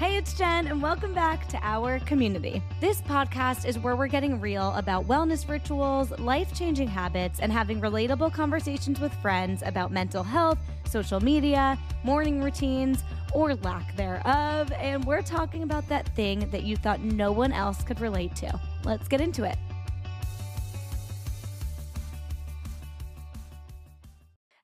Hey, 0.00 0.16
it's 0.16 0.32
Jen, 0.32 0.66
and 0.66 0.80
welcome 0.80 1.12
back 1.12 1.46
to 1.48 1.58
our 1.62 1.98
community. 1.98 2.62
This 2.80 3.02
podcast 3.02 3.66
is 3.68 3.78
where 3.78 3.96
we're 3.96 4.06
getting 4.06 4.40
real 4.40 4.72
about 4.76 5.06
wellness 5.06 5.46
rituals, 5.46 6.10
life 6.18 6.54
changing 6.54 6.88
habits, 6.88 7.38
and 7.38 7.52
having 7.52 7.82
relatable 7.82 8.32
conversations 8.32 8.98
with 8.98 9.12
friends 9.16 9.62
about 9.62 9.92
mental 9.92 10.22
health, 10.22 10.58
social 10.86 11.20
media, 11.20 11.78
morning 12.02 12.42
routines, 12.42 13.04
or 13.34 13.56
lack 13.56 13.94
thereof. 13.94 14.72
And 14.72 15.04
we're 15.04 15.20
talking 15.20 15.64
about 15.64 15.86
that 15.90 16.08
thing 16.16 16.48
that 16.48 16.62
you 16.62 16.78
thought 16.78 17.00
no 17.02 17.30
one 17.30 17.52
else 17.52 17.84
could 17.84 18.00
relate 18.00 18.34
to. 18.36 18.58
Let's 18.84 19.06
get 19.06 19.20
into 19.20 19.44
it. 19.44 19.58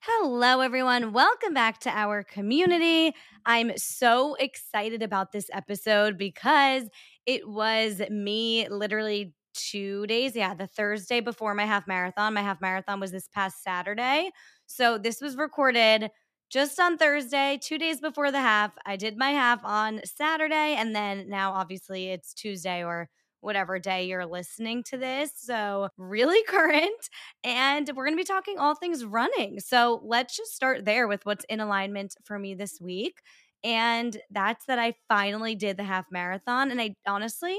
Hello, 0.09 0.61
everyone. 0.61 1.11
Welcome 1.11 1.53
back 1.53 1.79
to 1.79 1.89
our 1.89 2.23
community. 2.23 3.13
I'm 3.45 3.73
so 3.75 4.35
excited 4.35 5.03
about 5.03 5.33
this 5.33 5.49
episode 5.51 6.17
because 6.17 6.83
it 7.25 7.45
was 7.45 8.01
me 8.09 8.69
literally 8.69 9.33
two 9.53 10.07
days. 10.07 10.33
Yeah, 10.33 10.53
the 10.53 10.65
Thursday 10.65 11.19
before 11.19 11.53
my 11.55 11.65
half 11.65 11.87
marathon. 11.87 12.35
My 12.35 12.41
half 12.41 12.61
marathon 12.61 13.01
was 13.01 13.11
this 13.11 13.27
past 13.27 13.61
Saturday. 13.61 14.31
So 14.65 14.97
this 14.97 15.19
was 15.19 15.35
recorded 15.35 16.09
just 16.49 16.79
on 16.79 16.97
Thursday, 16.97 17.59
two 17.61 17.77
days 17.77 17.99
before 17.99 18.31
the 18.31 18.39
half. 18.39 18.71
I 18.85 18.95
did 18.95 19.17
my 19.17 19.31
half 19.31 19.59
on 19.65 19.99
Saturday. 20.05 20.75
And 20.77 20.95
then 20.95 21.27
now, 21.27 21.51
obviously, 21.51 22.11
it's 22.11 22.33
Tuesday 22.33 22.81
or 22.81 23.09
whatever 23.47 23.79
day 23.79 24.05
you're 24.05 24.25
listening 24.27 24.83
to 24.83 24.97
this. 24.97 25.31
So, 25.35 25.89
really 25.97 26.43
current. 26.47 27.09
And 27.43 27.89
we're 27.95 28.05
going 28.05 28.15
to 28.15 28.21
be 28.21 28.23
talking 28.23 28.59
all 28.59 28.75
things 28.75 29.03
running. 29.03 29.59
So, 29.59 30.01
let's 30.03 30.37
just 30.37 30.53
start 30.53 30.85
there 30.85 31.07
with 31.07 31.25
what's 31.25 31.45
in 31.49 31.59
alignment 31.59 32.15
for 32.23 32.37
me 32.37 32.53
this 32.53 32.79
week. 32.79 33.21
And 33.63 34.15
that's 34.29 34.65
that 34.65 34.77
I 34.77 34.93
finally 35.07 35.55
did 35.55 35.77
the 35.77 35.83
half 35.83 36.05
marathon. 36.11 36.69
And 36.69 36.79
I 36.79 36.95
honestly 37.07 37.57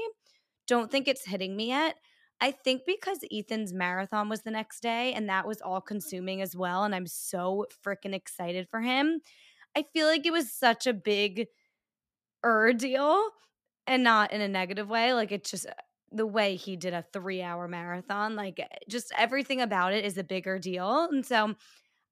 don't 0.67 0.89
think 0.89 1.07
it's 1.07 1.25
hitting 1.25 1.57
me 1.57 1.67
yet. 1.67 1.95
I 2.41 2.51
think 2.51 2.83
because 2.87 3.19
Ethan's 3.31 3.73
marathon 3.73 4.29
was 4.29 4.43
the 4.43 4.51
next 4.51 4.81
day 4.81 5.13
and 5.13 5.27
that 5.27 5.45
was 5.45 5.61
all 5.61 5.81
consuming 5.81 6.41
as 6.41 6.55
well. 6.55 6.85
And 6.85 6.95
I'm 6.95 7.07
so 7.07 7.65
freaking 7.85 8.13
excited 8.13 8.67
for 8.69 8.79
him. 8.79 9.19
I 9.75 9.83
feel 9.93 10.07
like 10.07 10.25
it 10.25 10.31
was 10.31 10.51
such 10.53 10.87
a 10.87 10.93
big 10.93 11.47
er 12.45 12.71
deal 12.73 13.21
and 13.87 14.03
not 14.03 14.31
in 14.31 14.41
a 14.41 14.47
negative 14.47 14.87
way. 14.87 15.13
Like 15.13 15.31
it's 15.31 15.51
just 15.51 15.65
uh, 15.65 15.73
the 16.11 16.27
way 16.27 16.55
he 16.55 16.75
did 16.75 16.93
a 16.93 17.05
three 17.13 17.41
hour 17.41 17.67
marathon, 17.67 18.35
like 18.35 18.59
eh, 18.59 18.67
just 18.89 19.11
everything 19.17 19.61
about 19.61 19.93
it 19.93 20.05
is 20.05 20.17
a 20.17 20.23
bigger 20.23 20.59
deal. 20.59 21.05
And 21.11 21.25
so 21.25 21.55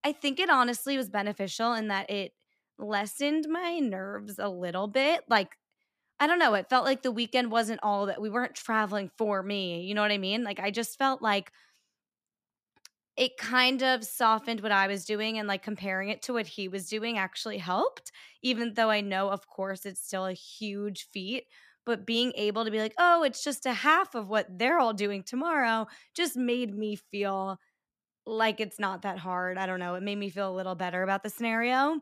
I 0.04 0.12
think 0.12 0.40
it 0.40 0.50
honestly 0.50 0.96
was 0.96 1.10
beneficial 1.10 1.74
in 1.74 1.88
that 1.88 2.10
it 2.10 2.32
lessened 2.78 3.48
my 3.48 3.78
nerves 3.80 4.38
a 4.38 4.48
little 4.48 4.88
bit. 4.88 5.24
Like, 5.28 5.56
I 6.20 6.26
don't 6.26 6.38
know, 6.40 6.54
it 6.54 6.70
felt 6.70 6.84
like 6.86 7.02
the 7.02 7.12
weekend 7.12 7.50
wasn't 7.52 7.80
all 7.82 8.06
that 8.06 8.20
we 8.22 8.30
weren't 8.30 8.54
traveling 8.56 9.10
for 9.18 9.42
me. 9.42 9.82
You 9.82 9.94
know 9.94 10.02
what 10.02 10.12
I 10.12 10.18
mean? 10.18 10.44
Like, 10.44 10.60
I 10.60 10.70
just 10.70 10.98
felt 10.98 11.22
like 11.22 11.52
it 13.16 13.36
kind 13.36 13.82
of 13.82 14.04
softened 14.04 14.60
what 14.60 14.70
I 14.70 14.86
was 14.86 15.04
doing 15.04 15.38
and 15.38 15.48
like 15.48 15.62
comparing 15.62 16.08
it 16.08 16.22
to 16.22 16.32
what 16.32 16.46
he 16.46 16.68
was 16.68 16.88
doing 16.88 17.18
actually 17.18 17.58
helped, 17.58 18.12
even 18.42 18.74
though 18.74 18.90
I 18.90 19.00
know, 19.00 19.30
of 19.30 19.48
course, 19.48 19.84
it's 19.84 20.00
still 20.00 20.26
a 20.26 20.32
huge 20.32 21.08
feat 21.08 21.44
but 21.88 22.04
being 22.06 22.32
able 22.36 22.66
to 22.66 22.70
be 22.70 22.78
like, 22.78 22.92
oh, 22.98 23.22
it's 23.22 23.42
just 23.42 23.64
a 23.64 23.72
half 23.72 24.14
of 24.14 24.28
what 24.28 24.46
they're 24.58 24.78
all 24.78 24.92
doing 24.92 25.22
tomorrow 25.22 25.86
just 26.14 26.36
made 26.36 26.76
me 26.76 26.96
feel 26.96 27.58
like 28.26 28.60
it's 28.60 28.78
not 28.78 29.02
that 29.02 29.18
hard. 29.18 29.56
I 29.56 29.64
don't 29.64 29.80
know. 29.80 29.94
It 29.94 30.02
made 30.02 30.18
me 30.18 30.28
feel 30.28 30.50
a 30.50 30.54
little 30.54 30.74
better 30.74 31.02
about 31.02 31.22
the 31.22 31.30
scenario. 31.30 31.98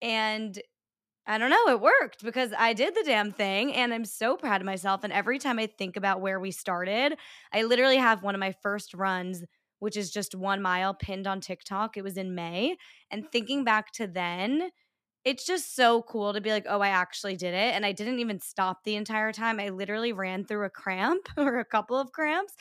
And 0.00 0.58
I 1.26 1.36
don't 1.36 1.50
know, 1.50 1.68
it 1.68 1.82
worked 1.82 2.24
because 2.24 2.52
I 2.58 2.72
did 2.72 2.94
the 2.94 3.04
damn 3.04 3.30
thing 3.30 3.74
and 3.74 3.92
I'm 3.92 4.06
so 4.06 4.38
proud 4.38 4.62
of 4.62 4.66
myself. 4.66 5.04
And 5.04 5.12
every 5.12 5.38
time 5.38 5.58
I 5.58 5.66
think 5.66 5.98
about 5.98 6.22
where 6.22 6.40
we 6.40 6.50
started, 6.50 7.14
I 7.52 7.64
literally 7.64 7.98
have 7.98 8.22
one 8.22 8.34
of 8.34 8.40
my 8.40 8.54
first 8.62 8.94
runs, 8.94 9.44
which 9.80 9.98
is 9.98 10.10
just 10.10 10.34
one 10.34 10.62
mile 10.62 10.94
pinned 10.94 11.26
on 11.26 11.42
TikTok. 11.42 11.98
It 11.98 12.04
was 12.04 12.16
in 12.16 12.34
May. 12.34 12.76
And 13.10 13.30
thinking 13.30 13.64
back 13.64 13.92
to 13.92 14.06
then, 14.06 14.70
it's 15.24 15.46
just 15.46 15.74
so 15.76 16.02
cool 16.02 16.32
to 16.32 16.40
be 16.40 16.50
like, 16.50 16.66
oh, 16.68 16.80
I 16.80 16.88
actually 16.88 17.36
did 17.36 17.52
it. 17.54 17.74
And 17.74 17.84
I 17.84 17.92
didn't 17.92 18.20
even 18.20 18.40
stop 18.40 18.84
the 18.84 18.96
entire 18.96 19.32
time. 19.32 19.60
I 19.60 19.68
literally 19.68 20.12
ran 20.12 20.44
through 20.44 20.64
a 20.64 20.70
cramp 20.70 21.28
or 21.36 21.58
a 21.58 21.64
couple 21.64 21.96
of 21.98 22.12
cramps. 22.12 22.54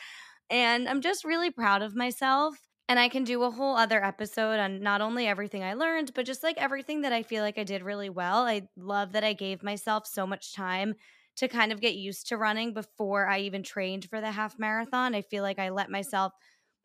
And 0.50 0.90
I'm 0.90 1.02
just 1.02 1.24
really 1.24 1.52
proud 1.52 1.82
of 1.82 1.96
myself. 1.96 2.56
And 2.88 3.00
I 3.00 3.08
can 3.08 3.24
do 3.24 3.44
a 3.44 3.52
whole 3.52 3.76
other 3.76 4.04
episode 4.04 4.60
on 4.60 4.82
not 4.82 5.00
only 5.00 5.28
everything 5.28 5.64
I 5.64 5.76
learned, 5.76 6.14
but 6.16 6.26
just 6.26 6.42
like 6.42 6.58
everything 6.58 7.02
that 7.02 7.14
I 7.14 7.22
feel 7.22 7.44
like 7.44 7.60
I 7.60 7.64
did 7.64 7.84
really 7.84 8.10
well. 8.10 8.46
I 8.46 8.68
love 8.76 9.12
that 9.12 9.24
I 9.24 9.34
gave 9.34 9.62
myself 9.62 10.08
so 10.08 10.26
much 10.26 10.54
time 10.56 10.96
to 11.38 11.48
kind 11.48 11.72
of 11.72 11.82
get 11.82 11.96
used 11.96 12.28
to 12.28 12.38
running 12.38 12.74
before 12.74 13.28
I 13.28 13.40
even 13.42 13.62
trained 13.62 14.06
for 14.10 14.20
the 14.20 14.32
half 14.32 14.58
marathon. 14.58 15.14
I 15.14 15.22
feel 15.22 15.44
like 15.44 15.60
I 15.60 15.70
let 15.70 15.92
myself 15.92 16.34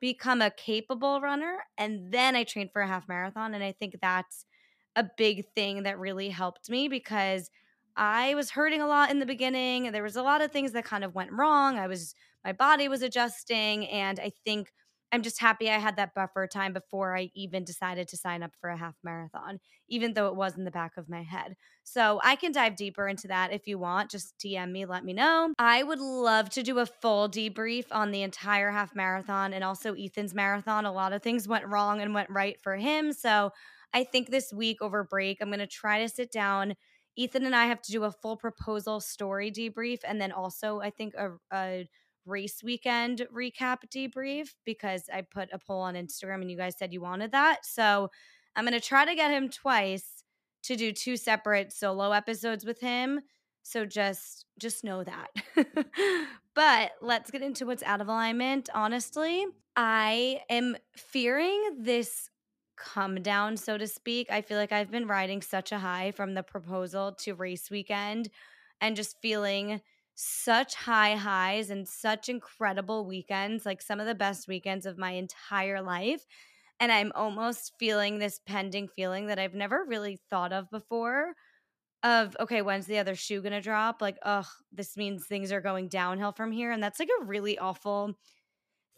become 0.01 0.43
a 0.43 0.51
capable 0.51 1.21
runner 1.21 1.65
and 1.79 2.13
then 2.13 2.37
I 2.37 2.45
trained 2.45 2.71
for 2.73 2.83
a 2.83 2.87
half 2.87 3.09
marathon. 3.09 3.55
And 3.55 3.65
I 3.65 3.73
think 3.73 3.97
that's 4.03 4.45
a 4.97 5.05
big 5.17 5.47
thing 5.55 5.83
that 5.85 5.99
really 5.99 6.29
helped 6.29 6.71
me 6.71 6.89
because 6.89 7.51
I 7.97 8.35
was 8.35 8.51
hurting 8.51 8.81
a 8.81 8.87
lot 8.87 9.11
in 9.11 9.19
the 9.19 9.27
beginning. 9.27 9.93
There 9.93 10.03
was 10.03 10.17
a 10.17 10.23
lot 10.23 10.41
of 10.41 10.51
things 10.51 10.73
that 10.73 10.85
kind 10.85 11.05
of 11.05 11.15
went 11.15 11.33
wrong. 11.33 11.79
I 11.79 11.87
was 11.87 12.15
my 12.45 12.53
body 12.53 12.89
was 12.89 13.03
adjusting 13.03 13.87
and 13.87 14.21
I 14.21 14.31
think 14.45 14.71
I'm 15.15 15.23
just 15.23 15.41
happy 15.41 15.71
I 15.71 15.79
had 15.79 15.95
that 15.97 16.13
buffer 16.13 16.49
time 16.49 16.73
before 16.73 17.17
I 17.17 17.31
even 17.35 17.63
decided 17.63 18.09
to 18.09 18.17
sign 18.17 18.43
up 18.43 18.51
for 18.61 18.69
a 18.69 18.77
half 18.77 18.97
marathon, 19.05 19.61
even 19.89 20.13
though 20.13 20.27
it 20.27 20.35
was 20.35 20.57
in 20.57 20.65
the 20.65 20.73
back 20.73 20.97
of 20.97 21.09
my 21.09 21.23
head. 21.23 21.55
So 21.85 22.21
I 22.25 22.35
can 22.35 22.51
dive 22.51 22.75
deeper 22.75 23.07
into 23.07 23.29
that 23.29 23.53
if 23.53 23.69
you 23.69 23.79
want. 23.79 24.11
Just 24.11 24.35
DM 24.45 24.73
me, 24.73 24.87
let 24.87 25.05
me 25.05 25.13
know. 25.13 25.55
I 25.57 25.85
would 25.85 26.01
love 26.01 26.51
to 26.51 26.65
do 26.65 26.81
a 26.81 26.87
full 26.87 27.29
debrief 27.29 27.85
on 27.93 28.11
the 28.11 28.23
entire 28.23 28.73
half 28.73 28.97
marathon 28.97 29.53
and 29.53 29.63
also 29.63 29.95
Ethan's 29.95 30.35
marathon. 30.35 30.85
A 30.85 30.93
lot 30.93 31.13
of 31.13 31.23
things 31.23 31.47
went 31.47 31.67
wrong 31.67 32.01
and 32.01 32.13
went 32.13 32.31
right 32.31 32.61
for 32.61 32.75
him. 32.75 33.13
So 33.13 33.53
I 33.95 34.05
think 34.05 34.31
this 34.31 34.53
week 34.53 34.83
over 34.83 35.05
break, 35.05 35.39
I'm 35.41 35.49
going 35.49 35.61
to 35.61 35.67
try 35.67 36.01
to 36.03 36.09
sit 36.09 36.31
down. 36.33 36.75
Ethan 37.17 37.47
and 37.47 37.55
I 37.55 37.67
have 37.67 37.81
to 37.83 37.93
do 37.93 38.03
a 38.03 38.11
full 38.11 38.37
proposal 38.37 39.01
story 39.01 39.53
debrief, 39.53 40.01
and 40.07 40.21
then 40.21 40.33
also, 40.33 40.81
I 40.81 40.91
think, 40.91 41.15
a, 41.15 41.31
a 41.53 41.89
race 42.27 42.63
weekend 42.63 43.27
recap 43.33 43.79
debrief 43.95 44.49
because 44.65 45.05
I 45.13 45.23
put 45.23 45.51
a 45.53 45.59
poll 45.59 45.83
on 45.83 45.95
Instagram 45.95 46.41
and 46.41 46.51
you 46.51 46.57
guys 46.57 46.75
said 46.79 46.93
you 46.93 47.01
wanted 47.01 47.33
that. 47.33 47.65
So 47.65 48.11
I'm 48.57 48.65
going 48.65 48.79
to 48.79 48.87
try 48.87 49.05
to 49.05 49.15
get 49.15 49.31
him 49.31 49.49
twice 49.49 50.25
to 50.65 50.77
do 50.77 50.93
two 50.93 51.17
separate 51.17 51.73
solo 51.73 52.13
episodes 52.13 52.65
with 52.65 52.81
him. 52.81 53.21
So 53.63 53.87
just 53.87 54.47
just 54.59 54.85
know 54.85 55.05
that. 55.05 55.29
but 56.55 56.93
let's 57.01 57.31
get 57.31 57.43
into 57.43 57.67
what's 57.67 57.83
out 57.83 58.01
of 58.01 58.09
alignment. 58.09 58.69
Honestly, 58.75 59.47
I 59.77 60.41
am 60.51 60.77
fearing 60.97 61.79
this 61.81 62.31
come 62.77 63.23
down, 63.23 63.57
so 63.57 63.79
to 63.79 63.87
speak. 63.87 64.31
I 64.31 64.43
feel 64.43 64.59
like 64.59 64.73
I've 64.73 64.91
been 64.91 65.07
riding 65.07 65.43
such 65.43 65.73
a 65.73 65.79
high 65.79 66.11
from 66.13 66.35
the 66.35 66.43
proposal 66.43 67.13
to 67.21 67.35
race 67.35 67.71
weekend 67.71 68.31
and 68.81 68.97
just 68.97 69.21
feeling 69.21 69.81
such 70.15 70.75
high 70.75 71.17
highs 71.17 71.71
and 71.71 71.89
such 71.89 72.29
incredible 72.29 73.07
weekends, 73.07 73.67
like 73.67 73.83
some 73.83 74.01
of 74.01 74.07
the 74.07 74.15
best 74.15 74.47
weekends 74.49 74.87
of 74.87 74.99
my 74.99 75.13
entire 75.13 75.83
life. 75.83 76.25
And 76.81 76.93
I'm 76.93 77.13
almost 77.15 77.73
feeling 77.79 78.19
this 78.19 78.41
pending 78.47 78.89
feeling 78.89 79.27
that 79.27 79.39
I've 79.39 79.55
never 79.55 79.85
really 79.85 80.19
thought 80.31 80.53
of 80.53 80.71
before 80.71 81.35
of 82.03 82.37
okay, 82.39 82.63
when's 82.63 82.87
the 82.87 82.99
other 82.99 83.15
shoe 83.15 83.43
gonna 83.43 83.63
drop? 83.63 84.03
Like, 84.03 84.19
oh, 84.25 84.49
this 84.73 84.97
means 84.97 85.27
things 85.27 85.51
are 85.53 85.61
going 85.61 85.89
downhill 85.89 86.33
from 86.33 86.53
here. 86.53 86.71
And 86.71 86.83
that's 86.83 87.01
like 87.01 87.09
a 87.21 87.25
really 87.25 87.59
awful 87.59 88.15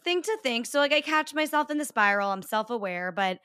thing 0.03 0.21
to 0.21 0.37
think. 0.43 0.65
So 0.65 0.79
like 0.79 0.93
I 0.93 1.01
catch 1.01 1.33
myself 1.33 1.71
in 1.71 1.77
the 1.77 1.85
spiral. 1.85 2.31
I'm 2.31 2.41
self-aware, 2.41 3.11
but 3.11 3.39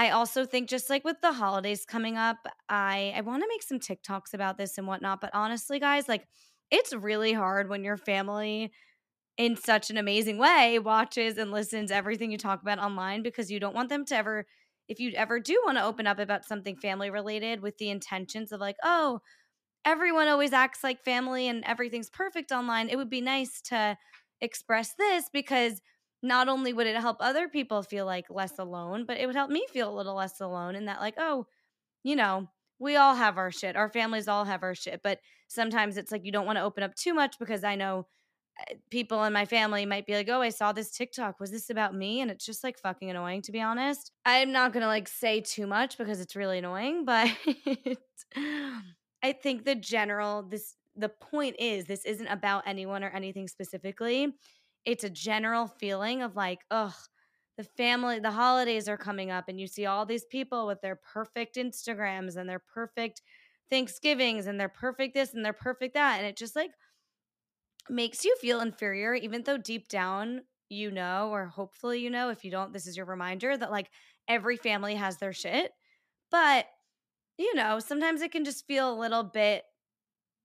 I 0.00 0.10
also 0.12 0.46
think 0.46 0.70
just 0.70 0.88
like 0.88 1.04
with 1.04 1.20
the 1.20 1.32
holidays 1.34 1.84
coming 1.84 2.16
up, 2.16 2.38
I 2.70 3.12
I 3.14 3.20
want 3.20 3.42
to 3.42 3.48
make 3.48 3.62
some 3.62 3.78
TikToks 3.78 4.32
about 4.32 4.56
this 4.56 4.78
and 4.78 4.86
whatnot. 4.86 5.20
But 5.20 5.28
honestly, 5.34 5.78
guys, 5.78 6.08
like 6.08 6.26
it's 6.70 6.94
really 6.94 7.34
hard 7.34 7.68
when 7.68 7.84
your 7.84 7.98
family 7.98 8.72
in 9.38 9.56
such 9.56 9.90
an 9.90 9.98
amazing 9.98 10.38
way 10.38 10.78
watches 10.78 11.38
and 11.38 11.52
listens 11.52 11.90
everything 11.90 12.30
you 12.30 12.38
talk 12.38 12.62
about 12.62 12.78
online 12.78 13.22
because 13.22 13.50
you 13.50 13.60
don't 13.60 13.74
want 13.74 13.90
them 13.90 14.04
to 14.06 14.16
ever 14.16 14.46
if 14.88 15.00
you 15.00 15.12
ever 15.16 15.38
do 15.40 15.60
want 15.66 15.78
to 15.78 15.84
open 15.84 16.06
up 16.06 16.18
about 16.18 16.44
something 16.46 16.76
family 16.76 17.10
related 17.10 17.60
with 17.62 17.78
the 17.78 17.90
intentions 17.90 18.52
of 18.52 18.60
like, 18.60 18.76
oh, 18.82 19.20
everyone 19.84 20.28
always 20.28 20.52
acts 20.52 20.84
like 20.84 21.04
family 21.04 21.48
and 21.48 21.64
everything's 21.66 22.10
perfect 22.10 22.52
online, 22.52 22.88
it 22.88 22.96
would 22.96 23.10
be 23.10 23.20
nice 23.20 23.60
to 23.62 23.96
express 24.40 24.94
this 24.98 25.26
because 25.32 25.80
not 26.22 26.48
only 26.48 26.72
would 26.72 26.86
it 26.86 26.96
help 26.96 27.16
other 27.20 27.48
people 27.48 27.82
feel 27.82 28.06
like 28.06 28.26
less 28.30 28.58
alone, 28.58 29.04
but 29.06 29.18
it 29.18 29.26
would 29.26 29.36
help 29.36 29.50
me 29.50 29.66
feel 29.70 29.92
a 29.92 29.96
little 29.96 30.14
less 30.14 30.40
alone 30.40 30.76
in 30.76 30.86
that, 30.86 31.00
like, 31.00 31.14
oh, 31.18 31.46
you 32.02 32.16
know, 32.16 32.48
we 32.78 32.96
all 32.96 33.14
have 33.14 33.38
our 33.38 33.50
shit. 33.50 33.76
Our 33.76 33.88
families 33.88 34.26
all 34.26 34.44
have 34.44 34.62
our 34.62 34.74
shit. 34.74 35.00
But 35.02 35.20
sometimes 35.48 35.96
it's 35.96 36.10
like 36.10 36.24
you 36.24 36.32
don't 36.32 36.46
want 36.46 36.56
to 36.56 36.62
open 36.62 36.82
up 36.82 36.94
too 36.94 37.14
much 37.14 37.38
because 37.38 37.62
I 37.62 37.76
know 37.76 38.06
eh, 38.68 38.74
people 38.90 39.22
in 39.24 39.32
my 39.32 39.44
family 39.44 39.86
might 39.86 40.06
be 40.06 40.14
like, 40.14 40.28
oh, 40.28 40.40
I 40.40 40.48
saw 40.48 40.72
this 40.72 40.90
TikTok. 40.90 41.38
Was 41.40 41.50
this 41.50 41.70
about 41.70 41.94
me? 41.94 42.20
And 42.20 42.30
it's 42.30 42.44
just 42.44 42.64
like 42.64 42.78
fucking 42.78 43.10
annoying, 43.10 43.42
to 43.42 43.52
be 43.52 43.60
honest. 43.60 44.12
I'm 44.24 44.50
not 44.50 44.72
going 44.72 44.82
to 44.82 44.86
like 44.86 45.08
say 45.08 45.40
too 45.40 45.66
much 45.66 45.98
because 45.98 46.20
it's 46.20 46.34
really 46.34 46.58
annoying, 46.58 47.04
but 47.04 47.28
I 49.22 49.32
think 49.32 49.64
the 49.64 49.74
general, 49.74 50.42
this, 50.42 50.76
the 50.96 51.10
point 51.10 51.56
is, 51.58 51.84
this 51.84 52.06
isn't 52.06 52.28
about 52.28 52.64
anyone 52.66 53.04
or 53.04 53.10
anything 53.10 53.46
specifically 53.46 54.34
it's 54.84 55.04
a 55.04 55.10
general 55.10 55.66
feeling 55.66 56.22
of 56.22 56.36
like, 56.36 56.60
ugh, 56.70 56.94
the 57.56 57.64
family, 57.64 58.20
the 58.20 58.30
holidays 58.30 58.88
are 58.88 58.96
coming 58.96 59.30
up, 59.30 59.48
and 59.48 59.60
you 59.60 59.66
see 59.66 59.86
all 59.86 60.06
these 60.06 60.24
people 60.24 60.66
with 60.66 60.80
their 60.80 60.96
perfect 60.96 61.56
Instagrams 61.56 62.36
and 62.36 62.48
their 62.48 62.58
perfect 62.60 63.22
Thanksgivings 63.70 64.46
and 64.46 64.58
their 64.58 64.68
perfect 64.68 65.14
this 65.14 65.34
and 65.34 65.44
their 65.44 65.52
perfect 65.52 65.94
that. 65.94 66.18
And 66.18 66.26
it 66.26 66.36
just 66.36 66.56
like 66.56 66.70
makes 67.88 68.24
you 68.24 68.34
feel 68.40 68.60
inferior, 68.60 69.14
even 69.14 69.42
though 69.42 69.58
deep 69.58 69.88
down 69.88 70.42
you 70.70 70.90
know, 70.90 71.30
or 71.30 71.46
hopefully 71.46 72.00
you 72.00 72.08
know, 72.08 72.30
if 72.30 72.44
you 72.44 72.50
don't, 72.50 72.72
this 72.72 72.86
is 72.86 72.96
your 72.96 73.04
reminder 73.06 73.56
that 73.56 73.72
like 73.72 73.90
every 74.28 74.56
family 74.56 74.94
has 74.94 75.18
their 75.18 75.32
shit. 75.32 75.72
But, 76.30 76.66
you 77.38 77.54
know, 77.54 77.80
sometimes 77.80 78.22
it 78.22 78.32
can 78.32 78.44
just 78.44 78.66
feel 78.66 78.92
a 78.92 78.98
little 78.98 79.24
bit 79.24 79.64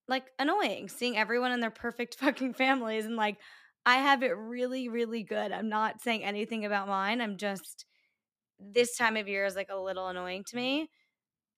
like 0.07 0.25
annoying 0.39 0.89
seeing 0.89 1.17
everyone 1.17 1.51
in 1.51 1.59
their 1.59 1.71
perfect 1.71 2.15
fucking 2.19 2.53
families 2.53 3.05
and 3.05 3.15
like, 3.15 3.37
I 3.85 3.97
have 3.97 4.23
it 4.23 4.35
really, 4.35 4.89
really 4.89 5.23
good. 5.23 5.51
I'm 5.51 5.69
not 5.69 6.01
saying 6.01 6.23
anything 6.23 6.65
about 6.65 6.87
mine. 6.87 7.21
I'm 7.21 7.37
just, 7.37 7.85
this 8.59 8.97
time 8.97 9.15
of 9.15 9.27
year 9.27 9.45
is 9.45 9.55
like 9.55 9.69
a 9.69 9.79
little 9.79 10.07
annoying 10.07 10.43
to 10.45 10.55
mm-hmm. 10.55 10.65
me. 10.65 10.89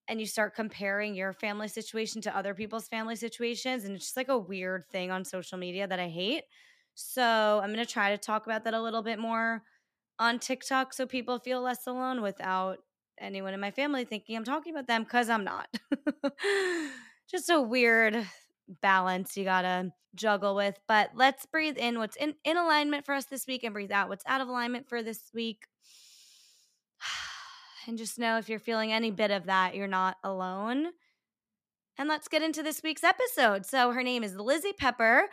And 0.10 0.20
you 0.22 0.26
start 0.26 0.56
comparing 0.56 1.16
your 1.16 1.34
family 1.34 1.68
situation 1.68 2.22
to 2.22 2.38
other 2.38 2.54
people's 2.54 2.88
family 2.88 3.18
situations. 3.18 3.84
And 3.84 3.96
it's 3.96 4.06
just 4.06 4.18
like 4.18 4.30
a 4.30 4.38
weird 4.38 4.86
thing 4.90 5.12
on 5.12 5.26
social 5.26 5.58
media 5.58 5.86
that 5.86 6.00
I 6.00 6.08
hate. 6.08 6.44
So 6.96 7.60
I'm 7.62 7.74
going 7.74 7.86
to 7.86 7.92
try 7.92 8.12
to 8.12 8.18
talk 8.18 8.46
about 8.46 8.64
that 8.64 8.74
a 8.74 8.82
little 8.82 9.04
bit 9.04 9.20
more 9.20 9.64
on 10.18 10.40
TikTok 10.40 10.94
so 10.94 11.06
people 11.06 11.40
feel 11.40 11.62
less 11.62 11.86
alone 11.88 12.22
without 12.22 12.80
anyone 13.20 13.54
in 13.54 13.60
my 13.60 13.72
family 13.72 14.06
thinking 14.06 14.36
I'm 14.36 14.44
talking 14.44 14.74
about 14.74 14.88
them 14.88 15.04
because 15.04 15.30
I'm 15.30 15.44
not. 15.44 15.68
just 17.30 17.50
a 17.50 17.62
weird 17.62 18.26
balance 18.82 19.38
you 19.38 19.44
gotta 19.44 19.92
juggle 20.16 20.56
with. 20.56 20.78
But 20.88 21.12
let's 21.16 21.46
breathe 21.46 21.78
in 21.78 22.00
what's 22.00 22.16
in, 22.16 22.36
in 22.44 22.58
alignment 22.58 23.06
for 23.06 23.14
us 23.14 23.26
this 23.26 23.48
week 23.48 23.64
and 23.64 23.74
breathe 23.74 23.92
out 23.92 24.10
what's 24.10 24.26
out 24.28 24.42
of 24.42 24.48
alignment 24.48 24.88
for 24.90 25.04
this 25.04 25.32
week. 25.34 25.66
And 27.88 27.98
just 27.98 28.20
know 28.20 28.38
if 28.38 28.50
you're 28.50 28.60
feeling 28.60 28.92
any 28.92 29.12
bit 29.12 29.32
of 29.32 29.46
that, 29.46 29.74
you're 29.74 29.88
not 29.88 30.18
alone. 30.22 30.88
And 31.98 32.10
let's 32.10 32.28
get 32.28 32.42
into 32.42 32.62
this 32.62 32.84
week's 32.84 33.02
episode. 33.02 33.66
So 33.66 33.92
her 33.92 34.04
name 34.04 34.26
is 34.26 34.36
Lizzy 34.36 34.74
Peper 34.74 35.30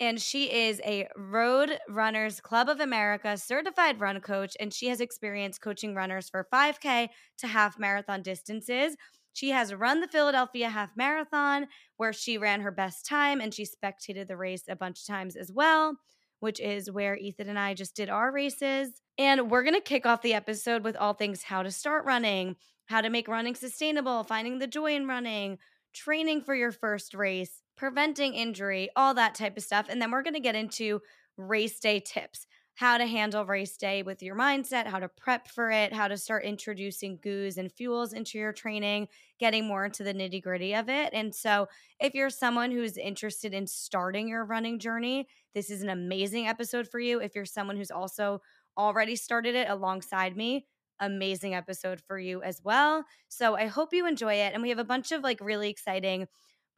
and 0.00 0.20
she 0.20 0.44
is 0.44 0.80
a 0.84 1.08
Road 1.16 1.78
Runners 1.88 2.40
Club 2.40 2.68
of 2.68 2.80
America 2.80 3.36
certified 3.36 4.00
run 4.00 4.20
coach, 4.20 4.56
and 4.60 4.72
she 4.72 4.88
has 4.88 5.00
experience 5.00 5.58
coaching 5.58 5.94
runners 5.94 6.28
for 6.28 6.46
5K 6.52 7.08
to 7.38 7.46
half 7.46 7.78
marathon 7.78 8.22
distances. 8.22 8.96
She 9.32 9.50
has 9.50 9.74
run 9.74 10.00
the 10.00 10.08
Philadelphia 10.08 10.68
Half 10.68 10.96
Marathon, 10.96 11.68
where 11.96 12.12
she 12.12 12.38
ran 12.38 12.60
her 12.62 12.70
best 12.70 13.06
time, 13.06 13.40
and 13.40 13.54
she 13.54 13.64
spectated 13.64 14.26
the 14.26 14.36
race 14.36 14.64
a 14.68 14.76
bunch 14.76 15.00
of 15.00 15.06
times 15.06 15.36
as 15.36 15.52
well, 15.52 15.96
which 16.40 16.60
is 16.60 16.90
where 16.90 17.16
Ethan 17.16 17.48
and 17.48 17.58
I 17.58 17.74
just 17.74 17.94
did 17.94 18.08
our 18.08 18.32
races. 18.32 19.00
And 19.16 19.50
we're 19.50 19.62
going 19.62 19.74
to 19.74 19.80
kick 19.80 20.06
off 20.06 20.22
the 20.22 20.34
episode 20.34 20.84
with 20.84 20.96
all 20.96 21.14
things 21.14 21.44
how 21.44 21.62
to 21.62 21.70
start 21.70 22.04
running, 22.04 22.56
how 22.86 23.00
to 23.00 23.10
make 23.10 23.28
running 23.28 23.54
sustainable, 23.54 24.24
finding 24.24 24.58
the 24.58 24.66
joy 24.66 24.94
in 24.94 25.06
running, 25.06 25.58
training 25.92 26.42
for 26.42 26.54
your 26.54 26.72
first 26.72 27.14
race, 27.14 27.62
preventing 27.76 28.34
injury, 28.34 28.88
all 28.96 29.14
that 29.14 29.34
type 29.34 29.56
of 29.56 29.62
stuff. 29.62 29.86
And 29.88 30.02
then 30.02 30.10
we're 30.10 30.22
going 30.22 30.34
to 30.34 30.40
get 30.40 30.56
into 30.56 31.00
race 31.36 31.78
day 31.78 32.00
tips 32.00 32.46
how 32.78 32.96
to 32.96 33.06
handle 33.06 33.44
race 33.44 33.76
day 33.76 34.04
with 34.04 34.22
your 34.22 34.36
mindset, 34.36 34.86
how 34.86 35.00
to 35.00 35.08
prep 35.08 35.48
for 35.48 35.68
it, 35.68 35.92
how 35.92 36.06
to 36.06 36.16
start 36.16 36.44
introducing 36.44 37.18
goos 37.20 37.58
and 37.58 37.72
fuels 37.72 38.12
into 38.12 38.38
your 38.38 38.52
training, 38.52 39.08
getting 39.40 39.66
more 39.66 39.84
into 39.84 40.04
the 40.04 40.14
nitty 40.14 40.40
gritty 40.40 40.72
of 40.76 40.88
it. 40.88 41.10
And 41.12 41.34
so, 41.34 41.66
if 41.98 42.14
you're 42.14 42.30
someone 42.30 42.70
who's 42.70 42.96
interested 42.96 43.52
in 43.52 43.66
starting 43.66 44.28
your 44.28 44.44
running 44.44 44.78
journey, 44.78 45.26
this 45.54 45.70
is 45.70 45.82
an 45.82 45.88
amazing 45.88 46.46
episode 46.46 46.88
for 46.88 47.00
you. 47.00 47.20
If 47.20 47.34
you're 47.34 47.44
someone 47.44 47.76
who's 47.76 47.90
also 47.90 48.40
already 48.76 49.16
started 49.16 49.56
it 49.56 49.68
alongside 49.68 50.36
me, 50.36 50.64
amazing 51.00 51.56
episode 51.56 52.00
for 52.06 52.16
you 52.16 52.42
as 52.42 52.60
well. 52.62 53.04
So, 53.28 53.56
I 53.56 53.66
hope 53.66 53.92
you 53.92 54.06
enjoy 54.06 54.34
it. 54.34 54.54
And 54.54 54.62
we 54.62 54.68
have 54.68 54.78
a 54.78 54.84
bunch 54.84 55.10
of 55.10 55.22
like 55.24 55.40
really 55.40 55.68
exciting 55.68 56.28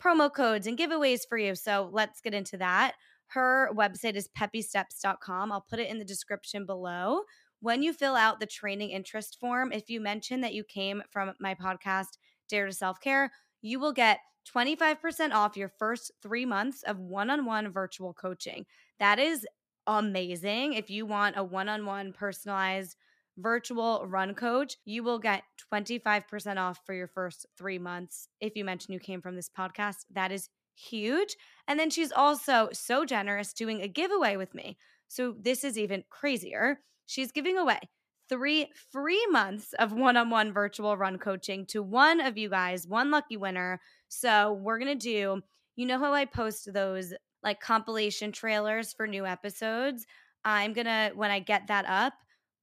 promo 0.03 0.33
codes 0.33 0.67
and 0.67 0.79
giveaways 0.79 1.29
for 1.29 1.37
you. 1.37 1.55
So, 1.55 1.91
let's 1.93 2.23
get 2.23 2.33
into 2.33 2.57
that. 2.57 2.95
Her 3.31 3.71
website 3.75 4.17
is 4.17 4.29
peppysteps.com. 4.29 5.53
I'll 5.53 5.67
put 5.69 5.79
it 5.79 5.89
in 5.89 5.99
the 5.99 6.05
description 6.05 6.67
below. 6.67 7.23
When 7.61 7.83
you 7.83 7.93
fill 7.93 8.17
out 8.17 8.41
the 8.41 8.47
training 8.47 8.91
interest 8.91 9.39
form, 9.39 9.71
if 9.73 9.89
you 9.89 10.01
mention 10.01 10.41
that 10.41 10.55
you 10.55 10.65
came 10.65 11.03
from 11.11 11.33
my 11.39 11.55
podcast, 11.55 12.19
Dare 12.49 12.67
to 12.67 12.73
Self 12.73 13.01
Care, 13.01 13.31
you 13.63 13.79
will 13.79 13.93
get 13.93 14.19
25% 14.53 15.33
off 15.33 15.57
your 15.57 15.69
first 15.79 16.11
three 16.23 16.47
months 16.47 16.83
of 16.83 16.99
one 16.99 17.31
on 17.31 17.45
one 17.45 17.71
virtual 17.71 18.13
coaching. 18.15 18.65
That 18.99 19.19
is 19.19 19.47
amazing. 19.87 20.73
If 20.73 20.91
you 20.91 21.07
want 21.07 21.37
a 21.37 21.45
one 21.45 21.69
on 21.69 21.87
one 21.87 22.13
personalized 22.13 22.97
virtual 23.39 24.05
run 24.07 24.35
coach, 24.35 24.77
you 24.85 25.03
will 25.03 25.19
get 25.19 25.43
25% 25.73 26.57
off 26.57 26.81
for 26.85 26.95
your 26.95 27.09
first 27.09 27.47
three 27.57 27.79
months. 27.79 28.29
If 28.41 28.57
you 28.57 28.65
mention 28.65 28.93
you 28.93 29.01
came 29.01 29.23
from 29.23 29.37
this 29.37 29.51
podcast, 29.51 30.07
that 30.13 30.33
is 30.33 30.49
huge. 30.81 31.37
And 31.69 31.79
then 31.79 31.91
she's 31.91 32.13
also 32.13 32.69
so 32.73 33.05
generous 33.05 33.53
doing 33.53 33.83
a 33.83 33.89
giveaway 33.89 34.37
with 34.37 34.55
me. 34.55 34.77
So 35.09 35.35
this 35.39 35.65
is 35.65 35.79
even 35.79 36.05
crazier. 36.11 36.81
She's 37.07 37.33
giving 37.33 37.59
away 37.59 37.81
three 38.29 38.71
free 38.93 39.27
months 39.31 39.73
of 39.75 39.93
one 39.93 40.17
on 40.17 40.31
one 40.31 40.53
virtual 40.53 40.97
run 40.97 41.19
coaching 41.19 41.67
to 41.67 41.83
one 41.83 42.21
of 42.21 42.39
you 42.39 42.49
guys, 42.49 42.87
one 42.87 43.11
lucky 43.11 43.37
winner. 43.37 43.81
So 44.09 44.53
we're 44.53 44.79
going 44.79 44.99
to 44.99 45.05
do, 45.05 45.43
you 45.77 45.87
know, 45.87 45.99
how 45.99 46.15
I 46.15 46.25
post 46.25 46.73
those 46.73 47.13
like 47.43 47.61
compilation 47.61 48.33
trailers 48.33 48.93
for 48.93 49.07
new 49.07 49.27
episodes? 49.27 50.07
I'm 50.45 50.73
going 50.73 50.87
to, 50.87 51.13
when 51.15 51.31
I 51.31 51.41
get 51.41 51.67
that 51.67 51.87
up, 51.87 52.13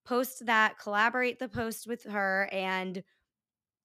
post 0.06 0.46
that, 0.46 0.80
collaborate 0.80 1.40
the 1.40 1.50
post 1.50 1.86
with 1.86 2.04
her. 2.06 2.50
And 2.52 3.04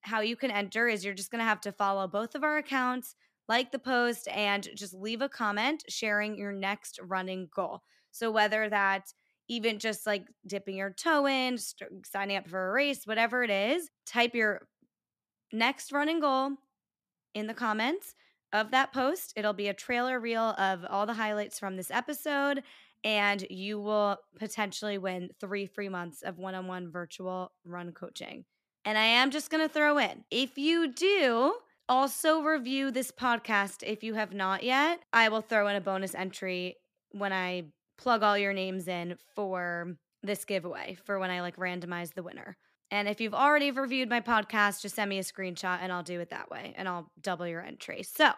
how 0.02 0.20
you 0.20 0.36
can 0.36 0.50
enter 0.50 0.86
is 0.86 1.04
you're 1.04 1.14
just 1.14 1.30
going 1.30 1.40
to 1.40 1.44
have 1.44 1.60
to 1.62 1.72
follow 1.72 2.06
both 2.06 2.34
of 2.34 2.44
our 2.44 2.58
accounts 2.58 3.14
like 3.48 3.72
the 3.72 3.78
post 3.78 4.28
and 4.28 4.68
just 4.74 4.94
leave 4.94 5.22
a 5.22 5.28
comment 5.28 5.84
sharing 5.88 6.36
your 6.36 6.52
next 6.52 6.98
running 7.02 7.48
goal. 7.54 7.82
So, 8.10 8.30
whether 8.30 8.68
that's 8.68 9.14
even 9.48 9.78
just 9.78 10.06
like 10.06 10.24
dipping 10.46 10.76
your 10.76 10.90
toe 10.90 11.26
in, 11.26 11.58
signing 12.04 12.36
up 12.36 12.48
for 12.48 12.68
a 12.68 12.72
race, 12.72 13.06
whatever 13.06 13.42
it 13.42 13.50
is, 13.50 13.90
type 14.06 14.34
your 14.34 14.66
next 15.52 15.92
running 15.92 16.20
goal 16.20 16.52
in 17.34 17.46
the 17.46 17.54
comments 17.54 18.14
of 18.52 18.70
that 18.70 18.92
post. 18.92 19.32
It'll 19.36 19.52
be 19.52 19.68
a 19.68 19.74
trailer 19.74 20.20
reel 20.20 20.54
of 20.58 20.84
all 20.88 21.06
the 21.06 21.14
highlights 21.14 21.58
from 21.58 21.76
this 21.76 21.90
episode, 21.90 22.62
and 23.04 23.44
you 23.50 23.80
will 23.80 24.18
potentially 24.38 24.98
win 24.98 25.30
three 25.40 25.66
free 25.66 25.88
months 25.88 26.22
of 26.22 26.38
one 26.38 26.54
on 26.54 26.66
one 26.66 26.90
virtual 26.90 27.52
run 27.64 27.92
coaching. 27.92 28.44
And 28.84 28.98
I 28.98 29.04
am 29.04 29.30
just 29.30 29.50
going 29.50 29.66
to 29.66 29.72
throw 29.72 29.98
in 29.98 30.24
if 30.30 30.58
you 30.58 30.92
do 30.92 31.54
also, 31.92 32.40
review 32.40 32.90
this 32.90 33.10
podcast 33.12 33.82
if 33.82 34.02
you 34.02 34.14
have 34.14 34.32
not 34.32 34.62
yet. 34.62 35.00
I 35.12 35.28
will 35.28 35.42
throw 35.42 35.68
in 35.68 35.76
a 35.76 35.80
bonus 35.82 36.14
entry 36.14 36.76
when 37.10 37.34
I 37.34 37.64
plug 37.98 38.22
all 38.22 38.38
your 38.38 38.54
names 38.54 38.88
in 38.88 39.18
for 39.36 39.94
this 40.22 40.46
giveaway 40.46 40.96
for 41.04 41.18
when 41.18 41.30
I 41.30 41.42
like 41.42 41.56
randomize 41.56 42.14
the 42.14 42.22
winner. 42.22 42.56
And 42.90 43.08
if 43.08 43.20
you've 43.20 43.34
already 43.34 43.70
reviewed 43.70 44.08
my 44.08 44.22
podcast, 44.22 44.80
just 44.80 44.94
send 44.94 45.10
me 45.10 45.18
a 45.18 45.22
screenshot 45.22 45.80
and 45.82 45.92
I'll 45.92 46.02
do 46.02 46.18
it 46.20 46.30
that 46.30 46.50
way 46.50 46.72
and 46.78 46.88
I'll 46.88 47.10
double 47.20 47.46
your 47.46 47.60
entry. 47.60 48.02
So, 48.04 48.30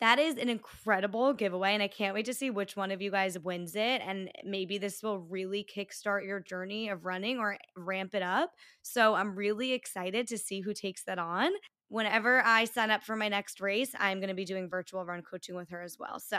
that 0.00 0.20
is 0.20 0.36
an 0.36 0.48
incredible 0.48 1.32
giveaway. 1.32 1.74
And 1.74 1.82
I 1.82 1.88
can't 1.88 2.14
wait 2.14 2.26
to 2.26 2.34
see 2.34 2.50
which 2.50 2.76
one 2.76 2.92
of 2.92 3.02
you 3.02 3.10
guys 3.10 3.36
wins 3.40 3.74
it. 3.74 4.00
And 4.06 4.30
maybe 4.44 4.78
this 4.78 5.02
will 5.02 5.18
really 5.18 5.66
kickstart 5.76 6.24
your 6.24 6.38
journey 6.38 6.90
of 6.90 7.04
running 7.04 7.40
or 7.40 7.58
ramp 7.76 8.14
it 8.14 8.22
up. 8.22 8.52
So 8.82 9.16
I'm 9.16 9.34
really 9.34 9.72
excited 9.72 10.28
to 10.28 10.38
see 10.38 10.60
who 10.60 10.72
takes 10.72 11.02
that 11.06 11.18
on. 11.18 11.50
Whenever 11.88 12.42
I 12.44 12.64
sign 12.64 12.90
up 12.90 13.02
for 13.02 13.16
my 13.16 13.28
next 13.28 13.60
race, 13.60 13.92
I'm 13.98 14.18
going 14.18 14.28
to 14.28 14.34
be 14.34 14.44
doing 14.44 14.68
virtual 14.68 15.04
run 15.04 15.22
coaching 15.22 15.56
with 15.56 15.70
her 15.70 15.82
as 15.82 15.96
well. 15.98 16.20
So 16.20 16.38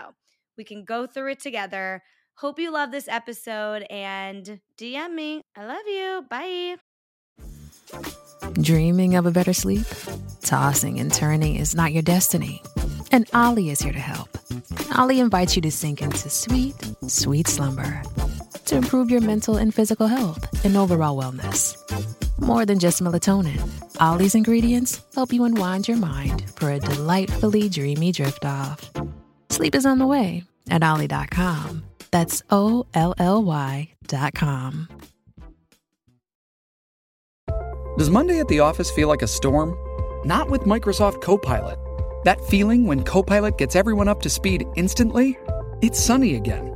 we 0.57 0.63
can 0.63 0.85
go 0.85 1.07
through 1.07 1.31
it 1.31 1.39
together. 1.39 2.03
Hope 2.35 2.59
you 2.59 2.71
love 2.71 2.91
this 2.91 3.07
episode 3.07 3.85
and 3.89 4.59
DM 4.77 5.13
me. 5.13 5.41
I 5.57 5.65
love 5.65 5.87
you. 5.87 6.25
Bye. 6.29 6.75
Dreaming 8.61 9.15
of 9.15 9.25
a 9.25 9.31
better 9.31 9.53
sleep? 9.53 9.85
Tossing 10.41 10.99
and 10.99 11.11
turning 11.11 11.55
is 11.55 11.75
not 11.75 11.93
your 11.93 12.03
destiny. 12.03 12.61
And 13.11 13.27
Olly 13.33 13.69
is 13.69 13.81
here 13.81 13.93
to 13.93 13.99
help. 13.99 14.29
Olly 14.97 15.19
invites 15.19 15.55
you 15.55 15.61
to 15.63 15.71
sink 15.71 16.01
into 16.01 16.29
sweet, 16.29 16.75
sweet 17.07 17.47
slumber 17.47 18.03
to 18.65 18.75
improve 18.75 19.09
your 19.09 19.21
mental 19.21 19.57
and 19.57 19.73
physical 19.73 20.05
health 20.05 20.63
and 20.63 20.77
overall 20.77 21.19
wellness. 21.19 21.75
More 22.41 22.65
than 22.65 22.79
just 22.79 23.01
melatonin, 23.01 23.62
Olly's 24.01 24.36
ingredients 24.36 25.01
help 25.13 25.34
you 25.34 25.43
unwind 25.43 25.88
your 25.88 25.98
mind 25.98 26.50
for 26.51 26.72
a 26.72 26.79
delightfully 26.79 27.69
dreamy 27.69 28.12
drift 28.12 28.46
off. 28.46 28.89
Sleep 29.50 29.75
is 29.75 29.86
on 29.86 30.00
the 30.00 30.08
way 30.08 30.43
at 30.69 30.84
Olly.com. 30.84 31.84
That's 32.12 32.41
O 32.50 32.86
L 32.93 33.13
L 33.17 33.43
Y.com. 33.43 34.88
Does 37.98 38.10
Monday 38.10 38.39
at 38.39 38.48
the 38.48 38.62
office 38.62 38.89
feel 38.89 39.10
like 39.10 39.22
a 39.22 39.27
storm? 39.27 39.75
Not 40.25 40.50
with 40.50 40.62
Microsoft 40.62 41.22
Copilot. 41.22 41.77
That 42.24 42.39
feeling 42.46 42.86
when 42.86 43.03
Copilot 43.03 43.58
gets 43.58 43.75
everyone 43.75 44.08
up 44.08 44.22
to 44.22 44.29
speed 44.29 44.65
instantly? 44.75 45.38
It's 45.81 46.00
sunny 46.00 46.36
again. 46.36 46.75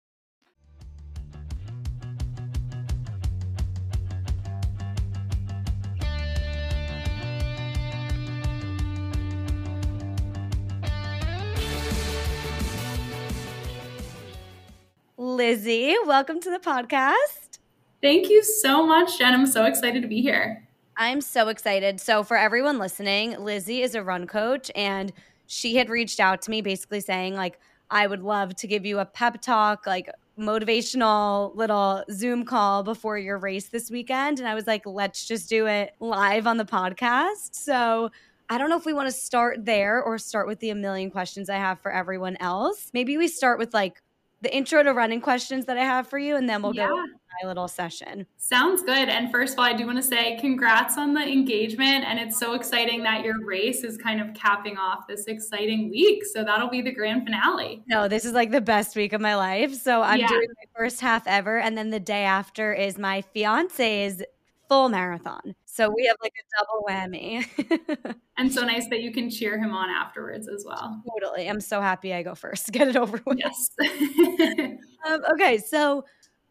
Lizzy, 15.41 15.95
welcome 16.05 16.39
to 16.39 16.51
the 16.51 16.59
podcast. 16.59 17.57
Thank 17.99 18.29
you 18.29 18.43
so 18.43 18.85
much, 18.85 19.17
Jen. 19.17 19.33
I'm 19.33 19.47
so 19.47 19.65
excited 19.65 20.03
to 20.03 20.07
be 20.07 20.21
here. 20.21 20.69
I'm 20.97 21.19
so 21.19 21.47
excited. 21.47 21.99
So, 21.99 22.21
for 22.21 22.37
everyone 22.37 22.77
listening, 22.77 23.31
Lizzy 23.39 23.81
is 23.81 23.95
a 23.95 24.03
run 24.03 24.27
coach, 24.27 24.69
and 24.75 25.11
she 25.47 25.77
had 25.77 25.89
reached 25.89 26.19
out 26.19 26.43
to 26.43 26.51
me 26.51 26.61
basically 26.61 26.99
saying, 26.99 27.33
like, 27.33 27.59
I 27.89 28.05
would 28.05 28.21
love 28.21 28.55
to 28.57 28.67
give 28.67 28.85
you 28.85 28.99
a 28.99 29.05
pep 29.05 29.41
talk, 29.41 29.87
like 29.87 30.11
motivational 30.37 31.55
little 31.55 32.03
Zoom 32.11 32.45
call 32.45 32.83
before 32.83 33.17
your 33.17 33.39
race 33.39 33.69
this 33.69 33.89
weekend. 33.89 34.37
And 34.37 34.47
I 34.47 34.53
was 34.53 34.67
like, 34.67 34.85
let's 34.85 35.25
just 35.25 35.49
do 35.49 35.65
it 35.65 35.95
live 35.99 36.45
on 36.45 36.57
the 36.57 36.65
podcast. 36.65 37.55
So, 37.55 38.11
I 38.47 38.59
don't 38.59 38.69
know 38.69 38.77
if 38.77 38.85
we 38.85 38.93
want 38.93 39.07
to 39.07 39.11
start 39.11 39.65
there 39.65 40.03
or 40.03 40.19
start 40.19 40.45
with 40.45 40.59
the 40.59 40.69
a 40.69 40.75
million 40.75 41.09
questions 41.09 41.49
I 41.49 41.55
have 41.55 41.79
for 41.79 41.91
everyone 41.91 42.37
else. 42.39 42.91
Maybe 42.93 43.17
we 43.17 43.27
start 43.27 43.57
with 43.57 43.73
like 43.73 44.03
the 44.41 44.55
intro 44.55 44.83
to 44.83 44.93
running 44.93 45.21
questions 45.21 45.65
that 45.65 45.77
I 45.77 45.83
have 45.83 46.07
for 46.07 46.19
you, 46.19 46.35
and 46.35 46.49
then 46.49 46.61
we'll 46.61 46.75
yeah. 46.75 46.87
go 46.87 47.05
my 47.41 47.47
little 47.47 47.67
session. 47.67 48.25
Sounds 48.37 48.81
good. 48.81 49.09
And 49.09 49.31
first 49.31 49.53
of 49.53 49.59
all, 49.59 49.65
I 49.65 49.73
do 49.73 49.85
want 49.85 49.97
to 49.97 50.03
say 50.03 50.37
congrats 50.39 50.97
on 50.97 51.13
the 51.13 51.21
engagement. 51.21 52.05
And 52.05 52.19
it's 52.19 52.37
so 52.37 52.53
exciting 52.53 53.03
that 53.03 53.23
your 53.23 53.43
race 53.43 53.83
is 53.83 53.97
kind 53.97 54.21
of 54.21 54.33
capping 54.33 54.77
off 54.77 55.07
this 55.07 55.25
exciting 55.25 55.89
week. 55.89 56.25
So 56.25 56.43
that'll 56.43 56.69
be 56.69 56.81
the 56.81 56.91
grand 56.91 57.23
finale. 57.23 57.83
No, 57.87 58.07
this 58.07 58.25
is 58.25 58.33
like 58.33 58.51
the 58.51 58.61
best 58.61 58.95
week 58.95 59.13
of 59.13 59.21
my 59.21 59.35
life. 59.35 59.73
So 59.73 60.01
I'm 60.01 60.19
yeah. 60.19 60.27
doing 60.27 60.47
my 60.57 60.79
first 60.79 61.01
half 61.01 61.27
ever. 61.27 61.59
And 61.59 61.77
then 61.77 61.89
the 61.89 61.99
day 61.99 62.23
after 62.23 62.73
is 62.73 62.97
my 62.97 63.21
fiance's 63.21 64.21
full 64.67 64.89
marathon. 64.89 65.55
So 65.71 65.89
we 65.95 66.05
have 66.05 66.17
like 66.21 66.33
a 66.37 66.59
double 66.59 66.83
whammy. 66.85 68.15
and 68.37 68.51
so 68.51 68.65
nice 68.65 68.89
that 68.89 68.99
you 68.99 69.13
can 69.13 69.29
cheer 69.29 69.57
him 69.57 69.71
on 69.71 69.89
afterwards 69.89 70.49
as 70.49 70.65
well. 70.67 71.01
Totally. 71.09 71.49
I'm 71.49 71.61
so 71.61 71.79
happy 71.79 72.13
I 72.13 72.23
go 72.23 72.35
first. 72.35 72.69
Get 72.73 72.89
it 72.89 72.97
over 72.97 73.21
with. 73.25 73.39
Yes. 73.39 73.69
um, 75.07 75.21
okay. 75.31 75.59
So 75.59 76.03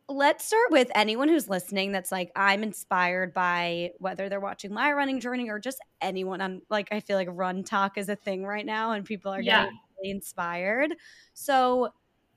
let's 0.08 0.46
start 0.46 0.70
with 0.70 0.90
anyone 0.94 1.28
who's 1.28 1.50
listening 1.50 1.92
that's 1.92 2.10
like, 2.10 2.32
I'm 2.34 2.62
inspired 2.62 3.34
by 3.34 3.90
whether 3.98 4.30
they're 4.30 4.40
watching 4.40 4.72
my 4.72 4.90
running 4.94 5.20
journey 5.20 5.50
or 5.50 5.58
just 5.58 5.82
anyone 6.00 6.40
on 6.40 6.62
like, 6.70 6.88
I 6.90 7.00
feel 7.00 7.18
like 7.18 7.28
RunTok 7.28 7.98
is 7.98 8.08
a 8.08 8.16
thing 8.16 8.46
right 8.46 8.64
now 8.64 8.92
and 8.92 9.04
people 9.04 9.32
are 9.32 9.42
yeah. 9.42 9.64
getting 9.64 9.78
really 9.98 10.10
inspired. 10.12 10.94
So 11.34 11.90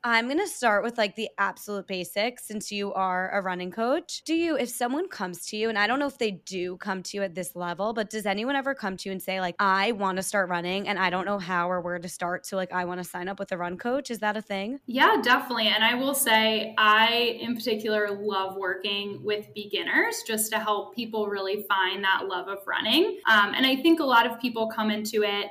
I'm 0.06 0.26
going 0.26 0.38
to 0.38 0.46
start 0.46 0.84
with 0.84 0.98
like 0.98 1.16
the 1.16 1.30
absolute 1.38 1.86
basics 1.86 2.46
since 2.46 2.70
you 2.70 2.92
are 2.92 3.30
a 3.30 3.40
running 3.40 3.70
coach. 3.70 4.22
Do 4.26 4.34
you, 4.34 4.54
if 4.54 4.68
someone 4.68 5.08
comes 5.08 5.46
to 5.46 5.56
you, 5.56 5.70
and 5.70 5.78
I 5.78 5.86
don't 5.86 5.98
know 5.98 6.06
if 6.06 6.18
they 6.18 6.32
do 6.32 6.76
come 6.76 7.02
to 7.04 7.16
you 7.16 7.22
at 7.22 7.34
this 7.34 7.56
level, 7.56 7.94
but 7.94 8.10
does 8.10 8.26
anyone 8.26 8.54
ever 8.54 8.74
come 8.74 8.98
to 8.98 9.08
you 9.08 9.12
and 9.12 9.22
say, 9.22 9.40
like, 9.40 9.54
I 9.58 9.92
want 9.92 10.18
to 10.18 10.22
start 10.22 10.50
running 10.50 10.88
and 10.88 10.98
I 10.98 11.08
don't 11.08 11.24
know 11.24 11.38
how 11.38 11.70
or 11.70 11.80
where 11.80 11.98
to 11.98 12.08
start? 12.08 12.44
So, 12.44 12.54
like, 12.56 12.70
I 12.70 12.84
want 12.84 13.02
to 13.02 13.08
sign 13.08 13.28
up 13.28 13.38
with 13.38 13.50
a 13.52 13.56
run 13.56 13.78
coach? 13.78 14.10
Is 14.10 14.18
that 14.18 14.36
a 14.36 14.42
thing? 14.42 14.78
Yeah, 14.84 15.16
definitely. 15.22 15.68
And 15.68 15.82
I 15.82 15.94
will 15.94 16.14
say, 16.14 16.74
I 16.76 17.38
in 17.40 17.54
particular 17.54 18.10
love 18.10 18.56
working 18.56 19.20
with 19.24 19.54
beginners 19.54 20.22
just 20.26 20.52
to 20.52 20.58
help 20.58 20.94
people 20.94 21.28
really 21.28 21.62
find 21.62 22.04
that 22.04 22.26
love 22.28 22.48
of 22.48 22.58
running. 22.66 23.20
Um, 23.26 23.54
and 23.54 23.66
I 23.66 23.76
think 23.76 24.00
a 24.00 24.04
lot 24.04 24.26
of 24.26 24.38
people 24.38 24.66
come 24.66 24.90
into 24.90 25.22
it 25.22 25.46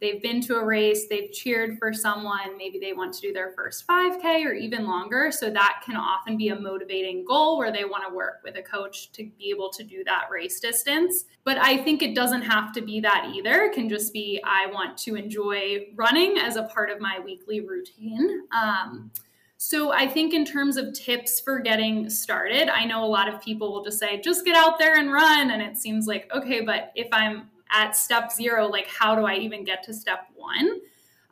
they've 0.00 0.22
been 0.22 0.40
to 0.42 0.56
a 0.56 0.64
race, 0.64 1.08
they've 1.08 1.32
cheered 1.32 1.78
for 1.78 1.92
someone, 1.92 2.56
maybe 2.58 2.78
they 2.78 2.92
want 2.92 3.14
to 3.14 3.20
do 3.20 3.32
their 3.32 3.52
first 3.52 3.86
5K 3.86 4.44
or 4.44 4.52
even 4.52 4.86
longer. 4.86 5.30
So 5.30 5.50
that 5.50 5.82
can 5.84 5.96
often 5.96 6.36
be 6.36 6.48
a 6.48 6.58
motivating 6.58 7.24
goal 7.24 7.58
where 7.58 7.72
they 7.72 7.84
want 7.84 8.04
to 8.08 8.14
work 8.14 8.40
with 8.44 8.56
a 8.56 8.62
coach 8.62 9.12
to 9.12 9.24
be 9.38 9.50
able 9.50 9.70
to 9.70 9.82
do 9.82 10.04
that 10.04 10.26
race 10.30 10.60
distance. 10.60 11.24
But 11.44 11.58
I 11.58 11.76
think 11.78 12.02
it 12.02 12.14
doesn't 12.14 12.42
have 12.42 12.72
to 12.74 12.82
be 12.82 13.00
that 13.00 13.30
either. 13.34 13.62
It 13.62 13.72
can 13.72 13.88
just 13.88 14.12
be 14.12 14.40
I 14.44 14.66
want 14.66 14.98
to 14.98 15.14
enjoy 15.14 15.88
running 15.94 16.38
as 16.38 16.56
a 16.56 16.64
part 16.64 16.90
of 16.90 17.00
my 17.00 17.20
weekly 17.24 17.60
routine. 17.60 18.42
Um, 18.52 19.10
so 19.58 19.90
I 19.90 20.06
think 20.06 20.34
in 20.34 20.44
terms 20.44 20.76
of 20.76 20.92
tips 20.92 21.40
for 21.40 21.58
getting 21.60 22.10
started, 22.10 22.68
I 22.68 22.84
know 22.84 23.02
a 23.04 23.06
lot 23.06 23.32
of 23.32 23.40
people 23.40 23.72
will 23.72 23.82
just 23.82 23.98
say, 23.98 24.20
just 24.20 24.44
get 24.44 24.54
out 24.54 24.78
there 24.78 24.98
and 24.98 25.10
run. 25.10 25.50
And 25.50 25.62
it 25.62 25.78
seems 25.78 26.06
like, 26.06 26.30
okay, 26.34 26.60
but 26.60 26.92
if 26.94 27.08
I'm 27.10 27.48
at 27.70 27.96
step 27.96 28.32
zero, 28.32 28.66
like 28.66 28.86
how 28.88 29.14
do 29.14 29.26
I 29.26 29.34
even 29.34 29.64
get 29.64 29.82
to 29.84 29.94
step 29.94 30.28
one? 30.34 30.80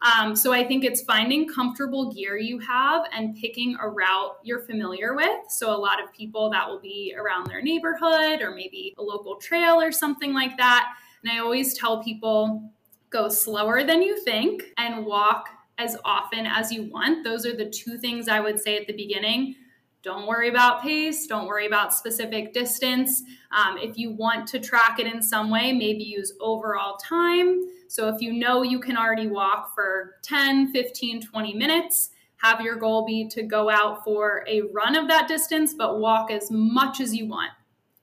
Um, 0.03 0.37
so 0.37 0.53
I 0.53 0.67
think 0.67 0.85
it's 0.85 1.01
finding 1.01 1.49
comfortable 1.49 2.13
gear 2.13 2.37
you 2.37 2.59
have 2.59 3.07
and 3.13 3.35
picking 3.37 3.77
a 3.81 3.89
route 3.89 4.37
you're 4.43 4.61
familiar 4.61 5.15
with. 5.15 5.49
So 5.49 5.75
a 5.75 5.77
lot 5.77 6.03
of 6.03 6.13
people 6.13 6.51
that 6.51 6.69
will 6.69 6.81
be 6.81 7.15
around 7.19 7.47
their 7.47 7.63
neighborhood 7.63 8.43
or 8.43 8.55
maybe 8.55 8.95
a 8.99 9.03
local 9.03 9.37
trail 9.37 9.81
or 9.81 9.91
something 9.93 10.35
like 10.35 10.59
that. 10.59 10.93
And 11.23 11.33
I 11.33 11.39
always 11.39 11.73
tell 11.73 12.03
people 12.03 12.71
go 13.09 13.31
slower 13.31 13.83
than 13.83 14.03
you 14.03 14.23
think 14.25 14.65
and 14.77 15.07
walk 15.07 15.49
as 15.79 15.97
often 16.05 16.47
as 16.47 16.71
you 16.71 16.91
want. 16.91 17.25
Those 17.25 17.47
are 17.47 17.57
the 17.57 17.71
two 17.71 17.97
things 17.97 18.29
I 18.29 18.41
would 18.41 18.61
say 18.61 18.77
at 18.77 18.87
the 18.87 18.93
beginning. 18.93 19.57
Don't 20.05 20.27
worry 20.27 20.51
about 20.51 20.83
pace. 20.83 21.27
Don't 21.27 21.47
worry 21.47 21.67
about 21.67 21.95
specific 21.95 22.53
distance. 22.53 23.23
Um, 23.57 23.79
if 23.79 23.97
you 23.97 24.11
want 24.11 24.47
to 24.49 24.61
track 24.61 25.01
it 25.01 25.07
in 25.07 25.23
some 25.23 25.49
way, 25.51 25.73
maybe 25.73 26.05
use 26.05 26.35
overall 26.43 26.99
time. 26.99 27.63
So 27.89 28.09
if 28.09 28.21
you 28.21 28.35
know 28.35 28.63
you 28.63 28.81
can 28.81 28.99
already 28.99 29.29
walk 29.29 29.75
for 29.75 30.17
10, 30.21 30.73
15, 30.73 31.23
20 31.23 31.55
minutes, 31.55 32.11
have 32.37 32.61
your 32.61 32.77
goal 32.77 33.07
be 33.07 33.27
to 33.29 33.45
go 33.45 33.71
out 33.71 34.05
for 34.05 34.45
a 34.47 34.61
run 34.75 34.95
of 34.95 35.09
that 35.09 35.27
distance, 35.27 35.73
but 35.73 35.99
walk 36.01 36.31
as 36.31 36.51
much 36.51 37.01
as 37.01 37.15
you 37.15 37.27
want. 37.27 37.53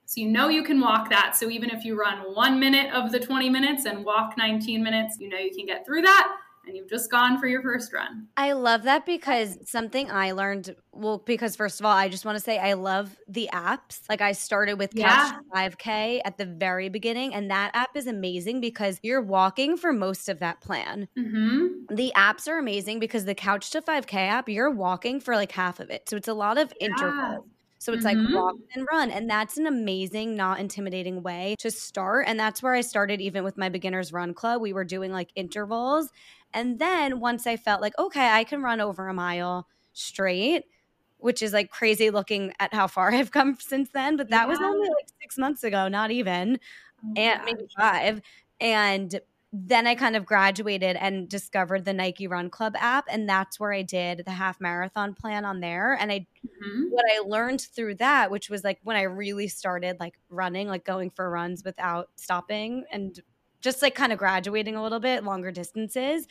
So 0.08 0.22
you 0.22 0.28
know 0.28 0.50
you 0.50 0.64
can 0.64 0.82
walk 0.82 1.12
that. 1.12 1.36
So 1.36 1.52
even 1.52 1.70
if 1.70 1.86
you 1.86 2.00
run 2.00 2.34
one 2.34 2.60
minute 2.60 2.92
of 2.92 3.12
the 3.12 3.20
20 3.20 3.48
minutes 3.48 3.86
and 3.86 4.04
walk 4.04 4.34
19 4.40 4.82
minutes, 4.82 5.18
you 5.20 5.30
know 5.30 5.38
you 5.38 5.56
can 5.56 5.68
get 5.68 5.86
through 5.86 6.02
that 6.02 6.36
and 6.66 6.76
you've 6.76 6.90
just 6.90 7.10
gone 7.10 7.40
for 7.40 7.48
your 7.48 7.62
first 7.62 7.92
run. 7.94 8.28
I 8.38 8.54
love 8.54 8.84
that 8.84 9.06
because 9.06 9.58
something 9.66 10.12
I 10.12 10.32
learned, 10.32 10.76
well, 10.92 11.18
because 11.18 11.56
first 11.56 11.80
of 11.80 11.86
all, 11.86 11.96
I 11.96 12.10
just 12.10 12.26
want 12.26 12.38
to 12.38 12.44
say 12.44 12.58
I 12.58 12.74
love 12.74 13.18
the 13.28 13.50
apps. 13.54 14.02
Like 14.10 14.22
I 14.22 14.34
started 14.34 14.78
with 14.78 14.96
Couch 14.96 15.34
yeah. 15.54 15.70
5K 15.70 16.22
at 16.24 16.38
the 16.38 16.46
very 16.46 16.90
beginning, 16.90 17.34
and 17.34 17.50
that 17.50 17.72
app 17.74 17.96
is 17.96 18.08
amazing 18.08 18.62
because 18.62 19.00
you're 19.02 19.22
walking 19.22 19.78
for 19.78 19.92
most 19.92 20.30
of 20.30 20.40
that 20.40 20.62
plan. 20.62 21.08
Mm-hmm. 21.18 21.96
The 21.96 22.12
apps 22.16 22.48
are 22.48 22.58
amazing 22.58 23.00
because 23.00 23.26
the 23.26 23.36
Couch 23.36 23.72
to 23.72 23.82
5K 23.82 24.14
app, 24.14 24.50
you're 24.50 24.72
walking 24.72 25.20
for 25.20 25.36
like 25.36 25.52
half 25.52 25.80
of 25.80 25.90
it. 25.90 26.10
So 26.10 26.16
it's 26.18 26.28
a 26.28 26.34
lot 26.34 26.58
of 26.58 26.74
yeah. 26.80 26.88
intervals. 26.88 27.46
So 27.82 27.94
it's 27.94 28.06
mm-hmm. 28.06 28.26
like 28.26 28.36
walk 28.36 28.56
and 28.76 28.86
run. 28.92 29.10
And 29.10 29.28
that's 29.28 29.58
an 29.58 29.66
amazing, 29.66 30.36
not 30.36 30.60
intimidating 30.60 31.24
way 31.24 31.56
to 31.58 31.72
start. 31.72 32.26
And 32.28 32.40
that's 32.40 32.62
where 32.62 32.76
I 32.76 32.82
started, 32.82 33.22
even 33.22 33.44
with 33.44 33.58
my 33.58 33.70
beginners 33.70 34.14
run 34.14 34.36
club. 34.36 34.62
We 34.62 34.72
were 34.72 34.84
doing 34.84 35.12
like 35.12 35.32
intervals. 35.34 36.12
And 36.54 36.80
then 36.80 37.20
once 37.20 37.48
I 37.48 37.58
felt 37.58 37.82
like, 37.82 37.98
okay, 37.98 38.30
I 38.30 38.44
can 38.44 38.62
run 38.62 38.82
over 38.82 39.08
a 39.08 39.14
mile 39.14 39.68
straight, 39.94 40.66
which 41.18 41.42
is 41.42 41.54
like 41.54 41.70
crazy 41.70 42.10
looking 42.10 42.54
at 42.60 42.74
how 42.74 42.88
far 42.88 43.12
I've 43.14 43.32
come 43.32 43.58
since 43.60 43.90
then. 43.94 44.18
But 44.18 44.30
that 44.30 44.44
yeah. 44.44 44.48
was 44.48 44.60
only 44.60 44.90
like 44.90 45.08
six 45.22 45.38
months 45.38 45.64
ago, 45.64 45.88
not 45.88 46.12
even, 46.12 46.60
oh, 47.06 47.14
and 47.16 47.42
maybe 47.46 47.68
five. 47.78 48.22
And 48.60 49.20
then 49.54 49.86
I 49.86 49.96
kind 49.96 50.16
of 50.16 50.26
graduated 50.26 50.96
and 50.96 51.28
discovered 51.28 51.84
the 51.84 51.92
Nike 51.92 52.26
Run 52.26 52.50
Club 52.50 52.74
app. 52.78 53.06
And 53.10 53.28
that's 53.28 53.60
where 53.60 53.74
I 53.74 53.82
did 53.82 54.24
the 54.26 54.32
half 54.32 54.62
marathon 54.62 55.14
plan 55.14 55.44
on 55.44 55.60
there. 55.60 55.98
And 56.00 56.10
I, 56.10 56.20
mm-hmm. 56.20 56.84
what 56.90 57.04
I 57.12 57.20
learned 57.20 57.62
through 57.62 57.96
that, 57.96 58.32
which 58.32 58.50
was 58.50 58.64
like 58.64 58.80
when 58.84 58.96
I 58.96 59.04
really 59.04 59.50
started 59.50 60.00
like 60.00 60.18
running, 60.30 60.70
like 60.70 60.86
going 60.86 61.10
for 61.10 61.30
runs 61.30 61.66
without 61.66 62.10
stopping 62.16 62.86
and 62.92 63.20
just 63.62 63.82
like 63.82 63.96
kind 63.96 64.12
of 64.12 64.20
graduating 64.20 64.76
a 64.76 64.84
little 64.84 65.00
bit, 65.00 65.24
longer 65.24 65.52
distances. 65.52 66.28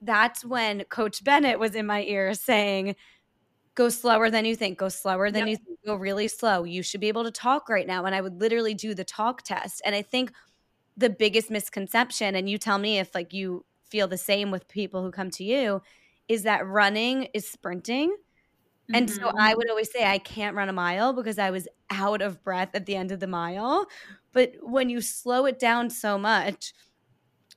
That's 0.00 0.44
when 0.44 0.84
Coach 0.84 1.24
Bennett 1.24 1.58
was 1.58 1.74
in 1.74 1.86
my 1.86 2.02
ear 2.02 2.34
saying, 2.34 2.96
go 3.74 3.88
slower 3.88 4.30
than 4.30 4.44
you 4.44 4.54
think, 4.54 4.78
go 4.78 4.88
slower 4.88 5.30
than 5.30 5.46
yep. 5.46 5.48
you 5.48 5.56
think, 5.56 5.78
go 5.84 5.94
really 5.96 6.28
slow. 6.28 6.64
You 6.64 6.82
should 6.82 7.00
be 7.00 7.08
able 7.08 7.24
to 7.24 7.30
talk 7.30 7.68
right 7.68 7.86
now. 7.86 8.04
And 8.04 8.14
I 8.14 8.20
would 8.20 8.40
literally 8.40 8.74
do 8.74 8.94
the 8.94 9.04
talk 9.04 9.42
test. 9.42 9.82
And 9.84 9.94
I 9.94 10.02
think 10.02 10.32
the 10.96 11.10
biggest 11.10 11.50
misconception 11.50 12.34
and 12.34 12.48
you 12.48 12.58
tell 12.58 12.78
me 12.78 12.98
if 12.98 13.14
like 13.14 13.32
you 13.32 13.64
feel 13.84 14.08
the 14.08 14.18
same 14.18 14.50
with 14.50 14.68
people 14.68 15.02
who 15.02 15.10
come 15.10 15.30
to 15.30 15.44
you 15.44 15.82
is 16.28 16.44
that 16.44 16.66
running 16.66 17.24
is 17.34 17.48
sprinting 17.48 18.10
mm-hmm. 18.10 18.94
and 18.94 19.10
so 19.10 19.28
i 19.38 19.50
mm-hmm. 19.50 19.58
would 19.58 19.70
always 19.70 19.90
say 19.90 20.04
i 20.04 20.18
can't 20.18 20.56
run 20.56 20.68
a 20.68 20.72
mile 20.72 21.12
because 21.12 21.38
i 21.38 21.50
was 21.50 21.66
out 21.90 22.22
of 22.22 22.42
breath 22.44 22.70
at 22.74 22.86
the 22.86 22.96
end 22.96 23.10
of 23.12 23.20
the 23.20 23.26
mile 23.26 23.86
but 24.34 24.52
when 24.60 24.90
you 24.90 25.00
slow 25.00 25.46
it 25.46 25.58
down 25.58 25.88
so 25.88 26.18
much 26.18 26.74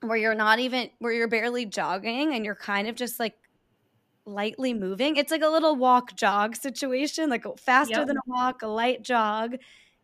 where 0.02 0.18
you're 0.18 0.36
not 0.36 0.60
even 0.60 0.90
where 1.00 1.12
you're 1.12 1.28
barely 1.28 1.66
jogging 1.66 2.34
and 2.34 2.46
you're 2.46 2.56
kind 2.56 2.88
of 2.88 2.96
just 2.96 3.20
like 3.20 3.36
lightly 4.26 4.74
moving 4.74 5.16
it's 5.16 5.32
like 5.32 5.42
a 5.42 5.48
little 5.48 5.76
walk 5.76 6.16
jog 6.16 6.56
situation 6.56 7.30
like 7.30 7.46
faster 7.58 8.00
yep. 8.00 8.08
than 8.08 8.18
a 8.18 8.22
walk 8.28 8.62
a 8.62 8.68
light 8.68 9.02
jog 9.02 9.56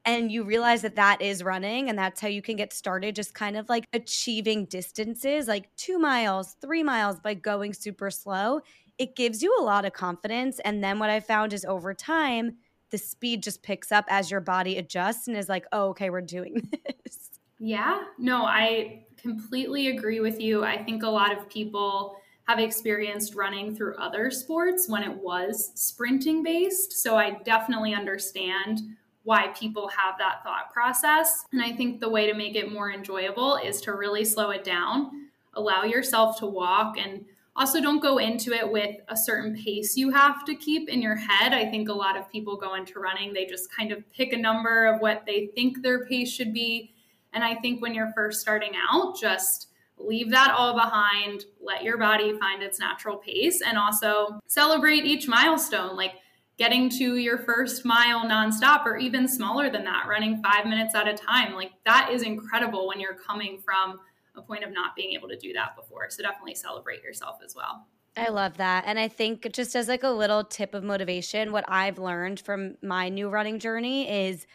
and 0.05 0.31
you 0.31 0.43
realize 0.43 0.81
that 0.81 0.95
that 0.95 1.21
is 1.21 1.43
running 1.43 1.89
and 1.89 1.97
that's 1.97 2.19
how 2.19 2.27
you 2.27 2.41
can 2.41 2.55
get 2.55 2.73
started 2.73 3.15
just 3.15 3.33
kind 3.33 3.57
of 3.57 3.67
like 3.69 3.85
achieving 3.93 4.65
distances 4.65 5.47
like 5.47 5.73
2 5.75 5.99
miles 5.99 6.55
3 6.61 6.83
miles 6.83 7.19
by 7.19 7.33
going 7.33 7.73
super 7.73 8.09
slow 8.09 8.61
it 8.97 9.15
gives 9.15 9.43
you 9.43 9.55
a 9.59 9.63
lot 9.63 9.85
of 9.85 9.91
confidence 9.91 10.59
and 10.59 10.81
then 10.81 10.99
what 10.99 11.09
i 11.09 11.19
found 11.19 11.51
is 11.51 11.65
over 11.65 11.93
time 11.93 12.55
the 12.93 12.97
speed 12.99 13.41
just 13.41 13.63
picks 13.63 13.91
up 13.91 14.05
as 14.07 14.29
your 14.29 14.39
body 14.39 14.77
adjusts 14.77 15.27
and 15.27 15.35
is 15.35 15.49
like 15.49 15.65
oh 15.71 15.89
okay 15.89 16.11
we're 16.11 16.21
doing 16.21 16.69
this. 17.05 17.31
Yeah. 17.59 18.03
No 18.19 18.45
i 18.45 19.05
completely 19.17 19.87
agree 19.87 20.19
with 20.19 20.39
you. 20.39 20.63
I 20.63 20.81
think 20.83 21.01
a 21.01 21.09
lot 21.09 21.35
of 21.35 21.49
people 21.49 22.15
have 22.47 22.59
experienced 22.59 23.33
running 23.33 23.75
through 23.75 23.95
other 23.95 24.29
sports 24.29 24.87
when 24.87 25.01
it 25.01 25.17
was 25.17 25.71
sprinting 25.73 26.43
based. 26.43 27.01
So 27.01 27.17
i 27.17 27.31
definitely 27.43 27.95
understand 27.95 28.81
why 29.23 29.47
people 29.59 29.87
have 29.87 30.19
that 30.19 30.43
thought 30.43 30.71
process. 30.71 31.45
And 31.51 31.63
I 31.63 31.71
think 31.71 31.99
the 31.99 32.09
way 32.09 32.27
to 32.27 32.35
make 32.35 32.55
it 32.55 32.71
more 32.71 32.91
enjoyable 32.91 33.55
is 33.55 33.81
to 33.81 33.93
really 33.93 34.23
slow 34.23 34.51
it 34.51 34.63
down, 34.63 35.29
allow 35.55 35.83
yourself 35.83 36.37
to 36.39 36.45
walk, 36.45 36.97
and 36.99 37.25
also 37.55 37.81
don't 37.81 38.01
go 38.01 38.17
into 38.17 38.51
it 38.53 38.71
with 38.71 38.95
a 39.09 39.17
certain 39.17 39.55
pace 39.55 39.95
you 39.95 40.09
have 40.09 40.43
to 40.45 40.55
keep 40.55 40.89
in 40.89 41.01
your 41.01 41.15
head. 41.15 41.53
I 41.53 41.69
think 41.69 41.89
a 41.89 41.93
lot 41.93 42.17
of 42.17 42.31
people 42.31 42.57
go 42.57 42.75
into 42.75 42.99
running, 42.99 43.33
they 43.33 43.45
just 43.45 43.75
kind 43.75 43.91
of 43.91 44.03
pick 44.11 44.33
a 44.33 44.37
number 44.37 44.85
of 44.85 45.01
what 45.01 45.23
they 45.25 45.51
think 45.55 45.81
their 45.81 46.05
pace 46.05 46.31
should 46.31 46.53
be. 46.53 46.93
And 47.33 47.43
I 47.43 47.55
think 47.55 47.81
when 47.81 47.93
you're 47.93 48.11
first 48.15 48.41
starting 48.41 48.73
out, 48.89 49.19
just 49.19 49.67
leave 49.97 50.31
that 50.31 50.53
all 50.57 50.73
behind, 50.73 51.45
let 51.61 51.83
your 51.83 51.97
body 51.97 52.37
find 52.39 52.61
its 52.61 52.79
natural 52.79 53.17
pace, 53.17 53.61
and 53.61 53.77
also 53.77 54.39
celebrate 54.47 55.05
each 55.05 55.27
milestone. 55.27 55.95
Like, 55.95 56.13
getting 56.57 56.89
to 56.89 57.17
your 57.17 57.39
first 57.39 57.83
mile 57.83 58.25
nonstop 58.25 58.85
or 58.85 58.97
even 58.97 59.27
smaller 59.27 59.69
than 59.69 59.83
that, 59.83 60.05
running 60.07 60.41
five 60.41 60.65
minutes 60.65 60.93
at 60.95 61.07
a 61.07 61.13
time. 61.13 61.53
Like 61.53 61.71
that 61.85 62.09
is 62.11 62.21
incredible 62.21 62.87
when 62.87 62.99
you're 62.99 63.15
coming 63.15 63.59
from 63.59 63.99
a 64.35 64.41
point 64.41 64.63
of 64.63 64.71
not 64.71 64.95
being 64.95 65.13
able 65.13 65.29
to 65.29 65.37
do 65.37 65.53
that 65.53 65.75
before. 65.75 66.09
So 66.09 66.23
definitely 66.23 66.55
celebrate 66.55 67.03
yourself 67.03 67.39
as 67.43 67.55
well. 67.55 67.87
I 68.15 68.29
love 68.29 68.57
that. 68.57 68.83
And 68.85 68.99
I 68.99 69.07
think 69.07 69.51
just 69.53 69.75
as 69.75 69.87
like 69.87 70.03
a 70.03 70.09
little 70.09 70.43
tip 70.43 70.73
of 70.73 70.83
motivation, 70.83 71.51
what 71.51 71.65
I've 71.67 71.97
learned 71.97 72.39
from 72.39 72.75
my 72.81 73.09
new 73.09 73.29
running 73.29 73.59
journey 73.59 74.27
is 74.27 74.45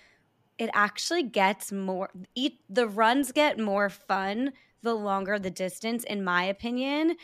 it 0.59 0.71
actually 0.75 1.25
gets 1.25 1.73
more 1.73 2.11
eat 2.35 2.61
the 2.69 2.88
runs 2.88 3.33
get 3.33 3.59
more 3.59 3.88
fun 3.88 4.53
the 4.83 4.95
longer 4.95 5.38
the 5.38 5.51
distance 5.51 6.05
in 6.05 6.23
my 6.23 6.45
opinion. 6.45 7.17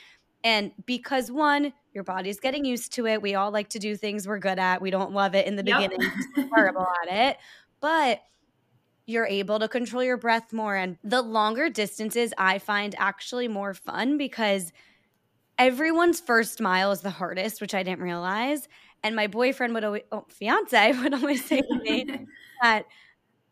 And 0.43 0.73
because 0.87 1.31
one, 1.31 1.73
your 1.95 2.05
body's 2.05 2.40
getting 2.40 2.64
used 2.64 2.93
to 2.95 3.07
it. 3.07 3.23
We 3.23 3.35
all 3.35 3.51
like 3.51 3.71
to 3.71 3.79
do 3.79 3.97
things 3.97 4.27
we're 4.27 4.38
good 4.38 4.59
at. 4.59 4.83
We 4.83 4.90
don't 4.90 5.12
love 5.12 5.35
it 5.35 5.47
in 5.47 5.57
the 5.57 5.64
yep. 5.64 5.81
beginning, 5.81 6.11
we're 6.37 6.49
horrible 6.49 6.87
at 7.03 7.31
it. 7.31 7.37
But 7.81 8.21
you're 9.07 9.27
able 9.27 9.59
to 9.59 9.69
control 9.69 10.03
your 10.03 10.17
breath 10.17 10.53
more. 10.53 10.77
And 10.77 10.99
the 11.05 11.23
longer 11.23 11.69
distances 11.69 12.33
I 12.38 12.59
find 12.59 12.95
actually 12.99 13.49
more 13.49 13.75
fun 13.75 14.17
because 14.17 14.73
everyone's 15.59 16.21
first 16.21 16.61
mile 16.61 16.93
is 16.93 17.01
the 17.01 17.11
hardest, 17.11 17.61
which 17.61 17.75
I 17.75 17.83
didn't 17.83 18.03
realize. 18.03 18.69
And 19.03 19.14
my 19.14 19.27
boyfriend 19.27 19.75
would 19.75 19.85
always, 19.85 20.03
oh, 20.11 20.25
fiance 20.29 20.93
would 21.03 21.14
always 21.14 21.45
say 21.45 21.61
to 21.61 21.75
me 21.77 22.27
that 22.62 22.87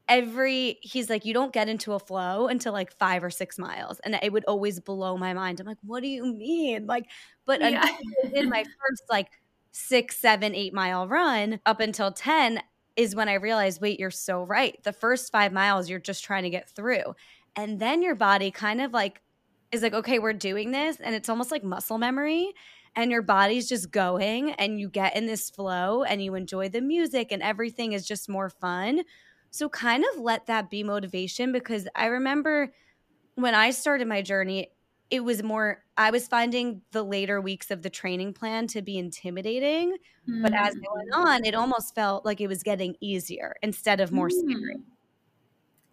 every 0.08 0.78
he's 0.82 1.08
like 1.08 1.24
you 1.24 1.32
don't 1.32 1.52
get 1.52 1.68
into 1.68 1.92
a 1.92 1.98
flow 1.98 2.48
until 2.48 2.72
like 2.72 2.92
five 2.98 3.22
or 3.22 3.30
six 3.30 3.56
miles 3.56 4.00
and 4.00 4.18
it 4.20 4.32
would 4.32 4.44
always 4.46 4.80
blow 4.80 5.16
my 5.16 5.32
mind 5.32 5.60
i'm 5.60 5.66
like 5.66 5.78
what 5.84 6.02
do 6.02 6.08
you 6.08 6.26
mean 6.26 6.86
like 6.86 7.06
but 7.46 7.60
yeah. 7.60 7.86
in 8.34 8.48
my 8.48 8.64
first 8.64 9.04
like 9.08 9.28
six 9.70 10.16
seven 10.16 10.56
eight 10.56 10.74
mile 10.74 11.06
run 11.06 11.60
up 11.64 11.78
until 11.78 12.10
10 12.10 12.60
is 12.96 13.14
when 13.14 13.28
i 13.28 13.34
realized 13.34 13.80
wait 13.80 13.98
you're 13.98 14.10
so 14.10 14.42
right. 14.42 14.82
The 14.82 14.92
first 14.92 15.32
five 15.32 15.52
miles 15.52 15.88
you're 15.88 15.98
just 15.98 16.24
trying 16.24 16.44
to 16.44 16.50
get 16.50 16.68
through. 16.68 17.14
And 17.56 17.80
then 17.80 18.02
your 18.02 18.14
body 18.14 18.50
kind 18.50 18.80
of 18.80 18.92
like 18.92 19.20
is 19.70 19.82
like 19.82 19.94
okay 19.94 20.18
we're 20.18 20.32
doing 20.32 20.70
this. 20.70 20.98
And 21.00 21.14
it's 21.14 21.28
almost 21.28 21.50
like 21.50 21.64
muscle 21.64 21.98
memory. 21.98 22.52
And 22.94 23.10
your 23.10 23.22
body's 23.22 23.68
just 23.68 23.90
going 23.90 24.52
and 24.52 24.78
you 24.78 24.90
get 24.90 25.16
in 25.16 25.26
this 25.26 25.48
flow 25.48 26.02
and 26.02 26.22
you 26.22 26.34
enjoy 26.34 26.68
the 26.68 26.82
music 26.82 27.32
and 27.32 27.42
everything 27.42 27.92
is 27.92 28.06
just 28.06 28.28
more 28.28 28.50
fun. 28.50 29.02
So 29.50 29.68
kind 29.68 30.04
of 30.12 30.20
let 30.20 30.46
that 30.46 30.68
be 30.68 30.82
motivation 30.82 31.52
because 31.52 31.88
I 31.94 32.06
remember 32.06 32.72
when 33.34 33.54
I 33.54 33.70
started 33.70 34.08
my 34.08 34.20
journey, 34.20 34.68
it 35.10 35.20
was 35.20 35.42
more 35.42 35.84
I 35.96 36.10
was 36.10 36.26
finding 36.26 36.82
the 36.92 37.02
later 37.02 37.40
weeks 37.40 37.70
of 37.70 37.82
the 37.82 37.90
training 37.90 38.32
plan 38.32 38.66
to 38.68 38.82
be 38.82 38.98
intimidating, 38.98 39.96
mm. 40.28 40.42
but 40.42 40.54
as 40.54 40.74
it 40.74 40.82
went 40.94 41.12
mm. 41.12 41.16
on, 41.16 41.44
it 41.44 41.54
almost 41.54 41.94
felt 41.94 42.24
like 42.24 42.40
it 42.40 42.48
was 42.48 42.62
getting 42.62 42.96
easier 43.00 43.54
instead 43.62 44.00
of 44.00 44.10
more 44.10 44.28
mm. 44.28 44.40
scary. 44.40 44.76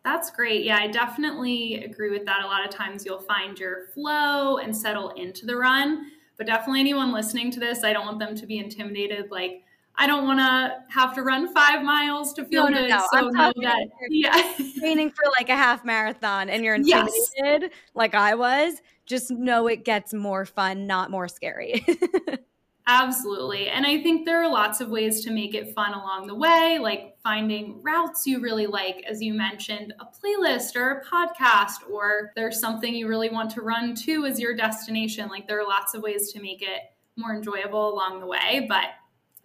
That's 0.06 0.32
great. 0.32 0.64
Yeah, 0.64 0.78
I 0.78 0.88
definitely 0.88 1.84
agree 1.84 2.10
with 2.10 2.26
that. 2.26 2.44
A 2.44 2.48
lot 2.48 2.66
of 2.66 2.72
times 2.72 3.06
you'll 3.06 3.20
find 3.20 3.60
your 3.60 3.88
flow 3.94 4.58
and 4.58 4.76
settle 4.76 5.10
into 5.12 5.46
the 5.46 5.56
run. 5.56 6.12
But 6.38 6.48
definitely 6.48 6.80
anyone 6.80 7.12
listening 7.12 7.52
to 7.52 7.60
this, 7.60 7.84
I 7.84 7.92
don't 7.92 8.06
want 8.06 8.20
them 8.20 8.34
to 8.34 8.46
be 8.46 8.60
intimidated 8.60 9.30
like 9.30 9.64
I 9.96 10.08
don't 10.08 10.26
want 10.26 10.40
to 10.40 10.78
have 10.94 11.14
to 11.16 11.24
run 11.24 11.54
five 11.54 11.84
miles 11.84 12.34
to 12.34 12.46
feel 12.46 12.70
no, 12.70 12.78
good. 12.78 12.90
No, 12.90 13.06
So 13.12 13.30
know 13.30 13.52
that, 13.62 13.88
yeah, 14.10 14.54
training 14.80 15.12
for 15.12 15.26
like 15.38 15.50
a 15.50 15.56
half 15.56 15.84
marathon 15.84 16.50
and 16.50 16.64
you're 16.64 16.76
intimidated, 16.76 17.62
yes. 17.64 17.72
like 17.94 18.16
I 18.16 18.36
was. 18.36 18.82
Just 19.06 19.32
know 19.32 19.68
it 19.68 19.84
gets 19.84 20.14
more 20.14 20.46
fun, 20.46 20.86
not 20.86 21.10
more 21.10 21.28
scary. 21.28 21.84
Absolutely. 22.92 23.70
And 23.70 23.86
I 23.86 24.02
think 24.02 24.26
there 24.26 24.42
are 24.42 24.52
lots 24.52 24.82
of 24.82 24.90
ways 24.90 25.24
to 25.24 25.32
make 25.32 25.54
it 25.54 25.76
fun 25.76 25.94
along 25.94 26.26
the 26.26 26.34
way, 26.34 26.80
like 26.82 27.16
finding 27.22 27.84
routes 27.84 28.26
you 28.26 28.40
really 28.40 28.66
like, 28.66 29.04
as 29.08 29.22
you 29.22 29.32
mentioned, 29.36 29.94
a 30.00 30.06
playlist 30.06 30.76
or 30.76 30.92
a 30.92 31.06
podcast, 31.06 31.88
or 31.88 32.32
there's 32.36 32.60
something 32.60 32.96
you 32.96 33.08
really 33.08 33.30
want 33.30 33.52
to 33.52 33.62
run 33.62 33.94
to 33.94 34.26
as 34.26 34.40
your 34.40 34.56
destination. 34.56 35.30
Like 35.30 35.48
there 35.48 35.60
are 35.60 35.68
lots 35.68 35.94
of 35.94 36.02
ways 36.02 36.32
to 36.34 36.42
make 36.42 36.64
it 36.64 36.82
more 37.16 37.36
enjoyable 37.36 37.94
along 37.94 38.22
the 38.22 38.26
way. 38.26 38.66
But 38.68 38.86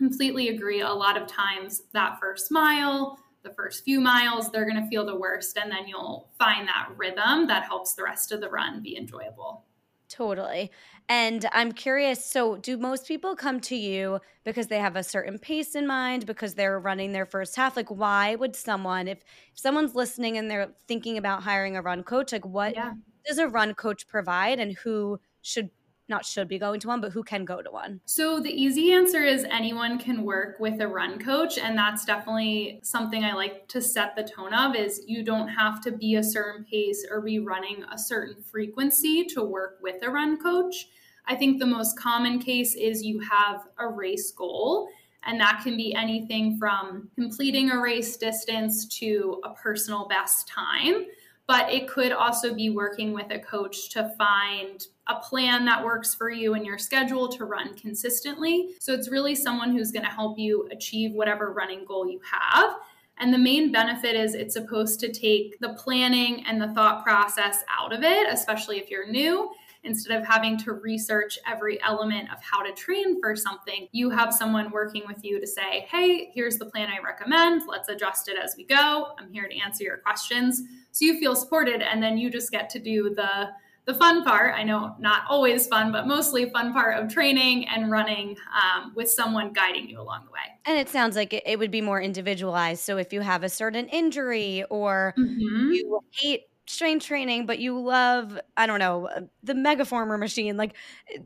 completely 0.08 0.48
agree. 0.48 0.80
A 0.80 0.88
lot 0.92 1.20
of 1.20 1.26
times, 1.26 1.82
that 1.92 2.18
first 2.20 2.50
mile, 2.50 3.18
the 3.42 3.50
first 3.50 3.84
few 3.84 4.00
miles, 4.00 4.50
they're 4.50 4.68
going 4.68 4.82
to 4.82 4.88
feel 4.88 5.06
the 5.06 5.18
worst. 5.18 5.58
And 5.58 5.70
then 5.70 5.86
you'll 5.86 6.30
find 6.38 6.66
that 6.68 6.88
rhythm 6.96 7.46
that 7.46 7.64
helps 7.64 7.94
the 7.94 8.02
rest 8.02 8.32
of 8.32 8.40
the 8.40 8.48
run 8.48 8.82
be 8.82 8.96
enjoyable. 8.96 9.64
Totally. 10.08 10.70
And 11.08 11.46
I'm 11.52 11.72
curious 11.72 12.24
so, 12.24 12.56
do 12.56 12.76
most 12.76 13.06
people 13.06 13.34
come 13.34 13.60
to 13.60 13.76
you 13.76 14.20
because 14.44 14.68
they 14.68 14.78
have 14.78 14.96
a 14.96 15.02
certain 15.02 15.38
pace 15.38 15.74
in 15.74 15.86
mind, 15.86 16.26
because 16.26 16.54
they're 16.54 16.78
running 16.78 17.12
their 17.12 17.26
first 17.26 17.56
half? 17.56 17.76
Like, 17.76 17.90
why 17.90 18.34
would 18.34 18.54
someone, 18.54 19.08
if, 19.08 19.18
if 19.18 19.58
someone's 19.58 19.94
listening 19.94 20.38
and 20.38 20.50
they're 20.50 20.70
thinking 20.86 21.18
about 21.18 21.42
hiring 21.42 21.76
a 21.76 21.82
run 21.82 22.04
coach, 22.04 22.32
like, 22.32 22.46
what 22.46 22.74
yeah. 22.74 22.92
does 23.26 23.38
a 23.38 23.48
run 23.48 23.74
coach 23.74 24.06
provide 24.06 24.60
and 24.60 24.72
who 24.84 25.18
should 25.42 25.70
not 26.08 26.24
should 26.24 26.48
be 26.48 26.58
going 26.58 26.80
to 26.80 26.88
one, 26.88 27.00
but 27.00 27.12
who 27.12 27.22
can 27.22 27.44
go 27.44 27.62
to 27.62 27.70
one? 27.70 28.00
So 28.04 28.40
the 28.40 28.50
easy 28.50 28.92
answer 28.92 29.24
is 29.24 29.44
anyone 29.50 29.98
can 29.98 30.22
work 30.22 30.60
with 30.60 30.80
a 30.80 30.88
run 30.88 31.18
coach 31.18 31.58
and 31.58 31.76
that's 31.76 32.04
definitely 32.04 32.80
something 32.82 33.24
I 33.24 33.32
like 33.32 33.68
to 33.68 33.80
set 33.80 34.14
the 34.14 34.22
tone 34.22 34.52
of 34.52 34.74
is 34.76 35.02
you 35.06 35.22
don't 35.22 35.48
have 35.48 35.80
to 35.82 35.92
be 35.92 36.16
a 36.16 36.22
certain 36.22 36.64
pace 36.64 37.06
or 37.10 37.20
be 37.20 37.38
running 37.38 37.84
a 37.90 37.98
certain 37.98 38.42
frequency 38.42 39.24
to 39.26 39.42
work 39.42 39.78
with 39.82 40.02
a 40.02 40.10
run 40.10 40.38
coach. 40.38 40.88
I 41.26 41.36
think 41.36 41.58
the 41.58 41.66
most 41.66 41.98
common 41.98 42.38
case 42.38 42.74
is 42.74 43.02
you 43.02 43.20
have 43.20 43.62
a 43.78 43.88
race 43.88 44.30
goal 44.30 44.88
and 45.26 45.40
that 45.40 45.62
can 45.64 45.74
be 45.74 45.94
anything 45.94 46.58
from 46.58 47.08
completing 47.14 47.70
a 47.70 47.80
race 47.80 48.18
distance 48.18 48.86
to 48.98 49.40
a 49.44 49.54
personal 49.54 50.06
best 50.06 50.46
time 50.46 51.06
but 51.46 51.70
it 51.70 51.88
could 51.88 52.12
also 52.12 52.54
be 52.54 52.70
working 52.70 53.12
with 53.12 53.30
a 53.30 53.38
coach 53.38 53.90
to 53.90 54.10
find 54.16 54.86
a 55.06 55.16
plan 55.16 55.64
that 55.66 55.84
works 55.84 56.14
for 56.14 56.30
you 56.30 56.54
and 56.54 56.64
your 56.64 56.78
schedule 56.78 57.28
to 57.28 57.44
run 57.44 57.74
consistently. 57.76 58.70
So 58.80 58.94
it's 58.94 59.10
really 59.10 59.34
someone 59.34 59.72
who's 59.72 59.92
going 59.92 60.04
to 60.04 60.10
help 60.10 60.38
you 60.38 60.68
achieve 60.70 61.12
whatever 61.12 61.52
running 61.52 61.84
goal 61.84 62.08
you 62.08 62.20
have. 62.30 62.76
And 63.18 63.32
the 63.32 63.38
main 63.38 63.70
benefit 63.70 64.16
is 64.16 64.34
it's 64.34 64.54
supposed 64.54 64.98
to 65.00 65.12
take 65.12 65.58
the 65.60 65.74
planning 65.74 66.44
and 66.46 66.60
the 66.60 66.72
thought 66.72 67.04
process 67.04 67.62
out 67.70 67.92
of 67.92 68.02
it, 68.02 68.26
especially 68.32 68.78
if 68.78 68.90
you're 68.90 69.08
new. 69.08 69.50
Instead 69.86 70.18
of 70.18 70.26
having 70.26 70.56
to 70.56 70.72
research 70.72 71.38
every 71.46 71.80
element 71.82 72.32
of 72.32 72.42
how 72.42 72.62
to 72.62 72.72
train 72.72 73.20
for 73.20 73.36
something, 73.36 73.86
you 73.92 74.08
have 74.08 74.32
someone 74.32 74.70
working 74.70 75.02
with 75.06 75.22
you 75.22 75.38
to 75.38 75.46
say, 75.46 75.86
hey, 75.90 76.30
here's 76.32 76.56
the 76.56 76.64
plan 76.64 76.88
I 76.88 77.04
recommend. 77.04 77.64
Let's 77.68 77.90
adjust 77.90 78.28
it 78.28 78.38
as 78.42 78.54
we 78.56 78.64
go. 78.64 79.08
I'm 79.18 79.30
here 79.30 79.46
to 79.46 79.54
answer 79.58 79.84
your 79.84 79.98
questions. 79.98 80.62
So 80.92 81.04
you 81.04 81.20
feel 81.20 81.36
supported, 81.36 81.82
and 81.82 82.02
then 82.02 82.16
you 82.16 82.30
just 82.30 82.50
get 82.50 82.70
to 82.70 82.78
do 82.78 83.14
the 83.14 83.50
the 83.86 83.94
fun 83.94 84.24
part, 84.24 84.54
I 84.54 84.62
know 84.62 84.96
not 84.98 85.22
always 85.28 85.66
fun, 85.66 85.92
but 85.92 86.06
mostly 86.06 86.48
fun 86.50 86.72
part 86.72 86.98
of 86.98 87.12
training 87.12 87.68
and 87.68 87.90
running 87.90 88.36
um, 88.54 88.92
with 88.94 89.10
someone 89.10 89.52
guiding 89.52 89.88
you 89.88 90.00
along 90.00 90.24
the 90.24 90.32
way. 90.32 90.40
And 90.64 90.78
it 90.78 90.88
sounds 90.88 91.16
like 91.16 91.34
it, 91.34 91.58
would 91.58 91.70
be 91.70 91.82
more 91.82 92.00
individualized. 92.00 92.82
So 92.82 92.96
if 92.96 93.12
you 93.12 93.20
have 93.20 93.42
a 93.42 93.48
certain 93.48 93.88
injury 93.88 94.64
or 94.70 95.14
mm-hmm. 95.18 95.72
you 95.72 96.00
hate 96.12 96.44
strength 96.66 97.04
training, 97.04 97.44
but 97.44 97.58
you 97.58 97.78
love, 97.78 98.38
I 98.56 98.66
don't 98.66 98.78
know, 98.78 99.10
the 99.42 99.52
megaformer 99.52 100.18
machine, 100.18 100.56
like 100.56 100.74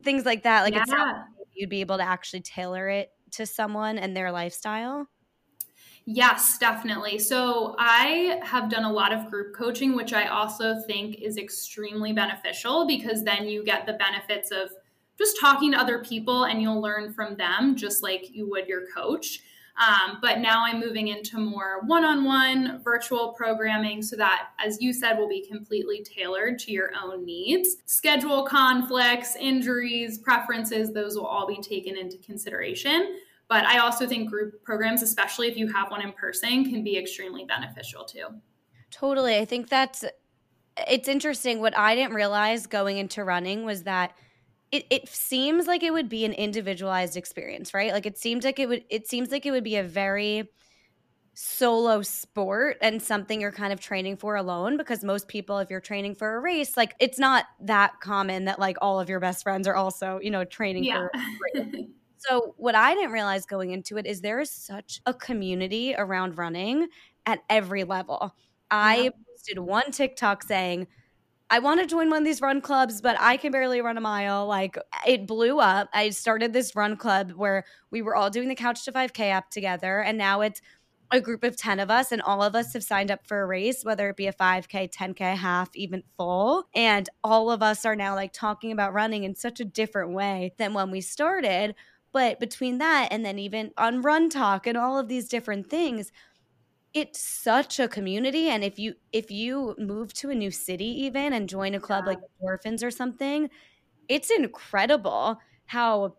things 0.03 0.25
like 0.25 0.43
that, 0.43 0.63
like 0.63 0.75
yeah. 0.75 0.83
it's 0.83 0.93
you'd 1.53 1.69
be 1.69 1.81
able 1.81 1.97
to 1.97 2.03
actually 2.03 2.41
tailor 2.41 2.89
it 2.89 3.11
to 3.31 3.45
someone 3.45 3.97
and 3.97 4.15
their 4.15 4.31
lifestyle. 4.31 5.07
Yes, 6.05 6.57
definitely. 6.57 7.19
So 7.19 7.75
I 7.77 8.39
have 8.43 8.69
done 8.69 8.83
a 8.83 8.91
lot 8.91 9.13
of 9.13 9.29
group 9.29 9.55
coaching, 9.55 9.95
which 9.95 10.13
I 10.13 10.27
also 10.27 10.79
think 10.87 11.21
is 11.21 11.37
extremely 11.37 12.13
beneficial 12.13 12.87
because 12.87 13.23
then 13.23 13.47
you 13.47 13.63
get 13.63 13.85
the 13.85 13.93
benefits 13.93 14.51
of 14.51 14.71
just 15.17 15.39
talking 15.39 15.73
to 15.73 15.77
other 15.77 15.99
people 15.99 16.45
and 16.45 16.61
you'll 16.61 16.81
learn 16.81 17.13
from 17.13 17.35
them 17.35 17.75
just 17.75 18.01
like 18.01 18.33
you 18.33 18.49
would 18.49 18.67
your 18.67 18.87
coach. 18.95 19.41
Um, 19.79 20.17
but 20.21 20.39
now 20.39 20.65
I'm 20.65 20.79
moving 20.79 21.07
into 21.07 21.37
more 21.37 21.81
one 21.85 22.03
on 22.03 22.25
one 22.25 22.81
virtual 22.83 23.33
programming 23.33 24.01
so 24.01 24.17
that, 24.17 24.49
as 24.63 24.81
you 24.81 24.91
said, 24.91 25.17
will 25.17 25.29
be 25.29 25.45
completely 25.45 26.03
tailored 26.03 26.59
to 26.59 26.71
your 26.71 26.91
own 27.01 27.23
needs. 27.23 27.77
Schedule 27.85 28.43
conflicts, 28.43 29.37
injuries, 29.37 30.17
preferences, 30.17 30.91
those 30.91 31.15
will 31.15 31.25
all 31.25 31.47
be 31.47 31.61
taken 31.61 31.97
into 31.97 32.17
consideration. 32.17 33.19
But 33.49 33.65
I 33.65 33.79
also 33.79 34.05
think 34.05 34.29
group 34.29 34.63
programs, 34.63 35.01
especially 35.01 35.47
if 35.47 35.57
you 35.57 35.67
have 35.73 35.89
one 35.89 36.01
in 36.01 36.13
person, 36.13 36.63
can 36.69 36.83
be 36.83 36.97
extremely 36.97 37.45
beneficial 37.45 38.05
too. 38.05 38.27
Totally. 38.91 39.37
I 39.37 39.45
think 39.45 39.69
that's 39.69 40.05
it's 40.87 41.07
interesting. 41.07 41.59
What 41.59 41.77
I 41.77 41.95
didn't 41.95 42.13
realize 42.13 42.67
going 42.67 42.97
into 42.97 43.23
running 43.23 43.65
was 43.65 43.83
that 43.83 44.13
it, 44.71 44.85
it 44.91 45.09
seems 45.09 45.65
like 45.65 45.81
it 45.81 45.91
would 45.91 46.09
be 46.09 46.25
an 46.25 46.33
individualized 46.33 47.17
experience, 47.17 47.73
right? 47.73 47.91
Like 47.91 48.05
it 48.05 48.19
seems 48.19 48.45
like 48.45 48.59
it 48.59 48.69
would 48.69 48.85
it 48.89 49.07
seems 49.07 49.31
like 49.31 49.47
it 49.47 49.51
would 49.51 49.63
be 49.63 49.77
a 49.77 49.83
very 49.83 50.47
solo 51.33 52.01
sport 52.01 52.77
and 52.81 53.01
something 53.01 53.41
you're 53.41 53.51
kind 53.51 53.73
of 53.73 53.79
training 53.79 54.17
for 54.17 54.35
alone 54.35 54.77
because 54.77 55.03
most 55.03 55.27
people 55.27 55.59
if 55.59 55.69
you're 55.69 55.79
training 55.79 56.13
for 56.13 56.35
a 56.35 56.39
race 56.41 56.75
like 56.75 56.93
it's 56.99 57.17
not 57.17 57.45
that 57.61 57.93
common 58.01 58.43
that 58.43 58.59
like 58.59 58.75
all 58.81 58.99
of 58.99 59.07
your 59.07 59.21
best 59.21 59.43
friends 59.43 59.65
are 59.65 59.75
also 59.75 60.19
you 60.21 60.29
know 60.29 60.43
training 60.43 60.83
yeah. 60.83 60.97
for 60.97 61.11
a 61.55 61.63
race. 61.63 61.85
So, 62.19 62.53
what 62.57 62.75
I 62.75 62.93
didn't 62.93 63.11
realize 63.11 63.45
going 63.45 63.71
into 63.71 63.97
it 63.97 64.05
is 64.05 64.21
there 64.21 64.39
is 64.39 64.51
such 64.51 65.01
a 65.05 65.13
community 65.13 65.95
around 65.97 66.37
running 66.37 66.87
at 67.25 67.39
every 67.49 67.85
level. 67.85 68.35
I 68.69 69.11
posted 69.31 69.59
one 69.59 69.91
TikTok 69.91 70.43
saying, 70.43 70.87
I 71.49 71.59
want 71.59 71.79
to 71.79 71.87
join 71.87 72.09
one 72.09 72.19
of 72.19 72.25
these 72.25 72.41
run 72.41 72.61
clubs, 72.61 73.01
but 73.01 73.15
I 73.19 73.37
can 73.37 73.51
barely 73.51 73.81
run 73.81 73.97
a 73.97 74.01
mile. 74.01 74.45
Like 74.45 74.77
it 75.07 75.25
blew 75.25 75.59
up. 75.59 75.89
I 75.93 76.09
started 76.11 76.53
this 76.53 76.75
run 76.75 76.97
club 76.97 77.31
where 77.31 77.63
we 77.89 78.01
were 78.01 78.15
all 78.15 78.29
doing 78.29 78.49
the 78.49 78.55
Couch 78.55 78.85
to 78.85 78.91
5K 78.91 79.31
app 79.31 79.49
together. 79.49 80.01
And 80.01 80.17
now 80.17 80.41
it's 80.41 80.61
a 81.11 81.19
group 81.19 81.43
of 81.43 81.57
10 81.57 81.79
of 81.79 81.89
us, 81.89 82.11
and 82.11 82.21
all 82.21 82.43
of 82.43 82.53
us 82.53 82.73
have 82.73 82.83
signed 82.83 83.09
up 83.09 83.25
for 83.25 83.41
a 83.41 83.47
race, 83.47 83.83
whether 83.83 84.09
it 84.09 84.15
be 84.15 84.27
a 84.27 84.33
5K, 84.33 84.93
10K, 84.93 85.35
half, 85.35 85.69
even 85.75 86.03
full. 86.17 86.65
And 86.75 87.09
all 87.23 87.49
of 87.49 87.63
us 87.63 87.83
are 87.83 87.95
now 87.95 88.13
like 88.13 88.31
talking 88.31 88.71
about 88.71 88.93
running 88.93 89.23
in 89.23 89.35
such 89.35 89.59
a 89.59 89.65
different 89.65 90.11
way 90.11 90.53
than 90.57 90.75
when 90.75 90.91
we 90.91 91.01
started. 91.01 91.73
But 92.11 92.39
between 92.39 92.79
that 92.79 93.09
and 93.11 93.23
then 93.23 93.37
even 93.37 93.71
on 93.77 94.01
RunTok 94.01 94.65
and 94.65 94.77
all 94.77 94.97
of 94.97 95.07
these 95.07 95.27
different 95.27 95.69
things, 95.69 96.11
it's 96.93 97.19
such 97.19 97.79
a 97.79 97.87
community 97.87 98.49
and 98.49 98.63
if 98.63 98.79
you 98.79 98.95
if 99.13 99.29
you 99.29 99.75
move 99.77 100.11
to 100.13 100.29
a 100.29 100.35
new 100.35 100.49
city 100.49 100.85
even 100.85 101.33
and 101.33 101.47
join 101.47 101.75
a 101.75 101.79
club 101.79 102.03
yeah. 102.05 102.11
like 102.11 102.19
orphans 102.39 102.83
or 102.83 102.89
something 102.89 103.49
it's 104.07 104.31
incredible 104.31 105.39
how 105.67 106.15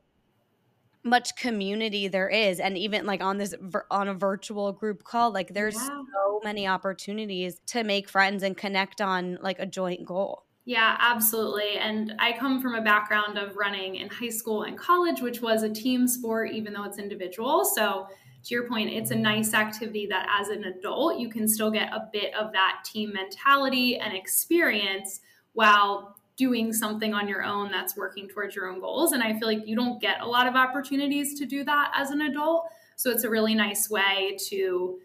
much 1.02 1.34
community 1.34 2.08
there 2.08 2.28
is 2.28 2.60
and 2.60 2.76
even 2.78 3.04
like 3.04 3.22
on 3.22 3.38
this 3.38 3.54
on 3.90 4.06
a 4.06 4.14
virtual 4.14 4.72
group 4.72 5.02
call 5.02 5.32
like 5.32 5.52
there's 5.54 5.74
yeah. 5.74 5.88
so 5.88 6.40
many 6.44 6.66
opportunities 6.68 7.60
to 7.66 7.82
make 7.82 8.08
friends 8.08 8.42
and 8.42 8.56
connect 8.56 9.00
on 9.00 9.38
like 9.42 9.58
a 9.58 9.66
joint 9.66 10.04
goal 10.04 10.44
yeah, 10.70 10.96
absolutely. 11.00 11.78
And 11.78 12.14
I 12.20 12.30
come 12.30 12.62
from 12.62 12.76
a 12.76 12.80
background 12.80 13.36
of 13.36 13.56
running 13.56 13.96
in 13.96 14.08
high 14.08 14.28
school 14.28 14.62
and 14.62 14.78
college, 14.78 15.20
which 15.20 15.40
was 15.40 15.64
a 15.64 15.68
team 15.68 16.06
sport, 16.06 16.52
even 16.52 16.72
though 16.72 16.84
it's 16.84 16.96
individual. 16.96 17.64
So, 17.64 18.06
to 18.44 18.54
your 18.54 18.68
point, 18.68 18.88
it's 18.88 19.10
a 19.10 19.16
nice 19.16 19.52
activity 19.52 20.06
that 20.06 20.28
as 20.40 20.46
an 20.46 20.62
adult, 20.62 21.18
you 21.18 21.28
can 21.28 21.48
still 21.48 21.72
get 21.72 21.92
a 21.92 22.08
bit 22.12 22.32
of 22.36 22.52
that 22.52 22.84
team 22.84 23.12
mentality 23.12 23.98
and 23.98 24.14
experience 24.14 25.22
while 25.54 26.16
doing 26.36 26.72
something 26.72 27.14
on 27.14 27.26
your 27.26 27.42
own 27.42 27.72
that's 27.72 27.96
working 27.96 28.28
towards 28.28 28.54
your 28.54 28.68
own 28.68 28.78
goals. 28.78 29.10
And 29.10 29.24
I 29.24 29.36
feel 29.40 29.48
like 29.48 29.66
you 29.66 29.74
don't 29.74 30.00
get 30.00 30.20
a 30.20 30.26
lot 30.26 30.46
of 30.46 30.54
opportunities 30.54 31.36
to 31.40 31.46
do 31.46 31.64
that 31.64 31.90
as 31.96 32.12
an 32.12 32.20
adult. 32.20 32.70
So, 32.94 33.10
it's 33.10 33.24
a 33.24 33.28
really 33.28 33.56
nice 33.56 33.90
way 33.90 34.38
to 34.50 35.00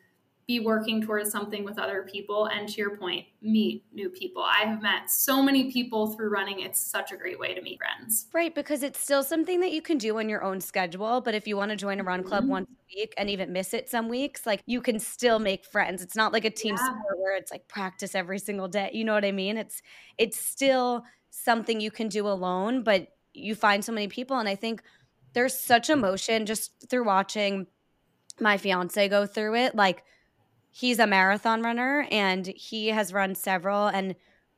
be 0.47 0.59
working 0.59 1.01
towards 1.01 1.31
something 1.31 1.63
with 1.63 1.79
other 1.79 2.07
people 2.11 2.45
and 2.45 2.69
to 2.69 2.75
your 2.75 2.97
point 2.97 3.25
meet 3.41 3.83
new 3.91 4.09
people. 4.09 4.43
I 4.43 4.65
have 4.65 4.81
met 4.81 5.09
so 5.09 5.41
many 5.41 5.71
people 5.71 6.13
through 6.13 6.29
running. 6.29 6.59
It's 6.59 6.79
such 6.79 7.11
a 7.11 7.17
great 7.17 7.39
way 7.39 7.55
to 7.55 7.61
meet 7.61 7.79
friends. 7.79 8.27
Right 8.33 8.53
because 8.53 8.83
it's 8.83 8.99
still 8.99 9.23
something 9.23 9.59
that 9.61 9.71
you 9.71 9.81
can 9.81 9.97
do 9.97 10.17
on 10.19 10.29
your 10.29 10.43
own 10.43 10.61
schedule 10.61 11.21
but 11.21 11.33
if 11.33 11.47
you 11.47 11.57
want 11.57 11.71
to 11.71 11.77
join 11.77 11.99
a 11.99 12.03
run 12.03 12.23
club 12.23 12.43
mm-hmm. 12.43 12.51
once 12.51 12.69
a 12.69 12.95
week 12.95 13.13
and 13.17 13.29
even 13.29 13.51
miss 13.51 13.73
it 13.73 13.89
some 13.89 14.07
weeks 14.07 14.45
like 14.45 14.61
you 14.65 14.81
can 14.81 14.99
still 14.99 15.39
make 15.39 15.65
friends. 15.65 16.03
It's 16.03 16.15
not 16.15 16.31
like 16.31 16.45
a 16.45 16.51
team 16.51 16.75
yeah. 16.77 16.85
sport 16.85 17.19
where 17.19 17.35
it's 17.35 17.51
like 17.51 17.67
practice 17.67 18.13
every 18.13 18.39
single 18.39 18.67
day 18.67 18.91
you 18.93 19.03
know 19.03 19.13
what 19.13 19.25
i 19.25 19.31
mean? 19.31 19.57
It's 19.57 19.81
it's 20.17 20.39
still 20.39 21.03
something 21.31 21.81
you 21.81 21.91
can 21.91 22.07
do 22.07 22.27
alone 22.27 22.83
but 22.83 23.07
you 23.33 23.55
find 23.55 23.83
so 23.83 23.91
many 23.91 24.07
people 24.07 24.37
and 24.37 24.47
i 24.47 24.55
think 24.55 24.81
there's 25.33 25.53
such 25.59 25.89
emotion 25.89 26.45
just 26.45 26.71
through 26.89 27.03
watching 27.03 27.67
my 28.39 28.57
fiance 28.57 29.09
go 29.09 29.25
through 29.25 29.55
it 29.55 29.75
like 29.75 30.03
he's 30.75 30.99
a 30.99 31.07
marathon 31.07 31.61
runner 31.61 32.05
and 32.11 32.47
he 32.47 32.89
has 32.89 33.13
run 33.13 33.33
several 33.33 33.87
and 33.87 34.13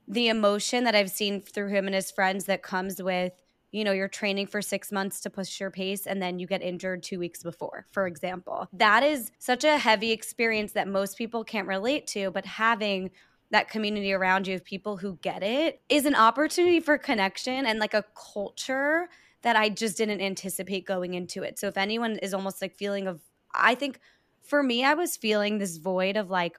the 0.08 0.30
emotion 0.30 0.84
that 0.84 0.96
I've 0.96 1.12
seen 1.12 1.42
through 1.42 1.68
him 1.68 1.86
and 1.86 1.94
his 1.94 2.10
friends 2.10 2.46
that 2.46 2.64
comes 2.64 3.02
with 3.02 3.34
you 3.72 3.84
know 3.84 3.92
you're 3.92 4.08
training 4.08 4.48
for 4.48 4.62
6 4.62 4.92
months 4.92 5.20
to 5.22 5.30
push 5.30 5.60
your 5.60 5.70
pace 5.70 6.08
and 6.08 6.20
then 6.20 6.40
you 6.40 6.48
get 6.48 6.64
injured 6.64 7.04
2 7.04 7.20
weeks 7.20 7.44
before 7.44 7.86
for 7.92 8.08
example 8.08 8.68
that 8.74 9.04
is 9.04 9.32
such 9.38 9.64
a 9.64 9.78
heavy 9.78 10.12
experience 10.12 10.72
that 10.72 10.88
most 10.88 11.18
people 11.18 11.44
can't 11.44 11.68
relate 11.68 12.08
to 12.08 12.32
but 12.32 12.46
having 12.46 13.12
that 13.52 13.70
community 13.70 14.12
around 14.12 14.48
you 14.48 14.56
of 14.56 14.64
people 14.64 14.98
who 14.98 15.20
get 15.22 15.44
it 15.44 15.82
is 15.88 16.06
an 16.06 16.16
opportunity 16.16 16.80
for 16.80 16.98
connection 16.98 17.66
and 17.66 17.80
like 17.80 17.94
a 17.94 18.04
culture 18.34 19.08
that 19.44 19.56
I 19.56 19.70
just 19.70 19.98
didn't 19.98 20.20
anticipate 20.20 20.86
going 20.86 21.14
into 21.14 21.44
it. 21.44 21.58
So 21.58 21.68
if 21.68 21.78
anyone 21.78 22.18
is 22.18 22.34
almost 22.34 22.62
like 22.62 22.76
feeling 22.76 23.08
of 23.08 23.22
I 23.54 23.76
think 23.76 24.00
for 24.48 24.64
me, 24.64 24.84
I 24.84 24.94
was 24.94 25.18
feeling 25.18 25.58
this 25.58 25.78
void 25.78 26.18
of 26.18 26.30
like, 26.30 26.58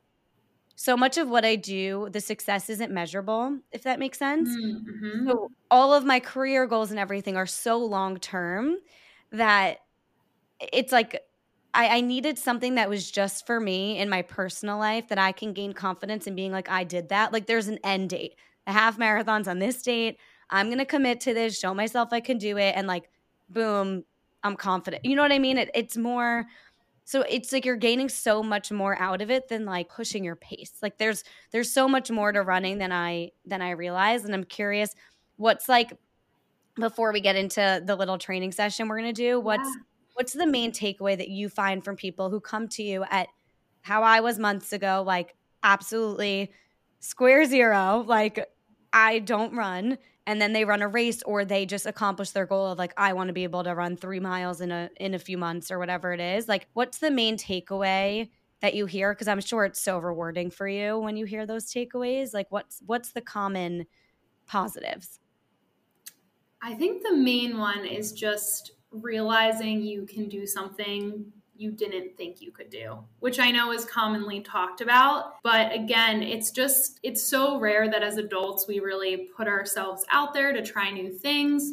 so 0.76 0.96
much 0.96 1.18
of 1.18 1.28
what 1.28 1.44
I 1.44 1.56
do, 1.56 2.08
the 2.12 2.20
success 2.20 2.70
isn't 2.70 2.92
measurable, 2.92 3.58
if 3.72 3.82
that 3.82 3.98
makes 3.98 4.16
sense. 4.16 4.48
Mm-hmm. 4.48 5.28
So 5.28 5.50
all 5.72 5.92
of 5.92 6.04
my 6.04 6.20
career 6.20 6.68
goals 6.68 6.90
and 6.90 7.00
everything 7.00 7.36
are 7.36 7.46
so 7.46 7.78
long 7.78 8.18
term 8.18 8.76
that 9.32 9.78
it's 10.72 10.92
like 10.92 11.20
I, 11.74 11.98
I, 11.98 12.00
needed 12.00 12.38
something 12.38 12.76
that 12.76 12.88
was 12.88 13.10
just 13.10 13.46
for 13.46 13.60
me 13.60 13.98
in 13.98 14.08
my 14.08 14.22
personal 14.22 14.78
life 14.78 15.08
that 15.08 15.18
I 15.18 15.32
can 15.32 15.52
gain 15.52 15.72
confidence 15.72 16.26
in 16.26 16.34
being 16.34 16.52
like, 16.52 16.70
I 16.70 16.84
did 16.84 17.08
that. 17.08 17.32
Like 17.32 17.46
there's 17.46 17.68
an 17.68 17.78
end 17.82 18.10
date. 18.10 18.36
The 18.66 18.72
half 18.72 18.98
marathon's 18.98 19.48
on 19.48 19.58
this 19.58 19.82
date. 19.82 20.18
I'm 20.50 20.66
going 20.66 20.78
to 20.78 20.84
commit 20.84 21.20
to 21.22 21.34
this, 21.34 21.58
show 21.58 21.74
myself 21.74 22.10
I 22.12 22.20
can 22.20 22.38
do 22.38 22.56
it. 22.56 22.74
And 22.76 22.86
like, 22.86 23.10
boom, 23.50 24.04
I'm 24.42 24.56
confident. 24.56 25.04
You 25.04 25.16
know 25.16 25.22
what 25.22 25.32
I 25.32 25.38
mean? 25.38 25.58
It, 25.58 25.70
it's 25.74 25.96
more, 25.96 26.46
so 27.08 27.24
it's 27.26 27.54
like 27.54 27.64
you're 27.64 27.74
gaining 27.74 28.10
so 28.10 28.42
much 28.42 28.70
more 28.70 29.00
out 29.00 29.22
of 29.22 29.30
it 29.30 29.48
than 29.48 29.64
like 29.64 29.88
pushing 29.88 30.24
your 30.24 30.36
pace. 30.36 30.72
Like 30.82 30.98
there's, 30.98 31.24
there's 31.52 31.72
so 31.72 31.88
much 31.88 32.10
more 32.10 32.32
to 32.32 32.42
running 32.42 32.76
than 32.76 32.92
I, 32.92 33.30
than 33.46 33.62
I 33.62 33.70
realize 33.70 34.26
And 34.26 34.34
I'm 34.34 34.44
curious 34.44 34.94
what's 35.36 35.70
like, 35.70 35.94
before 36.74 37.10
we 37.10 37.22
get 37.22 37.34
into 37.34 37.82
the 37.82 37.96
little 37.96 38.18
training 38.18 38.52
session 38.52 38.88
we're 38.88 38.98
going 38.98 39.14
to 39.14 39.22
do, 39.22 39.40
what's, 39.40 39.62
yeah. 39.64 39.82
what's 40.16 40.34
the 40.34 40.46
main 40.46 40.70
takeaway 40.70 41.16
that 41.16 41.30
you 41.30 41.48
find 41.48 41.82
from 41.82 41.96
people 41.96 42.28
who 42.28 42.40
come 42.40 42.68
to 42.68 42.82
you 42.82 43.06
at 43.08 43.28
how 43.80 44.02
I 44.02 44.20
was 44.20 44.38
months 44.38 44.74
ago, 44.74 45.02
like 45.06 45.34
absolutely 45.62 46.52
square 47.00 47.46
zero, 47.46 48.04
like 48.06 48.50
I 48.92 49.20
don't 49.20 49.54
run 49.56 49.96
and 50.28 50.42
then 50.42 50.52
they 50.52 50.66
run 50.66 50.82
a 50.82 50.88
race 50.88 51.22
or 51.22 51.46
they 51.46 51.64
just 51.64 51.86
accomplish 51.86 52.32
their 52.32 52.44
goal 52.44 52.66
of 52.66 52.78
like 52.78 52.92
I 52.98 53.14
want 53.14 53.28
to 53.28 53.32
be 53.32 53.44
able 53.44 53.64
to 53.64 53.74
run 53.74 53.96
3 53.96 54.20
miles 54.20 54.60
in 54.60 54.70
a 54.70 54.90
in 55.00 55.14
a 55.14 55.18
few 55.18 55.38
months 55.38 55.70
or 55.70 55.78
whatever 55.78 56.12
it 56.12 56.20
is. 56.20 56.46
Like 56.48 56.68
what's 56.74 56.98
the 56.98 57.10
main 57.10 57.38
takeaway 57.38 58.30
that 58.60 58.74
you 58.74 58.84
hear 58.84 59.14
because 59.14 59.26
I'm 59.26 59.40
sure 59.40 59.64
it's 59.64 59.80
so 59.80 59.98
rewarding 59.98 60.50
for 60.50 60.68
you 60.68 60.98
when 60.98 61.16
you 61.16 61.24
hear 61.24 61.46
those 61.46 61.72
takeaways. 61.72 62.34
Like 62.34 62.48
what's 62.50 62.82
what's 62.84 63.12
the 63.12 63.22
common 63.22 63.86
positives? 64.46 65.20
I 66.60 66.74
think 66.74 67.02
the 67.02 67.16
main 67.16 67.56
one 67.56 67.86
is 67.86 68.12
just 68.12 68.72
realizing 68.90 69.82
you 69.82 70.06
can 70.06 70.28
do 70.28 70.46
something 70.46 71.32
you 71.58 71.72
didn't 71.72 72.16
think 72.16 72.40
you 72.40 72.52
could 72.52 72.70
do, 72.70 72.98
which 73.18 73.40
I 73.40 73.50
know 73.50 73.72
is 73.72 73.84
commonly 73.84 74.40
talked 74.40 74.80
about. 74.80 75.42
But 75.42 75.72
again, 75.72 76.22
it's 76.22 76.50
just, 76.52 77.00
it's 77.02 77.22
so 77.22 77.58
rare 77.58 77.90
that 77.90 78.02
as 78.02 78.16
adults 78.16 78.66
we 78.68 78.80
really 78.80 79.28
put 79.36 79.48
ourselves 79.48 80.04
out 80.10 80.32
there 80.32 80.52
to 80.52 80.64
try 80.64 80.90
new 80.90 81.12
things 81.12 81.72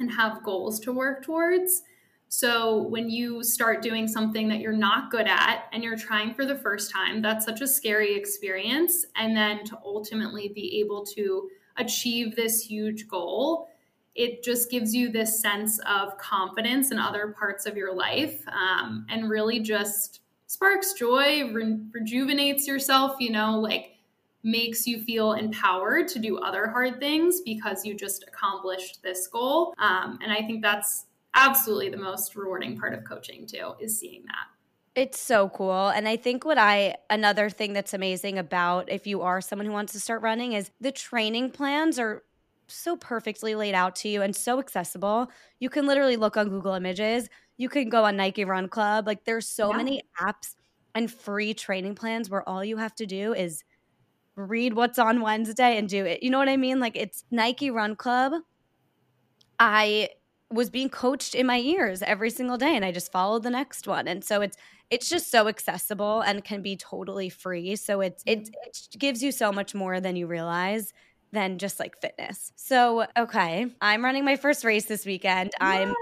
and 0.00 0.10
have 0.10 0.42
goals 0.42 0.80
to 0.80 0.92
work 0.92 1.22
towards. 1.22 1.82
So 2.28 2.88
when 2.88 3.10
you 3.10 3.44
start 3.44 3.82
doing 3.82 4.08
something 4.08 4.48
that 4.48 4.58
you're 4.58 4.72
not 4.72 5.10
good 5.10 5.28
at 5.28 5.66
and 5.72 5.84
you're 5.84 5.98
trying 5.98 6.34
for 6.34 6.44
the 6.44 6.56
first 6.56 6.90
time, 6.90 7.22
that's 7.22 7.44
such 7.44 7.60
a 7.60 7.68
scary 7.68 8.14
experience. 8.16 9.06
And 9.16 9.36
then 9.36 9.64
to 9.66 9.78
ultimately 9.84 10.48
be 10.48 10.80
able 10.80 11.04
to 11.14 11.48
achieve 11.76 12.34
this 12.34 12.62
huge 12.62 13.06
goal 13.06 13.68
it 14.14 14.42
just 14.42 14.70
gives 14.70 14.94
you 14.94 15.10
this 15.10 15.40
sense 15.40 15.78
of 15.80 16.16
confidence 16.18 16.90
in 16.90 16.98
other 16.98 17.34
parts 17.38 17.66
of 17.66 17.76
your 17.76 17.94
life 17.94 18.42
um, 18.48 19.06
and 19.08 19.30
really 19.30 19.60
just 19.60 20.20
sparks 20.46 20.92
joy, 20.92 21.50
re- 21.52 21.80
rejuvenates 21.92 22.66
yourself, 22.66 23.16
you 23.20 23.30
know, 23.30 23.58
like 23.58 23.96
makes 24.42 24.86
you 24.86 25.00
feel 25.02 25.32
empowered 25.32 26.08
to 26.08 26.18
do 26.18 26.38
other 26.38 26.66
hard 26.66 26.98
things 26.98 27.40
because 27.40 27.84
you 27.84 27.94
just 27.94 28.24
accomplished 28.24 29.02
this 29.02 29.26
goal. 29.28 29.72
Um, 29.78 30.18
and 30.22 30.32
I 30.32 30.42
think 30.42 30.62
that's 30.62 31.06
absolutely 31.34 31.88
the 31.88 31.96
most 31.96 32.34
rewarding 32.36 32.78
part 32.78 32.92
of 32.92 33.04
coaching, 33.04 33.46
too, 33.46 33.72
is 33.80 33.98
seeing 33.98 34.24
that. 34.26 34.46
It's 34.94 35.18
so 35.18 35.48
cool. 35.48 35.88
And 35.88 36.06
I 36.06 36.16
think 36.16 36.44
what 36.44 36.58
I, 36.58 36.96
another 37.08 37.48
thing 37.48 37.72
that's 37.72 37.94
amazing 37.94 38.38
about 38.38 38.90
if 38.90 39.06
you 39.06 39.22
are 39.22 39.40
someone 39.40 39.64
who 39.64 39.72
wants 39.72 39.94
to 39.94 40.00
start 40.00 40.20
running 40.20 40.52
is 40.52 40.70
the 40.82 40.92
training 40.92 41.50
plans 41.50 41.98
are 41.98 42.22
so 42.74 42.96
perfectly 42.96 43.54
laid 43.54 43.74
out 43.74 43.96
to 43.96 44.08
you 44.08 44.22
and 44.22 44.34
so 44.34 44.58
accessible. 44.58 45.30
You 45.60 45.70
can 45.70 45.86
literally 45.86 46.16
look 46.16 46.36
on 46.36 46.48
Google 46.48 46.74
Images. 46.74 47.28
You 47.56 47.68
can 47.68 47.88
go 47.88 48.04
on 48.04 48.16
Nike 48.16 48.44
Run 48.44 48.68
Club. 48.68 49.06
Like 49.06 49.24
there's 49.24 49.48
so 49.48 49.70
yeah. 49.70 49.76
many 49.76 50.02
apps 50.20 50.54
and 50.94 51.10
free 51.10 51.54
training 51.54 51.94
plans 51.94 52.28
where 52.28 52.46
all 52.48 52.64
you 52.64 52.76
have 52.76 52.94
to 52.96 53.06
do 53.06 53.34
is 53.34 53.64
read 54.36 54.74
what's 54.74 54.98
on 54.98 55.20
Wednesday 55.20 55.76
and 55.76 55.88
do 55.88 56.04
it. 56.04 56.22
You 56.22 56.30
know 56.30 56.38
what 56.38 56.48
I 56.48 56.56
mean? 56.56 56.80
Like 56.80 56.96
it's 56.96 57.24
Nike 57.30 57.70
Run 57.70 57.96
Club. 57.96 58.32
I 59.58 60.10
was 60.50 60.70
being 60.70 60.90
coached 60.90 61.34
in 61.34 61.46
my 61.46 61.58
ears 61.58 62.02
every 62.02 62.30
single 62.30 62.58
day 62.58 62.76
and 62.76 62.84
I 62.84 62.92
just 62.92 63.10
followed 63.10 63.42
the 63.42 63.50
next 63.50 63.86
one. 63.86 64.06
And 64.06 64.24
so 64.24 64.40
it's 64.40 64.56
it's 64.90 65.08
just 65.08 65.30
so 65.30 65.48
accessible 65.48 66.20
and 66.20 66.44
can 66.44 66.60
be 66.60 66.76
totally 66.76 67.30
free. 67.30 67.76
So 67.76 68.02
it's 68.02 68.22
it, 68.26 68.50
it 68.66 68.88
gives 68.98 69.22
you 69.22 69.32
so 69.32 69.50
much 69.50 69.74
more 69.74 70.00
than 70.00 70.16
you 70.16 70.26
realize 70.26 70.92
than 71.32 71.58
just 71.58 71.80
like 71.80 72.00
fitness. 72.00 72.52
So, 72.56 73.06
okay, 73.16 73.66
I'm 73.80 74.04
running 74.04 74.24
my 74.24 74.36
first 74.36 74.64
race 74.64 74.84
this 74.84 75.06
weekend. 75.06 75.52
Yes. 75.60 75.60
I'm, 75.60 75.94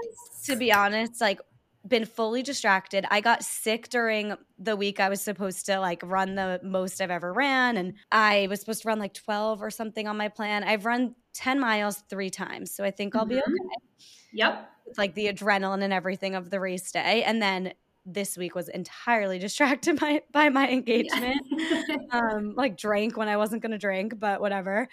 to 0.45 0.55
be 0.55 0.71
honest, 0.71 1.21
like 1.21 1.39
been 1.87 2.05
fully 2.05 2.43
distracted. 2.43 3.05
I 3.09 3.21
got 3.21 3.43
sick 3.43 3.89
during 3.89 4.35
the 4.59 4.75
week 4.75 4.99
I 4.99 5.09
was 5.09 5.21
supposed 5.21 5.65
to 5.65 5.79
like 5.79 6.01
run 6.03 6.35
the 6.35 6.59
most 6.63 7.01
I've 7.01 7.09
ever 7.09 7.33
ran. 7.33 7.77
And 7.77 7.93
I 8.11 8.47
was 8.49 8.59
supposed 8.59 8.83
to 8.83 8.87
run 8.87 8.99
like 8.99 9.13
12 9.13 9.63
or 9.63 9.71
something 9.71 10.07
on 10.07 10.17
my 10.17 10.27
plan. 10.27 10.63
I've 10.63 10.85
run 10.85 11.15
10 11.33 11.59
miles 11.59 12.03
three 12.09 12.29
times. 12.29 12.71
So 12.71 12.83
I 12.83 12.91
think 12.91 13.15
I'll 13.15 13.25
be 13.25 13.35
mm-hmm. 13.35 13.51
okay. 13.51 14.07
Yep. 14.33 14.69
It's 14.87 14.97
like 14.97 15.15
the 15.15 15.27
adrenaline 15.27 15.81
and 15.81 15.93
everything 15.93 16.35
of 16.35 16.49
the 16.49 16.59
race 16.59 16.91
day. 16.91 17.23
And 17.23 17.41
then 17.41 17.73
this 18.05 18.37
week 18.37 18.55
was 18.55 18.69
entirely 18.69 19.39
distracted 19.39 19.99
by 19.99 20.21
by 20.31 20.49
my 20.49 20.69
engagement. 20.69 21.41
Yeah. 21.49 21.95
um, 22.11 22.53
like 22.55 22.77
drank 22.77 23.17
when 23.17 23.27
I 23.27 23.37
wasn't 23.37 23.61
gonna 23.61 23.77
drink, 23.77 24.19
but 24.19 24.41
whatever. 24.41 24.87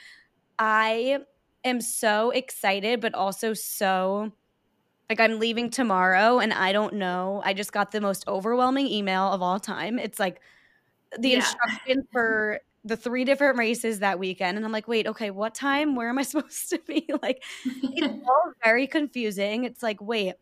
I 0.58 1.18
am 1.64 1.80
so 1.80 2.30
excited, 2.30 3.00
but 3.00 3.14
also 3.14 3.54
so 3.54 4.32
like 5.08 5.20
I'm 5.20 5.38
leaving 5.38 5.70
tomorrow 5.70 6.38
and 6.38 6.52
I 6.52 6.72
don't 6.72 6.94
know. 6.94 7.40
I 7.44 7.54
just 7.54 7.72
got 7.72 7.92
the 7.92 8.00
most 8.00 8.24
overwhelming 8.28 8.86
email 8.88 9.32
of 9.32 9.40
all 9.40 9.58
time. 9.58 9.98
It's 9.98 10.18
like 10.18 10.40
the 11.18 11.30
yeah. 11.30 11.36
instructions 11.36 12.04
for 12.12 12.60
the 12.84 12.96
three 12.96 13.24
different 13.24 13.58
races 13.58 14.00
that 14.00 14.18
weekend. 14.18 14.56
And 14.56 14.66
I'm 14.66 14.72
like, 14.72 14.86
wait, 14.86 15.06
okay, 15.06 15.30
what 15.30 15.54
time? 15.54 15.94
Where 15.94 16.08
am 16.08 16.18
I 16.18 16.22
supposed 16.24 16.68
to 16.70 16.80
be? 16.86 17.08
Like, 17.22 17.42
it's 17.64 18.24
all 18.28 18.52
very 18.62 18.86
confusing. 18.86 19.64
It's 19.64 19.82
like, 19.82 20.00
wait, 20.00 20.34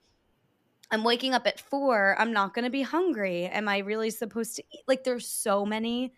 I'm 0.90 1.04
waking 1.04 1.32
up 1.34 1.46
at 1.46 1.60
four. 1.60 2.16
I'm 2.18 2.32
not 2.32 2.54
going 2.54 2.64
to 2.64 2.70
be 2.70 2.82
hungry. 2.82 3.46
Am 3.46 3.68
I 3.68 3.78
really 3.78 4.10
supposed 4.10 4.56
to 4.56 4.62
eat? 4.72 4.82
Like, 4.86 5.04
there's 5.04 5.26
so 5.26 5.64
many 5.64 6.12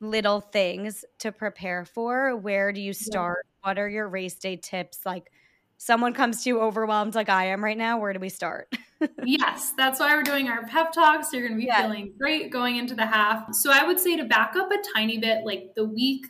little 0.00 0.40
things 0.40 1.04
to 1.18 1.32
prepare 1.32 1.84
for? 1.84 2.36
Where 2.36 2.72
do 2.72 2.80
you 2.80 2.92
start? 2.92 3.44
Yeah. 3.44 3.68
What 3.68 3.78
are 3.78 3.88
your 3.88 4.08
race 4.08 4.34
day 4.34 4.56
tips? 4.56 5.00
Like 5.04 5.30
someone 5.76 6.12
comes 6.12 6.42
to 6.44 6.50
you 6.50 6.60
overwhelmed 6.60 7.14
like 7.14 7.28
I 7.28 7.46
am 7.46 7.62
right 7.62 7.76
now, 7.76 7.98
where 7.98 8.12
do 8.12 8.20
we 8.20 8.28
start? 8.28 8.74
yes, 9.24 9.72
that's 9.76 10.00
why 10.00 10.14
we're 10.14 10.22
doing 10.22 10.48
our 10.48 10.66
pep 10.66 10.92
talks. 10.92 11.32
You're 11.32 11.46
going 11.46 11.58
to 11.58 11.60
be 11.60 11.66
yeah. 11.66 11.82
feeling 11.82 12.12
great 12.18 12.50
going 12.50 12.76
into 12.76 12.94
the 12.94 13.06
half. 13.06 13.54
So 13.54 13.70
I 13.72 13.84
would 13.84 13.98
say 13.98 14.16
to 14.16 14.24
back 14.24 14.56
up 14.56 14.70
a 14.70 14.76
tiny 14.94 15.18
bit, 15.18 15.44
like 15.44 15.74
the 15.74 15.84
week 15.84 16.26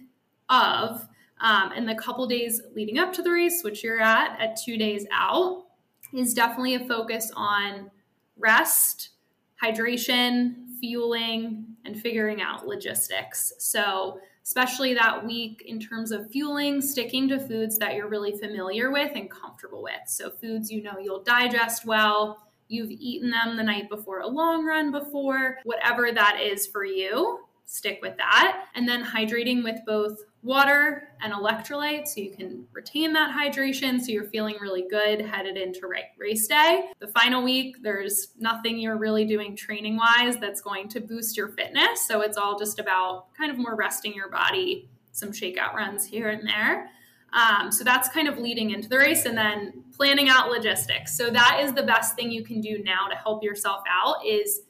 of 0.48 1.06
um, 1.40 1.72
and 1.74 1.88
the 1.88 1.94
couple 1.94 2.26
days 2.26 2.60
leading 2.74 2.98
up 2.98 3.12
to 3.14 3.22
the 3.22 3.30
race, 3.30 3.62
which 3.62 3.82
you're 3.82 4.00
at 4.00 4.38
at 4.40 4.56
two 4.62 4.76
days 4.76 5.06
out, 5.12 5.64
is 6.12 6.34
definitely 6.34 6.74
a 6.74 6.80
focus 6.86 7.30
on 7.34 7.90
rest, 8.36 9.10
hydration, 9.62 10.69
fueling, 10.80 11.66
and 11.84 12.00
figuring 12.00 12.42
out 12.42 12.66
logistics. 12.66 13.52
So, 13.58 14.18
especially 14.42 14.94
that 14.94 15.24
week 15.24 15.62
in 15.66 15.78
terms 15.78 16.12
of 16.12 16.30
fueling, 16.30 16.80
sticking 16.80 17.28
to 17.28 17.38
foods 17.38 17.78
that 17.78 17.94
you're 17.94 18.08
really 18.08 18.36
familiar 18.38 18.90
with 18.90 19.12
and 19.14 19.30
comfortable 19.30 19.82
with. 19.82 20.00
So, 20.06 20.30
foods 20.30 20.70
you 20.70 20.82
know 20.82 20.98
you'll 21.00 21.22
digest 21.22 21.86
well, 21.86 22.46
you've 22.68 22.90
eaten 22.90 23.30
them 23.30 23.56
the 23.56 23.62
night 23.62 23.88
before 23.88 24.20
a 24.20 24.28
long 24.28 24.64
run 24.64 24.90
before, 24.90 25.58
whatever 25.64 26.12
that 26.12 26.40
is 26.40 26.66
for 26.66 26.84
you, 26.84 27.40
stick 27.66 27.98
with 28.02 28.16
that. 28.16 28.66
And 28.74 28.88
then 28.88 29.04
hydrating 29.04 29.62
with 29.62 29.80
both 29.86 30.18
water 30.42 31.08
and 31.20 31.32
electrolytes 31.32 32.08
so 32.08 32.20
you 32.20 32.30
can 32.30 32.66
retain 32.72 33.12
that 33.12 33.30
hydration 33.36 34.00
so 34.00 34.10
you're 34.10 34.24
feeling 34.24 34.56
really 34.60 34.86
good 34.88 35.20
headed 35.20 35.56
into 35.56 35.82
race 36.18 36.46
day. 36.46 36.84
The 36.98 37.08
final 37.08 37.42
week, 37.42 37.76
there's 37.82 38.28
nothing 38.38 38.78
you're 38.78 38.96
really 38.96 39.26
doing 39.26 39.54
training 39.54 39.96
wise 39.96 40.38
that's 40.38 40.62
going 40.62 40.88
to 40.88 41.00
boost 41.00 41.36
your 41.36 41.48
fitness. 41.48 42.06
So 42.06 42.22
it's 42.22 42.38
all 42.38 42.58
just 42.58 42.78
about 42.78 43.26
kind 43.36 43.50
of 43.50 43.58
more 43.58 43.74
resting 43.74 44.14
your 44.14 44.30
body, 44.30 44.88
some 45.12 45.30
shakeout 45.30 45.74
runs 45.74 46.06
here 46.06 46.30
and 46.30 46.48
there. 46.48 46.90
Um, 47.32 47.70
so 47.70 47.84
that's 47.84 48.08
kind 48.08 48.26
of 48.26 48.38
leading 48.38 48.70
into 48.70 48.88
the 48.88 48.98
race 48.98 49.24
and 49.24 49.36
then 49.36 49.84
planning 49.94 50.28
out 50.28 50.48
logistics. 50.48 51.16
So 51.16 51.30
that 51.30 51.60
is 51.62 51.74
the 51.74 51.82
best 51.82 52.16
thing 52.16 52.30
you 52.30 52.42
can 52.42 52.60
do 52.60 52.82
now 52.82 53.06
to 53.08 53.14
help 53.14 53.44
yourself 53.44 53.82
out 53.88 54.24
is 54.26 54.62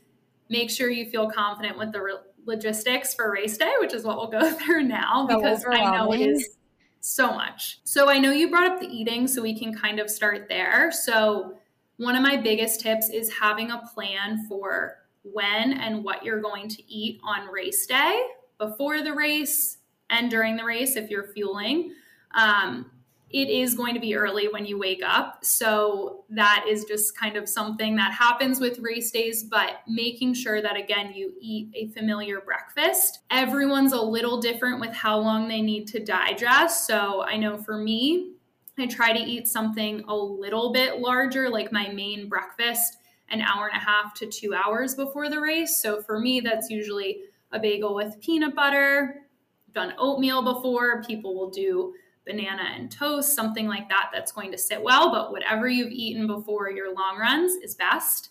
make 0.51 0.69
sure 0.69 0.91
you 0.91 1.09
feel 1.09 1.31
confident 1.31 1.79
with 1.79 1.93
the 1.93 2.03
re- 2.03 2.15
logistics 2.46 3.14
for 3.14 3.31
race 3.31 3.57
day, 3.57 3.72
which 3.81 3.94
is 3.94 4.05
what 4.05 4.16
we'll 4.16 4.29
go 4.29 4.50
through 4.59 4.85
now 4.85 5.26
because 5.26 5.64
I 5.68 5.96
know 5.96 6.12
it 6.12 6.20
is 6.20 6.57
so 7.00 7.33
much. 7.33 7.81
So 7.85 8.09
I 8.09 8.18
know 8.18 8.31
you 8.31 8.50
brought 8.50 8.72
up 8.72 8.81
the 8.81 8.87
eating, 8.87 9.26
so 9.26 9.42
we 9.42 9.59
can 9.59 9.74
kind 9.74 9.98
of 9.98 10.11
start 10.11 10.48
there. 10.48 10.92
So 10.92 11.55
one 11.96 12.16
of 12.16 12.22
my 12.22 12.37
biggest 12.37 12.81
tips 12.81 13.11
is 13.11 13.33
having 13.33 13.70
a 13.70 13.83
plan 13.94 14.46
for 14.48 14.96
when 15.22 15.74
and 15.74 16.03
what 16.03 16.24
you're 16.24 16.40
going 16.40 16.68
to 16.68 16.92
eat 16.92 17.20
on 17.22 17.48
race 17.48 17.87
day, 17.87 18.22
before 18.59 19.03
the 19.03 19.12
race, 19.12 19.79
and 20.09 20.31
during 20.31 20.57
the 20.57 20.64
race 20.64 20.96
if 20.96 21.11
you're 21.11 21.29
fueling. 21.33 21.94
Um, 22.35 22.90
it 23.31 23.49
is 23.49 23.75
going 23.75 23.95
to 23.95 24.01
be 24.01 24.16
early 24.16 24.49
when 24.49 24.66
you 24.66 24.77
wake 24.77 25.03
up. 25.05 25.45
So 25.45 26.25
that 26.31 26.64
is 26.69 26.85
just 26.85 27.16
kind 27.16 27.37
of 27.37 27.49
something 27.49 27.95
that 27.97 28.12
happens 28.12 28.59
with 28.59 28.81
race 28.81 29.12
days, 29.12 29.45
but 29.45 29.83
making 29.87 30.35
sure 30.35 30.61
that 30.61 30.77
again, 30.77 31.12
you 31.14 31.33
eat 31.40 31.71
a 31.75 31.88
familiar 31.88 32.40
breakfast. 32.40 33.21
Everyone's 33.31 33.93
a 33.93 34.01
little 34.01 34.40
different 34.40 34.81
with 34.81 34.93
how 34.93 35.16
long 35.19 35.47
they 35.47 35.62
need 35.62 35.87
to 35.88 36.05
digest. 36.05 36.88
So 36.88 37.23
I 37.23 37.37
know 37.37 37.57
for 37.57 37.79
me, 37.79 38.33
I 38.77 38.87
try 38.87 39.12
to 39.12 39.21
eat 39.21 39.47
something 39.47 40.03
a 40.09 40.14
little 40.14 40.73
bit 40.73 40.99
larger, 40.99 41.49
like 41.49 41.71
my 41.71 41.88
main 41.88 42.29
breakfast, 42.29 42.97
an 43.29 43.43
hour 43.43 43.69
and 43.69 43.81
a 43.81 43.85
half 43.85 44.12
to 44.14 44.27
two 44.27 44.55
hours 44.55 44.97
before 44.97 45.31
the 45.31 45.40
race. 45.40 45.81
So 45.81 46.03
for 46.03 46.19
me, 46.19 46.40
that's 46.40 46.69
usually 46.69 47.21
a 47.53 47.61
bagel 47.61 47.95
with 47.95 48.21
peanut 48.21 48.57
butter. 48.57 49.23
I've 49.69 49.75
done 49.75 49.95
oatmeal 49.99 50.43
before. 50.43 51.05
People 51.05 51.37
will 51.37 51.51
do 51.51 51.95
banana 52.31 52.62
and 52.75 52.90
toast, 52.90 53.35
something 53.35 53.66
like 53.66 53.88
that, 53.88 54.11
that's 54.12 54.33
going 54.33 54.53
to 54.53 54.59
sit 54.59 54.83
well. 54.83 55.11
But 55.11 55.33
whatever 55.33 55.69
you've 55.69 55.93
eaten 55.93 56.27
before 56.27 56.71
your 56.71 56.95
long 56.95 57.19
runs 57.19 57.53
is 57.62 57.75
best. 57.75 58.31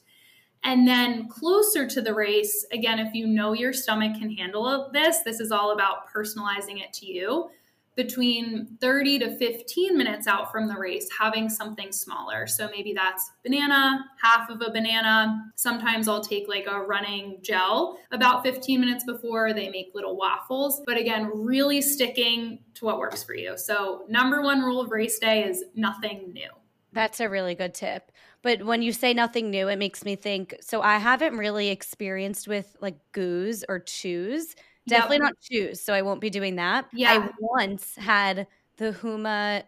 And 0.63 0.87
then 0.87 1.27
closer 1.29 1.87
to 1.87 2.01
the 2.01 2.13
race, 2.13 2.65
again, 2.73 2.99
if 2.99 3.13
you 3.13 3.27
know 3.27 3.53
your 3.53 3.71
stomach 3.71 4.19
can 4.19 4.29
handle 4.29 4.89
this, 4.91 5.19
this 5.23 5.39
is 5.39 5.51
all 5.51 5.71
about 5.71 6.09
personalizing 6.13 6.83
it 6.83 6.91
to 6.93 7.05
you 7.05 7.49
between 7.95 8.77
30 8.79 9.19
to 9.19 9.37
15 9.37 9.97
minutes 9.97 10.27
out 10.27 10.51
from 10.51 10.67
the 10.67 10.75
race 10.75 11.09
having 11.17 11.49
something 11.49 11.91
smaller. 11.91 12.47
So 12.47 12.69
maybe 12.69 12.93
that's 12.93 13.29
banana, 13.43 14.05
half 14.21 14.49
of 14.49 14.61
a 14.61 14.71
banana. 14.71 15.51
Sometimes 15.55 16.07
I'll 16.07 16.23
take 16.23 16.47
like 16.47 16.65
a 16.67 16.79
running 16.81 17.39
gel 17.41 17.99
about 18.11 18.43
15 18.43 18.79
minutes 18.79 19.03
before 19.03 19.53
they 19.53 19.69
make 19.69 19.91
little 19.93 20.15
waffles. 20.15 20.81
But 20.85 20.97
again, 20.97 21.29
really 21.33 21.81
sticking 21.81 22.59
to 22.75 22.85
what 22.85 22.99
works 22.99 23.23
for 23.23 23.35
you. 23.35 23.57
So, 23.57 24.05
number 24.07 24.41
one 24.41 24.61
rule 24.61 24.79
of 24.79 24.91
race 24.91 25.19
day 25.19 25.43
is 25.43 25.65
nothing 25.75 26.31
new. 26.33 26.49
That's 26.93 27.19
a 27.19 27.29
really 27.29 27.55
good 27.55 27.73
tip. 27.73 28.11
But 28.41 28.63
when 28.63 28.81
you 28.81 28.93
say 28.93 29.13
nothing 29.13 29.49
new, 29.49 29.67
it 29.67 29.77
makes 29.77 30.05
me 30.05 30.15
think. 30.15 30.55
So 30.61 30.81
I 30.81 30.97
haven't 30.97 31.37
really 31.37 31.69
experienced 31.69 32.47
with 32.47 32.75
like 32.81 32.95
goos 33.11 33.65
or 33.67 33.79
chews. 33.79 34.55
Definitely 34.89 35.19
not 35.19 35.33
chews, 35.41 35.81
so 35.81 35.93
I 35.93 36.01
won't 36.01 36.21
be 36.21 36.29
doing 36.29 36.55
that. 36.57 36.87
Yeah. 36.93 37.11
I 37.11 37.29
once 37.39 37.95
had 37.95 38.47
the 38.77 38.93
Huma 38.93 39.63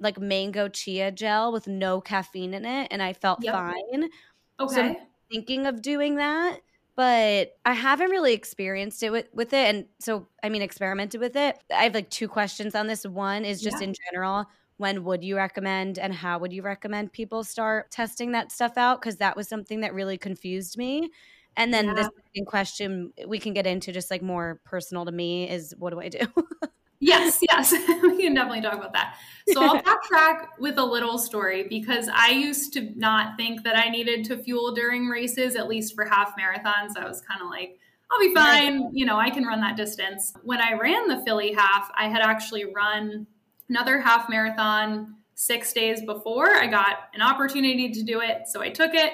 like 0.00 0.20
mango 0.20 0.68
chia 0.68 1.10
gel 1.10 1.52
with 1.52 1.66
no 1.66 2.00
caffeine 2.00 2.54
in 2.54 2.64
it 2.64 2.88
and 2.90 3.02
I 3.02 3.12
felt 3.12 3.42
yep. 3.42 3.54
fine. 3.54 4.08
Okay. 4.60 4.74
So 4.74 4.82
I'm 4.82 4.96
thinking 5.30 5.66
of 5.66 5.82
doing 5.82 6.16
that, 6.16 6.60
but 6.96 7.56
I 7.64 7.72
haven't 7.72 8.10
really 8.10 8.34
experienced 8.34 9.02
it 9.02 9.10
with, 9.10 9.26
with 9.32 9.52
it. 9.52 9.74
And 9.74 9.86
so, 9.98 10.28
I 10.42 10.48
mean, 10.48 10.62
experimented 10.62 11.20
with 11.20 11.36
it. 11.36 11.58
I 11.74 11.84
have 11.84 11.94
like 11.94 12.10
two 12.10 12.28
questions 12.28 12.74
on 12.74 12.86
this. 12.86 13.04
One 13.04 13.44
is 13.44 13.60
just 13.60 13.80
yeah. 13.80 13.88
in 13.88 13.94
general, 14.10 14.46
when 14.76 15.04
would 15.04 15.24
you 15.24 15.36
recommend 15.36 15.98
and 15.98 16.12
how 16.12 16.38
would 16.38 16.52
you 16.52 16.62
recommend 16.62 17.12
people 17.12 17.44
start 17.44 17.90
testing 17.90 18.32
that 18.32 18.52
stuff 18.52 18.76
out? 18.76 19.00
Because 19.00 19.16
that 19.16 19.36
was 19.36 19.48
something 19.48 19.80
that 19.80 19.94
really 19.94 20.18
confused 20.18 20.76
me. 20.76 21.10
And 21.56 21.72
then 21.72 21.86
yeah. 21.86 21.94
the 21.94 22.02
second 22.02 22.46
question 22.46 23.12
we 23.26 23.38
can 23.38 23.52
get 23.52 23.66
into 23.66 23.92
just 23.92 24.10
like 24.10 24.22
more 24.22 24.60
personal 24.64 25.04
to 25.04 25.12
me 25.12 25.48
is 25.48 25.74
what 25.78 25.90
do 25.90 26.00
I 26.00 26.08
do? 26.08 26.26
yes, 27.00 27.38
yes. 27.48 27.72
we 28.02 28.22
can 28.22 28.34
definitely 28.34 28.62
talk 28.62 28.74
about 28.74 28.92
that. 28.92 29.16
So 29.52 29.62
I'll 29.62 29.82
backtrack 29.82 30.48
with 30.58 30.78
a 30.78 30.84
little 30.84 31.18
story 31.18 31.66
because 31.68 32.08
I 32.12 32.30
used 32.30 32.72
to 32.74 32.90
not 32.96 33.36
think 33.36 33.62
that 33.64 33.76
I 33.76 33.88
needed 33.88 34.24
to 34.26 34.38
fuel 34.38 34.74
during 34.74 35.08
races, 35.08 35.54
at 35.54 35.68
least 35.68 35.94
for 35.94 36.04
half 36.04 36.34
marathons. 36.36 36.96
I 36.96 37.06
was 37.06 37.20
kind 37.20 37.40
of 37.40 37.48
like, 37.48 37.78
I'll 38.10 38.20
be 38.20 38.34
fine. 38.34 38.94
You 38.94 39.06
know, 39.06 39.16
I 39.16 39.30
can 39.30 39.44
run 39.44 39.60
that 39.60 39.76
distance. 39.76 40.32
When 40.42 40.60
I 40.60 40.74
ran 40.74 41.08
the 41.08 41.22
Philly 41.24 41.52
half, 41.52 41.90
I 41.96 42.08
had 42.08 42.20
actually 42.20 42.64
run 42.64 43.26
another 43.68 44.00
half 44.00 44.28
marathon 44.28 45.16
six 45.34 45.72
days 45.72 46.02
before. 46.02 46.54
I 46.54 46.66
got 46.66 47.08
an 47.14 47.22
opportunity 47.22 47.90
to 47.90 48.02
do 48.02 48.20
it. 48.20 48.46
So 48.46 48.60
I 48.60 48.70
took 48.70 48.94
it 48.94 49.12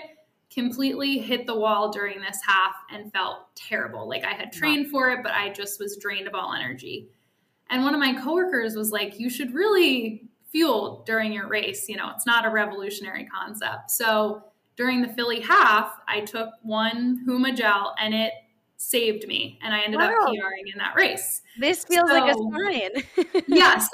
completely 0.53 1.19
hit 1.19 1.47
the 1.47 1.55
wall 1.55 1.91
during 1.91 2.21
this 2.21 2.41
half 2.47 2.75
and 2.93 3.13
felt 3.13 3.55
terrible. 3.55 4.09
Like 4.09 4.25
I 4.25 4.33
had 4.33 4.53
trained 4.53 4.91
for 4.91 5.11
it, 5.11 5.21
but 5.23 5.33
I 5.33 5.51
just 5.51 5.79
was 5.79 5.97
drained 5.97 6.27
of 6.27 6.35
all 6.35 6.53
energy. 6.53 7.09
And 7.71 7.85
one 7.85 7.95
of 7.95 8.01
my 8.01 8.15
coworkers 8.21 8.75
was 8.75 8.91
like, 8.91 9.19
You 9.19 9.31
should 9.31 9.55
really 9.55 10.29
fuel 10.51 11.05
during 11.07 11.33
your 11.33 11.49
race. 11.49 11.89
You 11.89 11.97
know, 11.97 12.11
it's 12.11 12.27
not 12.27 12.45
a 12.45 12.51
revolutionary 12.51 13.27
concept. 13.27 13.91
So 13.91 14.43
during 14.77 15.03
the 15.03 15.09
Philly 15.09 15.41
half, 15.41 15.93
I 16.09 16.21
took 16.21 16.51
one 16.63 17.25
Huma 17.29 17.57
gel 17.57 17.95
and 17.99 18.13
it 18.15 18.33
saved 18.77 19.29
me. 19.29 19.59
And 19.63 19.75
I 19.75 19.83
ended 19.83 20.01
wow. 20.01 20.07
up 20.07 20.29
PRing 20.29 20.73
in 20.73 20.79
that 20.79 20.95
race. 20.97 21.43
This 21.59 21.85
feels 21.85 22.09
so, 22.09 22.17
like 22.17 22.35
a 22.35 23.25
sign. 23.25 23.43
yes. 23.47 23.89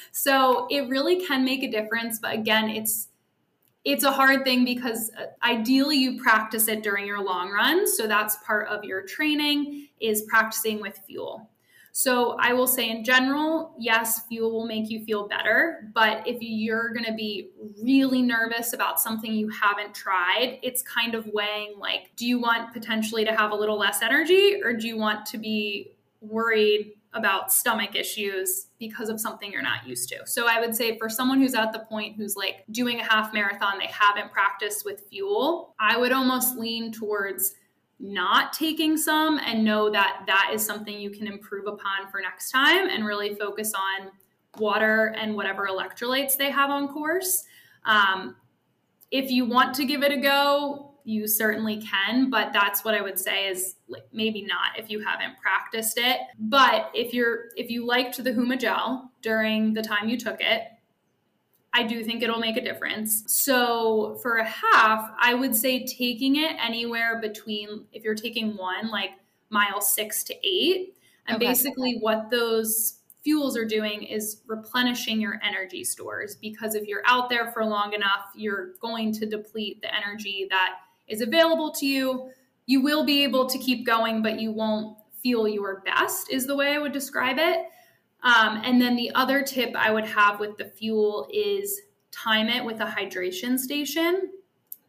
so 0.12 0.66
it 0.70 0.88
really 0.88 1.24
can 1.26 1.44
make 1.44 1.62
a 1.62 1.70
difference. 1.70 2.18
But 2.18 2.32
again, 2.32 2.70
it's 2.70 3.07
it's 3.88 4.04
a 4.04 4.12
hard 4.12 4.44
thing 4.44 4.66
because 4.66 5.10
uh, 5.18 5.24
ideally 5.42 5.96
you 5.96 6.20
practice 6.20 6.68
it 6.68 6.82
during 6.82 7.06
your 7.06 7.24
long 7.24 7.50
run. 7.50 7.86
So 7.86 8.06
that's 8.06 8.36
part 8.46 8.68
of 8.68 8.84
your 8.84 9.00
training 9.00 9.88
is 9.98 10.22
practicing 10.28 10.82
with 10.82 11.00
fuel. 11.06 11.48
So 11.92 12.36
i 12.38 12.52
will 12.52 12.68
say 12.68 12.90
in 12.90 13.02
general 13.02 13.74
yes 13.76 14.20
fuel 14.28 14.52
will 14.52 14.66
make 14.66 14.88
you 14.88 15.04
feel 15.04 15.26
better 15.26 15.90
but 15.94 16.24
if 16.28 16.36
you're 16.40 16.92
going 16.92 17.06
to 17.06 17.14
be 17.14 17.50
really 17.82 18.22
nervous 18.22 18.72
about 18.72 19.00
something 19.00 19.32
you 19.32 19.48
haven't 19.48 19.94
tried 19.96 20.60
it's 20.62 20.80
kind 20.82 21.16
of 21.16 21.26
weighing 21.32 21.74
like 21.76 22.10
do 22.14 22.24
you 22.24 22.38
want 22.38 22.72
potentially 22.72 23.24
to 23.24 23.34
have 23.34 23.50
a 23.50 23.54
little 23.54 23.78
less 23.78 24.00
energy 24.00 24.60
or 24.62 24.74
do 24.74 24.86
you 24.86 24.96
want 24.96 25.26
to 25.26 25.38
be 25.38 25.90
worried 26.20 26.92
about 27.18 27.52
stomach 27.52 27.94
issues 27.94 28.68
because 28.78 29.10
of 29.10 29.20
something 29.20 29.52
you're 29.52 29.60
not 29.60 29.86
used 29.86 30.08
to. 30.08 30.16
So 30.24 30.46
I 30.48 30.60
would 30.60 30.74
say 30.74 30.96
for 30.96 31.10
someone 31.10 31.40
who's 31.40 31.54
at 31.54 31.72
the 31.72 31.80
point 31.80 32.16
who's 32.16 32.36
like 32.36 32.64
doing 32.70 33.00
a 33.00 33.04
half 33.04 33.34
marathon, 33.34 33.78
they 33.78 33.86
haven't 33.86 34.32
practiced 34.32 34.84
with 34.84 35.04
fuel, 35.10 35.74
I 35.78 35.98
would 35.98 36.12
almost 36.12 36.56
lean 36.56 36.92
towards 36.92 37.54
not 38.00 38.52
taking 38.52 38.96
some 38.96 39.40
and 39.44 39.64
know 39.64 39.90
that 39.90 40.22
that 40.26 40.52
is 40.54 40.64
something 40.64 40.98
you 40.98 41.10
can 41.10 41.26
improve 41.26 41.66
upon 41.66 42.08
for 42.10 42.20
next 42.20 42.50
time 42.50 42.88
and 42.88 43.04
really 43.04 43.34
focus 43.34 43.74
on 43.74 44.10
water 44.58 45.14
and 45.18 45.34
whatever 45.34 45.68
electrolytes 45.68 46.36
they 46.36 46.50
have 46.50 46.70
on 46.70 46.88
course. 46.88 47.44
Um, 47.84 48.36
if 49.10 49.30
you 49.30 49.46
want 49.46 49.74
to 49.76 49.84
give 49.84 50.02
it 50.02 50.12
a 50.12 50.16
go, 50.16 50.87
you 51.08 51.26
certainly 51.26 51.80
can, 51.80 52.28
but 52.28 52.52
that's 52.52 52.84
what 52.84 52.94
I 52.94 53.00
would 53.00 53.18
say 53.18 53.48
is 53.48 53.76
maybe 54.12 54.42
not 54.42 54.78
if 54.78 54.90
you 54.90 55.02
haven't 55.02 55.38
practiced 55.40 55.96
it. 55.96 56.18
But 56.38 56.90
if 56.92 57.14
you're 57.14 57.46
if 57.56 57.70
you 57.70 57.86
liked 57.86 58.22
the 58.22 58.30
Huma 58.30 58.60
gel 58.60 59.10
during 59.22 59.72
the 59.72 59.80
time 59.80 60.10
you 60.10 60.18
took 60.18 60.38
it, 60.42 60.64
I 61.72 61.84
do 61.84 62.04
think 62.04 62.22
it'll 62.22 62.40
make 62.40 62.58
a 62.58 62.62
difference. 62.62 63.24
So 63.26 64.18
for 64.22 64.36
a 64.36 64.44
half, 64.44 65.10
I 65.18 65.32
would 65.32 65.56
say 65.56 65.86
taking 65.86 66.36
it 66.36 66.52
anywhere 66.62 67.18
between 67.22 67.86
if 67.90 68.04
you're 68.04 68.14
taking 68.14 68.58
one 68.58 68.90
like 68.90 69.12
mile 69.48 69.80
6 69.80 70.24
to 70.24 70.34
8 70.46 70.94
and 71.26 71.36
okay. 71.36 71.46
basically 71.46 71.96
what 72.00 72.30
those 72.30 72.98
fuels 73.24 73.56
are 73.56 73.64
doing 73.64 74.02
is 74.02 74.42
replenishing 74.46 75.22
your 75.22 75.40
energy 75.42 75.84
stores 75.84 76.36
because 76.36 76.74
if 76.74 76.86
you're 76.86 77.02
out 77.06 77.30
there 77.30 77.50
for 77.50 77.64
long 77.64 77.94
enough, 77.94 78.26
you're 78.36 78.74
going 78.82 79.10
to 79.12 79.24
deplete 79.24 79.80
the 79.80 79.88
energy 79.94 80.46
that 80.50 80.74
is 81.08 81.20
available 81.20 81.70
to 81.72 81.86
you, 81.86 82.30
you 82.66 82.82
will 82.82 83.04
be 83.04 83.22
able 83.24 83.46
to 83.46 83.58
keep 83.58 83.86
going, 83.86 84.22
but 84.22 84.38
you 84.38 84.52
won't 84.52 84.96
feel 85.22 85.48
your 85.48 85.82
best, 85.84 86.30
is 86.30 86.46
the 86.46 86.54
way 86.54 86.74
I 86.74 86.78
would 86.78 86.92
describe 86.92 87.38
it. 87.38 87.66
Um, 88.22 88.60
and 88.64 88.80
then 88.80 88.96
the 88.96 89.10
other 89.14 89.42
tip 89.42 89.74
I 89.76 89.90
would 89.90 90.06
have 90.06 90.40
with 90.40 90.56
the 90.56 90.64
fuel 90.66 91.28
is 91.32 91.80
time 92.10 92.48
it 92.48 92.64
with 92.64 92.80
a 92.80 92.86
hydration 92.86 93.58
station 93.58 94.30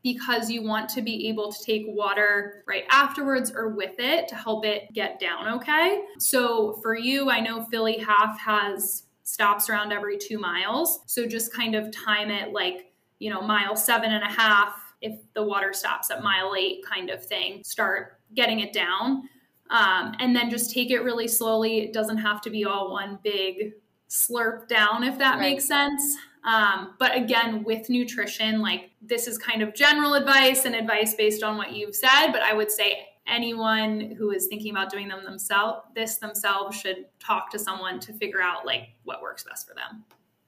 because 0.04 0.50
you 0.50 0.64
want 0.64 0.90
to 0.90 1.02
be 1.02 1.28
able 1.28 1.52
to 1.52 1.64
take 1.64 1.84
water 1.88 2.64
right 2.68 2.86
afterwards 2.90 3.52
or 3.54 3.70
with 3.70 3.96
it 4.00 4.28
to 4.30 4.36
help 4.36 4.66
it 4.66 4.94
get 4.94 5.20
down 5.20 5.48
okay. 5.56 6.04
So 6.18 6.80
for 6.82 6.96
you, 6.96 7.30
I 7.30 7.40
know 7.40 7.64
Philly 7.66 7.98
half 7.98 8.40
has 8.40 9.04
stops 9.24 9.70
around 9.70 9.92
every 9.92 10.18
two 10.18 10.40
miles. 10.40 11.02
So 11.06 11.28
just 11.28 11.54
kind 11.54 11.76
of 11.76 11.92
time 11.92 12.32
it 12.32 12.52
like, 12.52 12.92
you 13.20 13.30
know, 13.30 13.42
mile 13.42 13.76
seven 13.76 14.12
and 14.12 14.24
a 14.24 14.28
half 14.28 14.74
if 15.02 15.20
the 15.34 15.44
water 15.44 15.74
stops 15.74 16.12
at 16.12 16.24
mile 16.24 16.54
eight 16.58 16.84
kind 16.86 17.10
of 17.10 17.24
thing 17.24 17.64
start 17.64 18.20
getting 18.36 18.60
it 18.60 18.74
down. 18.74 19.30
Um, 19.70 20.16
and 20.20 20.36
then 20.36 20.50
just 20.50 20.74
take 20.74 20.90
it 20.90 21.02
really 21.02 21.28
slowly. 21.28 21.82
It 21.82 21.94
doesn't 21.94 22.18
have 22.18 22.42
to 22.42 22.50
be 22.50 22.66
all 22.66 22.92
one 22.92 23.20
big 23.24 23.74
slurp 24.10 24.68
down 24.68 25.04
if 25.04 25.18
that 25.20 25.34
right. 25.34 25.52
makes 25.52 25.66
sense. 25.66 26.18
Um, 26.44 26.96
but 26.98 27.16
again 27.16 27.64
with 27.66 27.90
nutrition 27.90 28.62
like 28.62 28.92
this 29.02 29.28
is 29.28 29.38
kind 29.38 29.62
of 29.62 29.76
general 29.76 30.14
advice 30.14 30.64
and 30.64 30.74
advice 30.74 31.14
based 31.14 31.44
on 31.44 31.58
what 31.58 31.74
you've 31.74 31.94
said 31.94 32.32
but 32.32 32.42
i 32.42 32.54
would 32.54 32.72
say 32.72 33.10
anyone 33.28 34.16
who 34.18 34.32
is 34.32 34.48
thinking 34.48 34.72
about 34.72 34.90
doing 34.90 35.10
them 35.10 35.24
themselves 35.26 35.82
this 35.96 36.16
themselves 36.16 36.78
should 36.78 37.06
talk 37.20 37.52
to 37.52 37.60
someone 37.60 38.00
to 38.00 38.14
figure 38.14 38.42
out 38.42 38.66
like 38.66 38.90
what 39.04 39.22
works 39.22 39.44
best 39.44 39.68
for 39.68 39.74
them. 39.74 40.04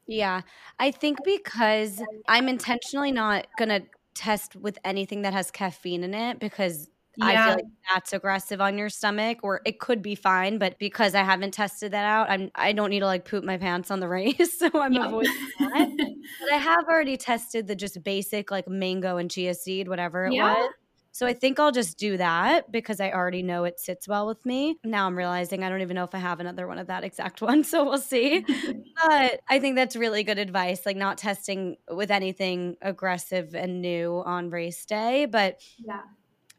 Yeah. 0.07 0.41
I 0.79 0.91
think 0.91 1.19
because 1.23 2.01
i'm 2.27 2.47
intentionally 2.47 3.11
not 3.11 3.47
gonna 3.57 3.81
test 4.13 4.55
with 4.55 4.77
anything 4.83 5.21
that 5.23 5.33
has 5.33 5.51
caffeine 5.51 6.03
in 6.03 6.13
it 6.13 6.39
because 6.39 6.89
yeah. 7.17 7.25
I 7.25 7.45
feel 7.45 7.55
like 7.55 7.65
that's 7.93 8.13
aggressive 8.13 8.61
on 8.61 8.77
your 8.77 8.89
stomach, 8.89 9.39
or 9.43 9.61
it 9.65 9.79
could 9.79 10.01
be 10.01 10.15
fine, 10.15 10.57
but 10.57 10.79
because 10.79 11.13
I 11.13 11.23
haven't 11.23 11.53
tested 11.53 11.91
that 11.91 12.05
out, 12.05 12.29
I'm 12.29 12.51
I 12.55 12.71
don't 12.71 12.89
need 12.89 13.01
to 13.01 13.05
like 13.05 13.25
poop 13.25 13.43
my 13.43 13.57
pants 13.57 13.91
on 13.91 13.99
the 13.99 14.07
race, 14.09 14.59
so 14.59 14.69
I'm 14.73 14.93
yeah. 14.93 15.07
avoiding 15.07 15.33
that. 15.59 16.15
but 16.39 16.53
I 16.53 16.57
have 16.57 16.85
already 16.87 17.17
tested 17.17 17.67
the 17.67 17.75
just 17.75 18.01
basic 18.03 18.49
like 18.49 18.67
mango 18.67 19.17
and 19.17 19.29
chia 19.29 19.53
seed, 19.53 19.87
whatever 19.87 20.25
it 20.25 20.33
yeah. 20.33 20.53
was. 20.53 20.69
So 21.13 21.27
I 21.27 21.33
think 21.33 21.59
I'll 21.59 21.73
just 21.73 21.97
do 21.97 22.15
that 22.17 22.71
because 22.71 23.01
I 23.01 23.11
already 23.11 23.43
know 23.43 23.65
it 23.65 23.79
sits 23.79 24.07
well 24.07 24.25
with 24.27 24.45
me. 24.45 24.77
Now 24.83 25.07
I'm 25.07 25.17
realizing 25.17 25.63
I 25.63 25.69
don't 25.69 25.81
even 25.81 25.95
know 25.95 26.05
if 26.05 26.15
I 26.15 26.19
have 26.19 26.39
another 26.39 26.67
one 26.67 26.77
of 26.79 26.87
that 26.87 27.03
exact 27.03 27.41
one. 27.41 27.63
So 27.63 27.83
we'll 27.83 27.97
see. 27.97 28.45
but 29.05 29.41
I 29.49 29.59
think 29.59 29.75
that's 29.75 29.95
really 29.95 30.23
good 30.23 30.39
advice, 30.39 30.85
like 30.85 30.97
not 30.97 31.17
testing 31.17 31.75
with 31.89 32.11
anything 32.11 32.77
aggressive 32.81 33.53
and 33.55 33.81
new 33.81 34.23
on 34.25 34.49
race 34.49 34.85
day. 34.85 35.25
But 35.25 35.59
yeah. 35.77 36.01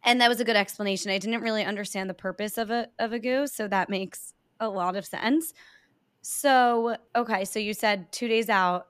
And 0.05 0.21
that 0.21 0.29
was 0.29 0.41
a 0.41 0.45
good 0.45 0.57
explanation. 0.57 1.11
I 1.11 1.19
didn't 1.19 1.43
really 1.43 1.65
understand 1.65 2.11
the 2.11 2.15
purpose 2.15 2.59
of 2.59 2.71
a 2.71 2.89
of 2.99 3.13
a 3.13 3.19
goose, 3.19 3.55
so 3.55 3.69
that 3.69 3.89
makes 3.89 4.35
a 4.59 4.69
lot 4.69 4.97
of 4.97 5.07
sense. 5.07 5.53
So, 6.23 6.97
okay, 7.17 7.45
so 7.45 7.59
you 7.59 7.75
said 7.75 8.13
2 8.13 8.29
days 8.29 8.49
out, 8.51 8.89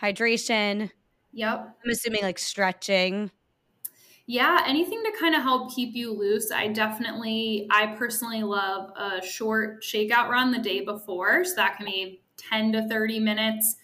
hydration. 0.00 0.90
Yep. 1.32 1.76
I'm 1.84 1.90
assuming 1.90 2.22
like 2.22 2.38
stretching. 2.38 3.30
Yeah, 4.28 4.62
anything 4.66 5.02
to 5.04 5.12
kind 5.18 5.36
of 5.36 5.42
help 5.42 5.72
keep 5.72 5.94
you 5.94 6.12
loose. 6.12 6.50
I 6.50 6.68
definitely, 6.68 7.68
I 7.70 7.94
personally 7.96 8.42
love 8.42 8.90
a 8.96 9.24
short 9.24 9.84
shakeout 9.84 10.28
run 10.28 10.50
the 10.50 10.58
day 10.58 10.80
before. 10.80 11.44
So 11.44 11.54
that 11.56 11.76
can 11.76 11.86
be 11.86 12.20
10 12.36 12.72
to 12.72 12.88
30 12.88 13.20
minutes, 13.20 13.76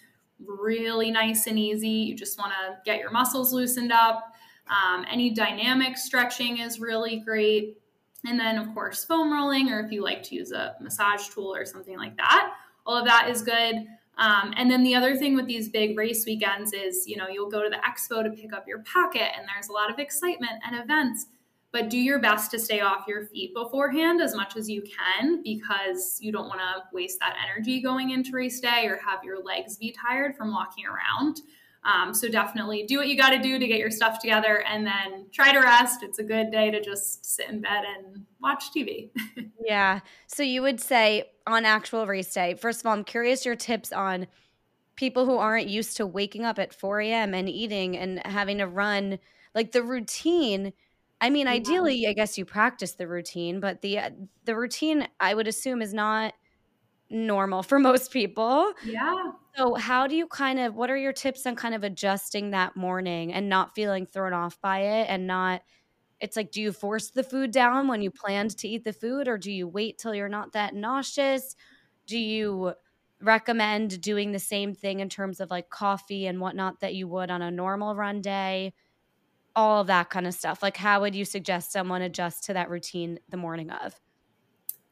really 0.45 1.13
nice 1.13 1.47
and 1.47 1.59
easy. 1.59 1.89
You 1.89 2.17
just 2.17 2.39
want 2.39 2.53
to 2.53 2.79
get 2.85 2.99
your 2.99 3.13
muscles 3.13 3.53
loosened 3.53 3.93
up. 3.93 4.33
Um, 4.69 5.05
any 5.09 5.31
dynamic 5.31 5.97
stretching 5.97 6.59
is 6.59 6.81
really 6.81 7.21
great. 7.21 7.79
And 8.27 8.39
then, 8.39 8.59
of 8.59 8.73
course, 8.75 9.05
foam 9.05 9.33
rolling, 9.33 9.71
or 9.71 9.81
if 9.81 9.93
you 9.93 10.03
like 10.03 10.23
to 10.25 10.35
use 10.35 10.53
a 10.53 10.77
massage 10.81 11.29
tool 11.29 11.55
or 11.55 11.65
something 11.65 11.99
like 11.99 12.17
that, 12.17 12.55
all 12.87 12.97
of 12.97 13.05
that 13.05 13.29
is 13.29 13.43
good. 13.43 13.87
Um, 14.23 14.55
and 14.57 14.71
then 14.71 14.85
the 14.85 14.95
other 14.95 15.17
thing 15.17 15.35
with 15.35 15.49
these 15.49 15.69
big 15.69 15.99
race 15.99 16.25
weekends 16.25 16.73
is, 16.73 17.09
you 17.09 17.17
know, 17.17 17.27
you'll 17.27 17.51
go 17.51 17.61
to 17.61 17.69
the 17.69 17.79
expo 17.79 18.23
to 18.23 18.31
pick 18.31 18.53
up 18.53 18.69
your 18.69 18.85
packet 18.85 19.33
and 19.37 19.49
there's 19.49 19.67
a 19.67 19.73
lot 19.73 19.91
of 19.91 19.99
excitement 19.99 20.63
and 20.65 20.81
events, 20.81 21.27
but 21.73 21.91
do 21.91 21.99
your 21.99 22.21
best 22.21 22.53
to 22.53 22.59
stay 22.61 22.83
off 22.83 23.09
your 23.09 23.27
feet 23.27 23.53
beforehand 23.53 24.23
as 24.23 24.37
much 24.37 24.57
as 24.57 24.71
you 24.71 24.81
can 24.83 25.43
because 25.43 26.19
you 26.21 26.31
don't 26.31 26.47
want 26.47 26.61
to 26.61 26.85
waste 26.93 27.19
that 27.19 27.35
energy 27.45 27.83
going 27.83 28.11
into 28.11 28.31
race 28.31 28.61
day 28.61 28.87
or 28.87 28.97
have 29.05 29.25
your 29.25 29.43
legs 29.43 29.77
be 29.77 29.91
tired 29.91 30.37
from 30.37 30.53
walking 30.53 30.85
around. 30.87 31.41
Um, 31.85 32.15
so 32.15 32.29
definitely 32.29 32.85
do 32.85 32.99
what 32.99 33.09
you 33.09 33.17
got 33.17 33.31
to 33.31 33.41
do 33.41 33.59
to 33.59 33.67
get 33.67 33.79
your 33.79 33.91
stuff 33.91 34.21
together 34.21 34.63
and 34.69 34.87
then 34.87 35.27
try 35.33 35.53
to 35.53 35.59
rest. 35.59 36.03
It's 36.03 36.21
a 36.21 36.23
good 36.23 36.53
day 36.53 36.71
to 36.71 36.81
just 36.81 37.25
sit 37.27 37.49
in 37.49 37.61
bed 37.61 37.85
and 37.85 38.25
watch 38.41 38.67
TV. 38.77 39.11
yeah. 39.65 40.01
So 40.29 40.45
you 40.45 40.63
would 40.63 40.81
say 40.81 41.31
on 41.47 41.65
actual 41.65 42.07
race 42.07 42.33
day, 42.33 42.55
first 42.55 42.81
of 42.81 42.87
all, 42.87 42.93
I'm 42.93 43.03
curious 43.03 43.45
your 43.45 43.57
tips 43.57 43.93
on 43.93 44.29
people 44.95 45.27
who 45.27 45.37
aren't 45.37 45.69
used 45.69 45.97
to 45.97 46.07
waking 46.07 46.45
up 46.45 46.59
at 46.59 46.73
4 46.73 47.01
a.m. 47.01 47.35
and 47.35 47.49
eating 47.49 47.97
and 47.97 48.25
having 48.25 48.59
to 48.59 48.67
run 48.67 49.19
like 49.55 49.73
the 49.73 49.83
routine. 49.83 50.73
I 51.21 51.31
mean, 51.31 51.49
ideally, 51.49 52.07
I 52.07 52.13
guess 52.13 52.39
you 52.39 52.45
practice 52.45 52.93
the 52.93 53.09
routine, 53.09 53.59
but 53.59 53.81
the 53.81 53.99
the 54.45 54.57
routine 54.57 55.09
I 55.21 55.35
would 55.35 55.49
assume 55.49 55.83
is 55.83 55.95
not 55.95 56.35
normal 57.13 57.63
for 57.63 57.79
most 57.79 58.13
people. 58.13 58.73
Yeah. 58.83 59.33
So, 59.57 59.75
how 59.75 60.07
do 60.07 60.17
you 60.17 60.27
kind 60.29 60.59
of, 60.61 60.75
what 60.77 60.91
are 60.91 60.97
your 60.97 61.13
tips 61.13 61.47
on 61.47 61.57
kind 61.57 61.75
of 61.75 61.85
adjusting 61.85 62.51
that 62.53 62.77
morning 62.77 63.33
and 63.35 63.49
not 63.49 63.75
feeling 63.75 64.07
thrown 64.07 64.33
off 64.33 64.61
by 64.63 64.81
it 64.81 65.09
and 65.11 65.27
not, 65.27 65.63
it's 66.21 66.37
like, 66.37 66.53
do 66.53 66.63
you 66.63 66.73
force 66.73 67.11
the 67.11 67.25
food 67.25 67.53
down 67.53 67.89
when 67.89 68.03
you 68.03 68.11
planned 68.11 68.57
to 68.59 68.69
eat 68.69 68.85
the 68.85 68.93
food 68.95 69.29
or 69.29 69.39
do 69.39 69.53
you 69.53 69.69
wait 69.69 69.99
till 69.99 70.15
you're 70.15 70.29
not 70.29 70.53
that 70.53 70.75
nauseous? 70.75 71.57
Do 72.07 72.19
you 72.19 72.75
recommend 73.23 74.01
doing 74.03 74.33
the 74.33 74.41
same 74.41 74.75
thing 74.75 75.01
in 75.01 75.09
terms 75.11 75.41
of 75.41 75.51
like 75.51 75.71
coffee 75.71 76.27
and 76.27 76.41
whatnot 76.41 76.81
that 76.81 76.95
you 76.95 77.09
would 77.09 77.31
on 77.31 77.43
a 77.43 77.51
normal 77.53 77.97
run 77.97 78.23
day? 78.23 78.75
All 79.57 79.83
of 79.83 79.89
that 79.89 80.11
kind 80.11 80.27
of 80.29 80.35
stuff. 80.35 80.63
Like, 80.63 80.79
how 80.79 81.03
would 81.03 81.17
you 81.17 81.27
suggest 81.27 81.73
someone 81.73 82.03
adjust 82.03 82.45
to 82.47 82.55
that 82.55 82.71
routine 82.71 83.21
the 83.31 83.39
morning 83.39 83.71
of? 83.73 84.02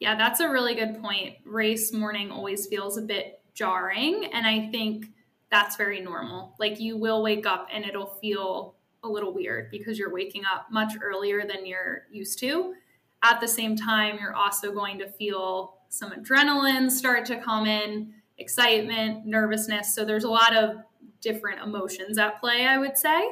Yeah, 0.00 0.16
that's 0.16 0.40
a 0.40 0.48
really 0.48 0.74
good 0.74 1.00
point. 1.00 1.36
Race 1.44 1.92
morning 1.92 2.30
always 2.30 2.66
feels 2.66 2.96
a 2.96 3.02
bit 3.02 3.40
jarring. 3.54 4.24
And 4.32 4.46
I 4.46 4.70
think 4.70 5.06
that's 5.50 5.76
very 5.76 6.00
normal. 6.00 6.54
Like 6.58 6.80
you 6.80 6.96
will 6.96 7.22
wake 7.22 7.46
up 7.46 7.68
and 7.72 7.84
it'll 7.84 8.14
feel 8.20 8.76
a 9.02 9.08
little 9.08 9.34
weird 9.34 9.70
because 9.70 9.98
you're 9.98 10.12
waking 10.12 10.42
up 10.52 10.68
much 10.70 10.94
earlier 11.02 11.42
than 11.46 11.66
you're 11.66 12.06
used 12.10 12.38
to. 12.40 12.74
At 13.22 13.40
the 13.40 13.48
same 13.48 13.76
time, 13.76 14.18
you're 14.18 14.34
also 14.34 14.72
going 14.72 14.98
to 14.98 15.08
feel 15.08 15.76
some 15.90 16.12
adrenaline 16.12 16.90
start 16.90 17.26
to 17.26 17.38
come 17.38 17.66
in, 17.66 18.14
excitement, 18.38 19.26
nervousness. 19.26 19.94
So 19.94 20.04
there's 20.04 20.24
a 20.24 20.30
lot 20.30 20.56
of 20.56 20.76
different 21.20 21.60
emotions 21.60 22.16
at 22.16 22.40
play, 22.40 22.66
I 22.66 22.78
would 22.78 22.96
say. 22.96 23.28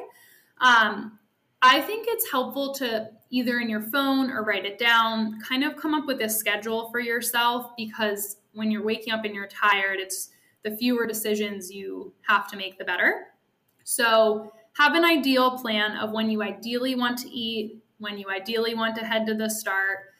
Um, 0.61 1.18
I 1.61 1.81
think 1.81 2.05
it's 2.07 2.29
helpful 2.31 2.73
to 2.75 3.09
either 3.29 3.59
in 3.59 3.69
your 3.69 3.81
phone 3.81 4.31
or 4.31 4.43
write 4.43 4.65
it 4.65 4.79
down, 4.79 5.39
kind 5.41 5.63
of 5.63 5.75
come 5.75 5.93
up 5.93 6.05
with 6.05 6.21
a 6.21 6.29
schedule 6.29 6.89
for 6.89 6.99
yourself 6.99 7.71
because 7.75 8.37
when 8.53 8.71
you're 8.71 8.83
waking 8.83 9.13
up 9.13 9.25
and 9.25 9.35
you're 9.35 9.47
tired, 9.47 9.99
it's 9.99 10.29
the 10.63 10.75
fewer 10.77 11.05
decisions 11.05 11.71
you 11.71 12.13
have 12.27 12.49
to 12.49 12.57
make, 12.57 12.77
the 12.77 12.85
better. 12.85 13.27
So, 13.83 14.53
have 14.73 14.95
an 14.95 15.03
ideal 15.03 15.57
plan 15.57 15.97
of 15.97 16.11
when 16.11 16.29
you 16.29 16.41
ideally 16.41 16.95
want 16.95 17.17
to 17.19 17.29
eat, 17.29 17.83
when 17.97 18.17
you 18.17 18.29
ideally 18.29 18.75
want 18.75 18.95
to 18.95 19.05
head 19.05 19.25
to 19.27 19.33
the 19.33 19.49
start, 19.49 20.13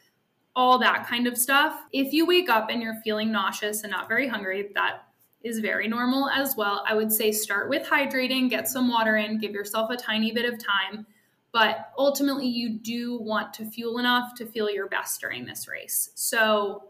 all 0.54 0.78
that 0.78 1.06
kind 1.06 1.26
of 1.26 1.38
stuff. 1.38 1.80
If 1.92 2.12
you 2.12 2.26
wake 2.26 2.50
up 2.50 2.68
and 2.68 2.82
you're 2.82 3.00
feeling 3.02 3.32
nauseous 3.32 3.82
and 3.82 3.90
not 3.90 4.08
very 4.08 4.28
hungry, 4.28 4.70
that 4.74 5.04
is 5.42 5.60
very 5.60 5.88
normal 5.88 6.28
as 6.28 6.56
well. 6.56 6.84
I 6.86 6.94
would 6.94 7.10
say 7.10 7.32
start 7.32 7.70
with 7.70 7.86
hydrating, 7.86 8.50
get 8.50 8.68
some 8.68 8.88
water 8.88 9.16
in, 9.16 9.38
give 9.38 9.52
yourself 9.52 9.90
a 9.90 9.96
tiny 9.96 10.32
bit 10.32 10.52
of 10.52 10.58
time. 10.62 11.06
But 11.52 11.90
ultimately, 11.98 12.46
you 12.46 12.78
do 12.78 13.20
want 13.20 13.52
to 13.54 13.64
fuel 13.64 13.98
enough 13.98 14.34
to 14.36 14.46
feel 14.46 14.70
your 14.70 14.88
best 14.88 15.20
during 15.20 15.44
this 15.44 15.66
race. 15.66 16.10
So 16.14 16.84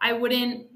I 0.00 0.12
wouldn't 0.12 0.68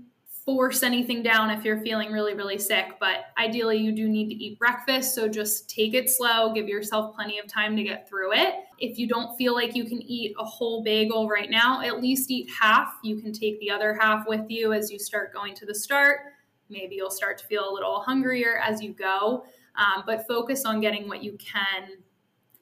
force 0.44 0.82
anything 0.82 1.22
down 1.22 1.50
if 1.50 1.64
you're 1.64 1.80
feeling 1.80 2.10
really, 2.10 2.34
really 2.34 2.58
sick. 2.58 2.96
But 2.98 3.26
ideally, 3.38 3.78
you 3.78 3.92
do 3.92 4.08
need 4.08 4.28
to 4.28 4.34
eat 4.34 4.58
breakfast. 4.58 5.14
So 5.14 5.28
just 5.28 5.70
take 5.70 5.94
it 5.94 6.10
slow, 6.10 6.52
give 6.52 6.68
yourself 6.68 7.14
plenty 7.14 7.38
of 7.38 7.46
time 7.46 7.76
to 7.76 7.82
get 7.82 8.08
through 8.08 8.32
it. 8.34 8.54
If 8.78 8.98
you 8.98 9.06
don't 9.06 9.36
feel 9.36 9.54
like 9.54 9.74
you 9.74 9.84
can 9.84 10.02
eat 10.02 10.34
a 10.38 10.44
whole 10.44 10.82
bagel 10.82 11.28
right 11.28 11.50
now, 11.50 11.82
at 11.82 12.00
least 12.02 12.30
eat 12.30 12.50
half. 12.50 12.94
You 13.02 13.20
can 13.20 13.32
take 13.32 13.60
the 13.60 13.70
other 13.70 13.94
half 13.94 14.26
with 14.26 14.50
you 14.50 14.72
as 14.72 14.90
you 14.90 14.98
start 14.98 15.32
going 15.32 15.54
to 15.54 15.66
the 15.66 15.74
start. 15.74 16.20
Maybe 16.68 16.96
you'll 16.96 17.10
start 17.10 17.38
to 17.38 17.46
feel 17.46 17.70
a 17.70 17.72
little 17.72 18.00
hungrier 18.00 18.58
as 18.58 18.82
you 18.82 18.92
go. 18.92 19.44
Um, 19.76 20.02
but 20.06 20.26
focus 20.26 20.64
on 20.64 20.80
getting 20.80 21.08
what 21.08 21.22
you 21.22 21.38
can 21.38 21.98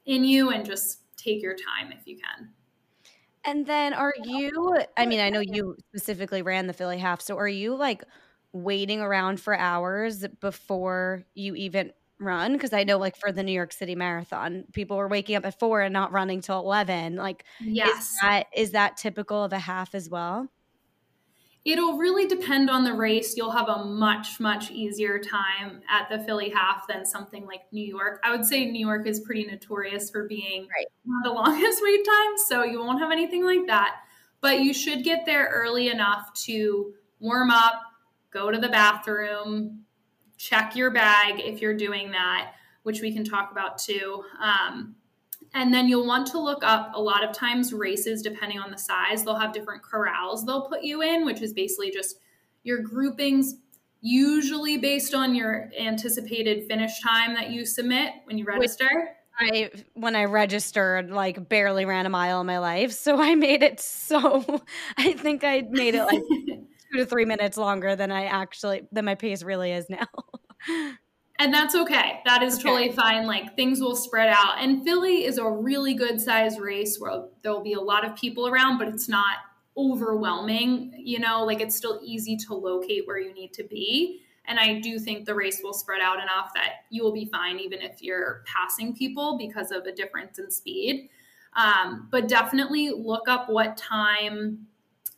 in 0.08 0.24
you 0.24 0.50
and 0.50 0.64
just 0.64 1.02
take 1.16 1.40
your 1.40 1.54
time 1.54 1.92
if 1.92 2.06
you 2.06 2.16
can. 2.16 2.48
And 3.44 3.66
then 3.66 3.94
are 3.94 4.14
you 4.24 4.76
I 4.96 5.06
mean, 5.06 5.20
I 5.20 5.30
know 5.30 5.40
you 5.40 5.76
specifically 5.90 6.42
ran 6.42 6.66
the 6.66 6.72
Philly 6.72 6.98
half, 6.98 7.20
so 7.20 7.36
are 7.36 7.48
you 7.48 7.76
like 7.76 8.02
waiting 8.52 9.00
around 9.00 9.40
for 9.40 9.54
hours 9.54 10.26
before 10.40 11.24
you 11.34 11.54
even 11.54 11.92
run? 12.18 12.54
Because 12.54 12.72
I 12.72 12.84
know 12.84 12.98
like 12.98 13.16
for 13.16 13.30
the 13.30 13.42
New 13.42 13.52
York 13.52 13.72
City 13.72 13.94
Marathon, 13.94 14.64
people 14.72 14.96
were 14.96 15.08
waking 15.08 15.36
up 15.36 15.46
at 15.46 15.58
four 15.58 15.82
and 15.82 15.92
not 15.92 16.10
running 16.10 16.40
till 16.40 16.58
eleven. 16.58 17.16
Like 17.16 17.44
yes. 17.60 18.10
is 18.10 18.18
that 18.20 18.46
is 18.54 18.70
that 18.72 18.96
typical 18.96 19.44
of 19.44 19.52
a 19.52 19.58
half 19.58 19.94
as 19.94 20.10
well? 20.10 20.48
It'll 21.70 21.98
really 21.98 22.26
depend 22.26 22.70
on 22.70 22.82
the 22.82 22.94
race. 22.94 23.36
You'll 23.36 23.50
have 23.50 23.68
a 23.68 23.84
much, 23.84 24.40
much 24.40 24.70
easier 24.70 25.18
time 25.18 25.82
at 25.90 26.08
the 26.08 26.18
Philly 26.24 26.48
half 26.48 26.86
than 26.88 27.04
something 27.04 27.44
like 27.44 27.60
New 27.72 27.84
York. 27.84 28.22
I 28.24 28.30
would 28.30 28.46
say 28.46 28.64
New 28.64 28.84
York 28.84 29.06
is 29.06 29.20
pretty 29.20 29.44
notorious 29.44 30.08
for 30.08 30.26
being 30.26 30.66
right. 30.74 30.86
the 31.24 31.30
longest 31.34 31.80
wait 31.82 32.06
time, 32.06 32.38
so 32.46 32.64
you 32.64 32.80
won't 32.80 33.00
have 33.00 33.12
anything 33.12 33.44
like 33.44 33.66
that. 33.66 33.96
But 34.40 34.60
you 34.60 34.72
should 34.72 35.04
get 35.04 35.26
there 35.26 35.50
early 35.52 35.90
enough 35.90 36.32
to 36.44 36.94
warm 37.20 37.50
up, 37.50 37.82
go 38.30 38.50
to 38.50 38.58
the 38.58 38.70
bathroom, 38.70 39.84
check 40.38 40.74
your 40.74 40.90
bag 40.90 41.38
if 41.38 41.60
you're 41.60 41.76
doing 41.76 42.12
that, 42.12 42.52
which 42.84 43.02
we 43.02 43.12
can 43.12 43.24
talk 43.24 43.52
about 43.52 43.76
too. 43.76 44.24
Um, 44.40 44.96
and 45.54 45.72
then 45.72 45.88
you'll 45.88 46.06
want 46.06 46.26
to 46.28 46.40
look 46.40 46.62
up 46.62 46.92
a 46.94 47.00
lot 47.00 47.24
of 47.24 47.34
times 47.34 47.72
races, 47.72 48.22
depending 48.22 48.58
on 48.58 48.70
the 48.70 48.78
size, 48.78 49.24
they'll 49.24 49.38
have 49.38 49.52
different 49.52 49.82
corrals 49.82 50.44
they'll 50.44 50.68
put 50.68 50.82
you 50.82 51.02
in, 51.02 51.24
which 51.24 51.42
is 51.42 51.52
basically 51.52 51.90
just 51.90 52.16
your 52.62 52.78
groupings, 52.82 53.56
usually 54.00 54.78
based 54.78 55.14
on 55.14 55.34
your 55.34 55.70
anticipated 55.78 56.66
finish 56.66 57.00
time 57.00 57.34
that 57.34 57.50
you 57.50 57.64
submit 57.64 58.12
when 58.24 58.38
you 58.38 58.44
register. 58.44 59.16
I 59.40 59.70
when 59.94 60.16
I 60.16 60.24
registered, 60.24 61.10
like 61.10 61.48
barely 61.48 61.84
ran 61.84 62.06
a 62.06 62.10
mile 62.10 62.40
in 62.40 62.46
my 62.46 62.58
life, 62.58 62.92
so 62.92 63.20
I 63.20 63.34
made 63.34 63.62
it 63.62 63.80
so. 63.80 64.62
I 64.98 65.12
think 65.12 65.44
I 65.44 65.64
made 65.70 65.94
it 65.94 66.04
like 66.04 66.22
two 66.92 66.98
to 66.98 67.06
three 67.06 67.24
minutes 67.24 67.56
longer 67.56 67.94
than 67.94 68.10
I 68.10 68.24
actually 68.24 68.82
than 68.90 69.04
my 69.04 69.14
pace 69.14 69.42
really 69.42 69.72
is 69.72 69.88
now. 69.88 70.06
And 71.38 71.54
that's 71.54 71.74
okay. 71.74 72.20
That 72.24 72.42
is 72.42 72.54
okay. 72.54 72.62
totally 72.64 72.92
fine. 72.92 73.26
Like 73.26 73.54
things 73.54 73.80
will 73.80 73.94
spread 73.94 74.28
out. 74.28 74.56
And 74.58 74.82
Philly 74.82 75.24
is 75.24 75.38
a 75.38 75.48
really 75.48 75.94
good 75.94 76.20
size 76.20 76.58
race 76.58 76.98
where 76.98 77.26
there'll 77.42 77.62
be 77.62 77.74
a 77.74 77.80
lot 77.80 78.04
of 78.04 78.16
people 78.16 78.48
around, 78.48 78.78
but 78.78 78.88
it's 78.88 79.08
not 79.08 79.36
overwhelming. 79.76 80.94
You 80.98 81.20
know, 81.20 81.44
like 81.44 81.60
it's 81.60 81.76
still 81.76 82.00
easy 82.02 82.36
to 82.48 82.54
locate 82.54 83.06
where 83.06 83.20
you 83.20 83.32
need 83.32 83.52
to 83.52 83.62
be. 83.62 84.22
And 84.46 84.58
I 84.58 84.80
do 84.80 84.98
think 84.98 85.26
the 85.26 85.34
race 85.34 85.60
will 85.62 85.74
spread 85.74 86.00
out 86.00 86.20
enough 86.20 86.52
that 86.54 86.84
you 86.90 87.04
will 87.04 87.12
be 87.12 87.26
fine, 87.26 87.60
even 87.60 87.80
if 87.82 88.02
you're 88.02 88.42
passing 88.46 88.96
people 88.96 89.38
because 89.38 89.70
of 89.70 89.84
a 89.84 89.92
difference 89.92 90.38
in 90.38 90.50
speed. 90.50 91.08
Um, 91.54 92.08
but 92.10 92.28
definitely 92.28 92.90
look 92.90 93.28
up 93.28 93.48
what 93.48 93.76
time. 93.76 94.66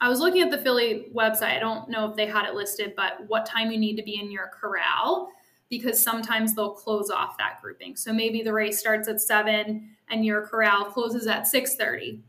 I 0.01 0.09
was 0.09 0.19
looking 0.19 0.43
at 0.43 0.51
the 0.51 0.59
Philly 0.59 1.07
website. 1.15 1.57
I 1.57 1.61
don't 1.61 1.89
know 1.89 2.11
if 2.11 2.17
they 2.17 2.27
had 2.27 2.47
it 2.47 2.55
listed, 2.55 2.95
but 2.97 3.27
what 3.29 3.47
time 3.47 3.71
you 3.71 3.79
need 3.79 3.97
to 3.97 4.03
be 4.03 4.19
in 4.21 4.31
your 4.31 4.51
corral 4.61 5.31
because 5.71 6.03
sometimes 6.03 6.55
they'll 6.55 6.73
close 6.73 7.09
off 7.09 7.39
that 7.39 7.63
grouping. 7.63 7.97
So 7.97 8.13
maybe 8.13 8.43
the 8.43 8.53
race 8.53 8.79
starts 8.79 9.09
at 9.09 9.21
seven 9.21 9.91
and 10.11 10.25
your 10.25 10.47
corral 10.47 10.85
closes 10.85 11.27
at 11.27 11.47
six 11.47 11.77
thirty. 11.77 12.21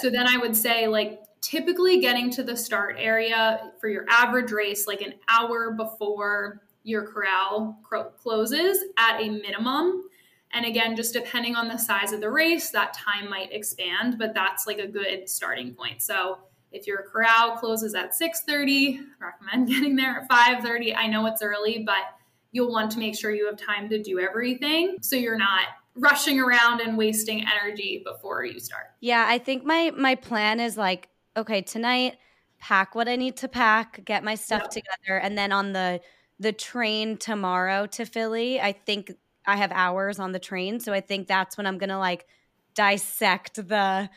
So 0.00 0.08
then 0.08 0.26
I 0.26 0.38
would 0.38 0.56
say 0.56 0.86
like 0.86 1.20
typically 1.42 2.00
getting 2.00 2.30
to 2.30 2.42
the 2.42 2.56
start 2.56 2.96
area 2.98 3.72
for 3.78 3.88
your 3.88 4.06
average 4.08 4.50
race 4.50 4.86
like 4.86 5.02
an 5.02 5.14
hour 5.28 5.72
before 5.72 6.62
your 6.82 7.06
corral 7.06 7.78
closes 8.16 8.78
at 8.96 9.20
a 9.20 9.28
minimum 9.28 10.04
and 10.52 10.64
again, 10.64 10.96
just 10.96 11.12
depending 11.12 11.54
on 11.54 11.68
the 11.68 11.76
size 11.76 12.12
of 12.12 12.20
the 12.20 12.30
race, 12.30 12.70
that 12.70 12.94
time 12.94 13.28
might 13.28 13.52
expand, 13.52 14.16
but 14.18 14.32
that's 14.32 14.66
like 14.66 14.78
a 14.78 14.86
good 14.86 15.28
starting 15.28 15.74
point. 15.74 16.00
So 16.02 16.38
if 16.72 16.86
your 16.86 17.02
corral 17.02 17.56
closes 17.56 17.94
at 17.94 18.12
6:30, 18.12 19.04
recommend 19.20 19.68
getting 19.72 19.96
there 19.96 20.20
at 20.20 20.28
5:30. 20.30 20.96
I 20.96 21.08
know 21.08 21.26
it's 21.26 21.42
early, 21.42 21.82
but 21.84 22.15
you'll 22.56 22.72
want 22.72 22.90
to 22.90 22.98
make 22.98 23.14
sure 23.14 23.30
you 23.30 23.44
have 23.46 23.58
time 23.58 23.86
to 23.90 24.02
do 24.02 24.18
everything 24.18 24.96
so 25.02 25.14
you're 25.14 25.36
not 25.36 25.66
rushing 25.94 26.40
around 26.40 26.80
and 26.80 26.96
wasting 26.96 27.44
energy 27.46 28.02
before 28.04 28.44
you 28.44 28.58
start. 28.58 28.86
Yeah, 29.00 29.26
I 29.28 29.36
think 29.38 29.64
my 29.64 29.92
my 29.96 30.14
plan 30.14 30.58
is 30.58 30.76
like, 30.78 31.10
okay, 31.36 31.60
tonight 31.60 32.16
pack 32.58 32.94
what 32.94 33.06
I 33.06 33.16
need 33.16 33.36
to 33.36 33.48
pack, 33.48 34.02
get 34.06 34.24
my 34.24 34.34
stuff 34.34 34.62
yep. 34.62 34.70
together, 34.70 35.18
and 35.18 35.36
then 35.36 35.52
on 35.52 35.72
the 35.72 36.00
the 36.40 36.52
train 36.52 37.18
tomorrow 37.18 37.86
to 37.86 38.06
Philly, 38.06 38.58
I 38.58 38.72
think 38.72 39.12
I 39.46 39.56
have 39.56 39.70
hours 39.72 40.18
on 40.18 40.32
the 40.32 40.38
train, 40.38 40.80
so 40.80 40.94
I 40.94 41.02
think 41.02 41.28
that's 41.28 41.58
when 41.58 41.66
I'm 41.66 41.76
gonna 41.76 41.98
like 41.98 42.26
dissect 42.74 43.56
the 43.56 44.08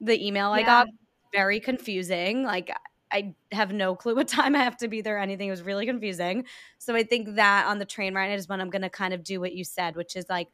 the 0.00 0.26
email 0.26 0.48
yeah. 0.56 0.62
I 0.62 0.62
got. 0.62 0.88
Very 1.32 1.60
confusing. 1.60 2.42
Like 2.42 2.70
I 3.12 3.34
have 3.52 3.72
no 3.72 3.94
clue 3.94 4.14
what 4.14 4.28
time 4.28 4.56
I 4.56 4.60
have 4.60 4.76
to 4.78 4.88
be 4.88 5.00
there. 5.00 5.18
anything. 5.18 5.48
It 5.48 5.50
was 5.50 5.62
really 5.62 5.86
confusing. 5.86 6.44
So 6.78 6.94
I 6.94 7.02
think 7.02 7.36
that 7.36 7.66
on 7.66 7.78
the 7.78 7.84
train 7.84 8.14
ride 8.14 8.32
is 8.32 8.48
when 8.48 8.60
I'm 8.60 8.70
gonna 8.70 8.90
kind 8.90 9.14
of 9.14 9.22
do 9.22 9.40
what 9.40 9.52
you 9.52 9.64
said, 9.64 9.96
which 9.96 10.16
is 10.16 10.26
like 10.28 10.48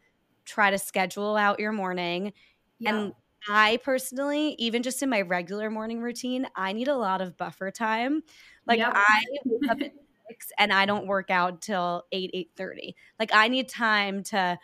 try 0.45 0.71
to 0.71 0.79
schedule 0.79 1.37
out 1.37 1.61
your 1.61 1.73
morning. 1.73 2.33
Yeah. 2.79 2.95
And 2.95 3.13
I 3.49 3.79
personally, 3.79 4.57
even 4.59 4.83
just 4.83 5.03
in 5.03 5.09
my 5.09 5.21
regular 5.21 5.71
morning 5.71 6.01
routine, 6.01 6.47
I 6.57 6.73
need 6.73 6.89
a 6.89 6.97
lot 6.97 7.21
of 7.21 7.37
buffer 7.37 7.71
time. 7.71 8.23
Like 8.67 8.79
yep. 8.79 8.93
I 8.95 9.23
wake 9.45 9.71
up 9.71 9.81
at 9.81 9.93
six 10.29 10.53
and 10.59 10.73
I 10.73 10.87
don't 10.87 11.07
work 11.07 11.31
out 11.31 11.63
till 11.63 12.05
eight, 12.13 12.31
eight 12.35 12.51
thirty. 12.57 12.97
Like 13.19 13.31
I 13.33 13.49
need 13.49 13.69
time 13.69 14.23
to 14.25 14.59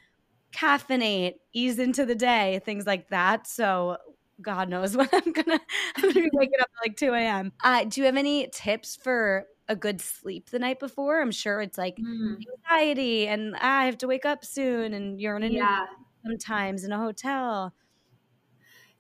caffeinate, 0.53 1.35
ease 1.53 1.79
into 1.79 2.07
the 2.07 2.15
day, 2.15 2.61
things 2.65 2.87
like 2.87 3.09
that. 3.09 3.47
So 3.47 3.97
God 4.41 4.69
knows 4.69 4.97
when 4.97 5.09
I'm 5.13 5.33
gonna 5.33 5.61
I'm 5.97 6.03
gonna 6.03 6.15
be 6.15 6.31
waking 6.33 6.61
up 6.61 6.71
at 6.83 6.89
like 6.89 6.97
2 6.97 7.13
a.m. 7.13 7.53
Uh, 7.63 7.85
do 7.85 8.01
you 8.01 8.07
have 8.07 8.17
any 8.17 8.49
tips 8.53 8.97
for 8.97 9.47
a 9.69 9.77
good 9.77 10.01
sleep 10.01 10.51
the 10.51 10.59
night 10.59 10.81
before? 10.81 11.21
I'm 11.21 11.31
sure 11.31 11.61
it's 11.61 11.79
like 11.79 11.97
mm. 11.97 12.37
anxiety 12.69 13.27
and 13.27 13.55
ah, 13.57 13.81
I 13.81 13.87
have 13.87 13.99
to 13.99 14.07
wake 14.07 14.25
up 14.25 14.45
soon 14.45 14.95
and 14.95 15.21
you're 15.21 15.37
in 15.37 15.43
a 15.43 15.49
yeah. 15.49 15.87
sometimes 16.25 16.85
in 16.85 16.93
a 16.93 16.99
hotel. 16.99 17.75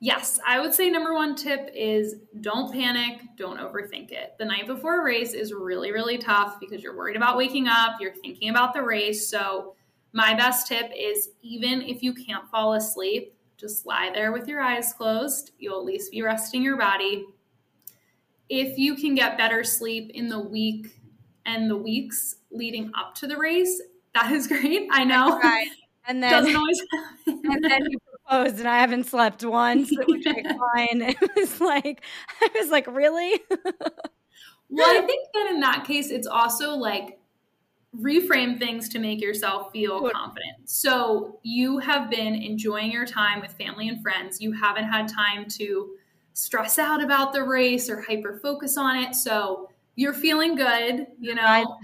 Yes, 0.00 0.38
I 0.46 0.60
would 0.60 0.74
say 0.74 0.90
number 0.90 1.14
one 1.14 1.34
tip 1.34 1.70
is 1.74 2.16
don't 2.42 2.70
panic, 2.70 3.22
don't 3.36 3.58
overthink 3.58 4.12
it. 4.12 4.34
The 4.38 4.44
night 4.44 4.66
before 4.66 5.00
a 5.00 5.04
race 5.04 5.32
is 5.32 5.54
really, 5.54 5.92
really 5.92 6.18
tough 6.18 6.60
because 6.60 6.82
you're 6.82 6.96
worried 6.96 7.16
about 7.16 7.38
waking 7.38 7.68
up, 7.68 7.96
you're 8.00 8.14
thinking 8.14 8.50
about 8.50 8.74
the 8.74 8.82
race. 8.82 9.30
So, 9.30 9.74
my 10.12 10.34
best 10.34 10.68
tip 10.68 10.92
is 10.94 11.30
even 11.40 11.80
if 11.82 12.02
you 12.02 12.12
can't 12.12 12.48
fall 12.50 12.74
asleep, 12.74 13.33
just 13.56 13.86
lie 13.86 14.10
there 14.12 14.32
with 14.32 14.48
your 14.48 14.60
eyes 14.60 14.92
closed. 14.92 15.52
You'll 15.58 15.78
at 15.78 15.84
least 15.84 16.12
be 16.12 16.22
resting 16.22 16.62
your 16.62 16.76
body. 16.76 17.24
If 18.48 18.78
you 18.78 18.94
can 18.94 19.14
get 19.14 19.38
better 19.38 19.64
sleep 19.64 20.10
in 20.14 20.28
the 20.28 20.40
week 20.40 21.00
and 21.46 21.70
the 21.70 21.76
weeks 21.76 22.36
leading 22.50 22.90
up 22.98 23.14
to 23.16 23.26
the 23.26 23.36
race, 23.36 23.80
that 24.14 24.32
is 24.32 24.46
great. 24.48 24.88
I 24.90 25.04
know. 25.04 25.38
Right. 25.38 25.68
And 26.06 26.22
then 26.22 26.30
doesn't 26.30 26.56
always 26.56 26.82
and 27.26 27.64
then 27.64 27.82
you 27.88 27.98
proposed 28.26 28.58
and 28.58 28.68
I 28.68 28.78
haven't 28.78 29.04
slept 29.04 29.42
once, 29.44 29.90
which 30.06 30.26
I 30.26 30.42
fine. 30.42 31.02
It 31.02 31.36
was 31.36 31.60
like 31.60 32.02
I 32.40 32.48
was 32.60 32.70
like, 32.70 32.86
really? 32.86 33.40
well, 34.68 35.02
I 35.02 35.06
think 35.06 35.28
that 35.32 35.50
in 35.52 35.60
that 35.60 35.84
case, 35.86 36.10
it's 36.10 36.26
also 36.26 36.76
like 36.76 37.18
reframe 38.00 38.58
things 38.58 38.88
to 38.90 38.98
make 38.98 39.20
yourself 39.20 39.70
feel 39.72 40.10
confident. 40.10 40.56
So 40.64 41.38
you 41.42 41.78
have 41.78 42.10
been 42.10 42.34
enjoying 42.34 42.90
your 42.90 43.06
time 43.06 43.40
with 43.40 43.52
family 43.52 43.88
and 43.88 44.02
friends. 44.02 44.40
You 44.40 44.52
haven't 44.52 44.84
had 44.84 45.08
time 45.08 45.46
to 45.50 45.96
stress 46.32 46.78
out 46.78 47.02
about 47.02 47.32
the 47.32 47.42
race 47.42 47.88
or 47.88 48.00
hyper 48.00 48.38
focus 48.42 48.76
on 48.76 48.96
it. 48.96 49.14
So 49.14 49.70
you're 49.96 50.14
feeling 50.14 50.56
good, 50.56 51.06
you 51.20 51.34
know. 51.34 51.78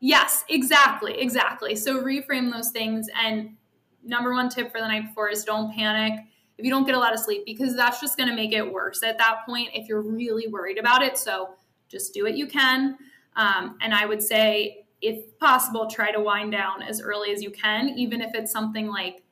Yes, 0.00 0.44
exactly, 0.48 1.18
exactly. 1.18 1.76
So 1.76 2.02
reframe 2.02 2.50
those 2.50 2.70
things 2.70 3.08
and 3.14 3.56
number 4.04 4.32
one 4.32 4.48
tip 4.48 4.72
for 4.72 4.80
the 4.80 4.88
night 4.88 5.06
before 5.06 5.30
is 5.30 5.44
don't 5.44 5.72
panic 5.72 6.24
if 6.58 6.64
you 6.64 6.70
don't 6.70 6.84
get 6.84 6.94
a 6.94 6.98
lot 6.98 7.14
of 7.14 7.20
sleep 7.20 7.44
because 7.46 7.74
that's 7.76 8.00
just 8.00 8.16
going 8.16 8.28
to 8.28 8.34
make 8.34 8.52
it 8.52 8.72
worse 8.72 9.02
at 9.02 9.16
that 9.18 9.46
point 9.46 9.68
if 9.72 9.88
you're 9.88 10.02
really 10.02 10.48
worried 10.48 10.78
about 10.78 11.02
it. 11.02 11.16
So 11.16 11.54
just 11.88 12.12
do 12.12 12.24
what 12.24 12.36
you 12.36 12.46
can. 12.46 12.98
Um, 13.36 13.78
and 13.80 13.94
I 13.94 14.06
would 14.06 14.22
say, 14.22 14.81
if 15.02 15.38
possible, 15.38 15.88
try 15.88 16.12
to 16.12 16.20
wind 16.20 16.52
down 16.52 16.82
as 16.82 17.02
early 17.02 17.32
as 17.32 17.42
you 17.42 17.50
can, 17.50 17.90
even 17.90 18.22
if 18.22 18.34
it's 18.34 18.52
something 18.52 18.86
like 18.86 19.22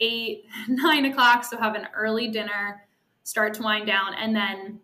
eight, 0.00 0.44
nine 0.68 1.04
o'clock. 1.04 1.44
So 1.44 1.58
have 1.58 1.74
an 1.74 1.86
early 1.94 2.28
dinner, 2.28 2.82
start 3.22 3.54
to 3.54 3.62
wind 3.62 3.86
down, 3.86 4.14
and 4.14 4.34
then 4.34 4.80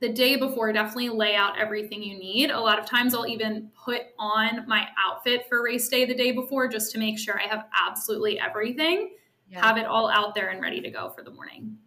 the 0.00 0.08
day 0.08 0.36
before, 0.36 0.72
definitely 0.72 1.08
lay 1.08 1.34
out 1.34 1.58
everything 1.58 2.02
you 2.02 2.16
need. 2.18 2.50
A 2.50 2.60
lot 2.60 2.78
of 2.78 2.86
times, 2.86 3.14
I'll 3.14 3.26
even 3.26 3.70
put 3.84 4.02
on 4.18 4.64
my 4.68 4.86
outfit 5.04 5.46
for 5.48 5.62
race 5.62 5.88
day 5.88 6.04
the 6.04 6.14
day 6.14 6.30
before 6.30 6.68
just 6.68 6.92
to 6.92 6.98
make 6.98 7.18
sure 7.18 7.40
I 7.40 7.48
have 7.48 7.64
absolutely 7.86 8.38
everything, 8.38 9.10
yeah. 9.50 9.64
have 9.64 9.76
it 9.76 9.86
all 9.86 10.08
out 10.08 10.34
there 10.34 10.50
and 10.50 10.60
ready 10.62 10.80
to 10.80 10.90
go 10.90 11.10
for 11.10 11.24
the 11.24 11.30
morning. 11.32 11.78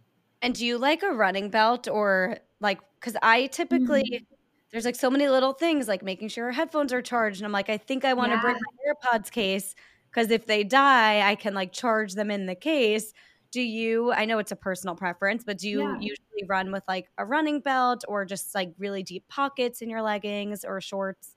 And 0.42 0.54
do 0.54 0.66
you 0.66 0.78
like 0.78 1.04
a 1.04 1.12
running 1.12 1.50
belt 1.50 1.88
or 1.88 2.38
like, 2.60 2.80
because 3.00 3.16
I 3.22 3.46
typically, 3.48 4.04
mm-hmm. 4.04 4.31
There's 4.72 4.86
like 4.86 4.96
so 4.96 5.10
many 5.10 5.28
little 5.28 5.54
things 5.54 5.88
like 5.88 6.04
making 6.04 6.30
sure 6.30 6.46
our 6.46 6.52
headphones 6.52 6.94
are 6.94 7.02
charged. 7.02 7.40
And 7.40 7.46
I'm 7.46 7.52
like, 7.52 7.70
I 7.70 7.78
think 7.78 8.06
I 8.06 8.14
want 8.14 8.32
to 8.32 8.36
yeah. 8.36 8.42
bring 8.42 8.56
my 8.56 8.94
AirPods 8.94 9.32
case 9.32 9.76
because 10.10 10.32
if 10.32 10.46
they 10.46 10.64
die, 10.64 11.22
I 11.22 11.36
can 11.36 11.54
like 11.54 11.72
charge 11.72 12.14
them 12.14 12.32
in 12.32 12.46
the 12.46 12.56
case 12.56 13.14
do 13.52 13.62
you 13.62 14.12
i 14.14 14.26
know 14.26 14.40
it's 14.40 14.52
a 14.52 14.56
personal 14.56 14.96
preference 14.96 15.44
but 15.44 15.58
do 15.58 15.70
you 15.70 15.82
yeah. 15.82 15.96
usually 16.00 16.44
run 16.48 16.72
with 16.72 16.84
like 16.88 17.10
a 17.18 17.26
running 17.26 17.60
belt 17.60 18.04
or 18.08 18.26
just 18.26 18.56
like 18.56 18.74
really 18.80 19.04
deep 19.04 19.28
pockets 19.28 19.82
in 19.82 19.90
your 19.90 20.02
leggings 20.02 20.66
or 20.66 20.82
shorts 20.82 21.36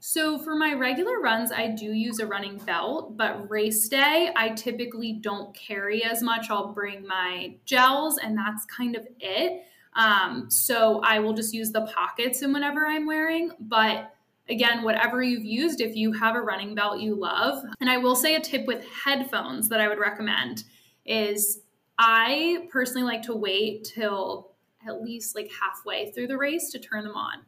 so 0.00 0.38
for 0.38 0.56
my 0.56 0.72
regular 0.72 1.20
runs 1.20 1.52
i 1.52 1.68
do 1.68 1.92
use 1.92 2.18
a 2.18 2.26
running 2.26 2.56
belt 2.58 3.16
but 3.16 3.48
race 3.50 3.88
day 3.88 4.30
i 4.34 4.48
typically 4.50 5.12
don't 5.12 5.54
carry 5.54 6.02
as 6.02 6.22
much 6.22 6.50
i'll 6.50 6.72
bring 6.72 7.06
my 7.06 7.54
gels 7.64 8.18
and 8.18 8.36
that's 8.36 8.64
kind 8.64 8.96
of 8.96 9.06
it 9.20 9.64
um, 9.94 10.50
so 10.50 11.00
i 11.00 11.18
will 11.18 11.32
just 11.32 11.52
use 11.52 11.70
the 11.70 11.86
pockets 11.94 12.42
in 12.42 12.52
whatever 12.52 12.86
i'm 12.86 13.06
wearing 13.06 13.50
but 13.60 14.12
again, 14.48 14.82
whatever 14.82 15.22
you've 15.22 15.44
used, 15.44 15.80
if 15.80 15.96
you 15.96 16.12
have 16.12 16.36
a 16.36 16.40
running 16.40 16.74
belt 16.74 17.00
you 17.00 17.14
love. 17.14 17.64
And 17.80 17.88
I 17.88 17.98
will 17.98 18.16
say 18.16 18.34
a 18.34 18.40
tip 18.40 18.66
with 18.66 18.84
headphones 19.04 19.68
that 19.68 19.80
I 19.80 19.88
would 19.88 19.98
recommend 19.98 20.64
is 21.04 21.60
I 21.98 22.68
personally 22.70 23.04
like 23.04 23.22
to 23.22 23.34
wait 23.34 23.84
till 23.84 24.52
at 24.86 25.02
least 25.02 25.34
like 25.34 25.50
halfway 25.60 26.10
through 26.10 26.26
the 26.26 26.36
race 26.36 26.70
to 26.70 26.78
turn 26.78 27.04
them 27.04 27.16
on. 27.16 27.38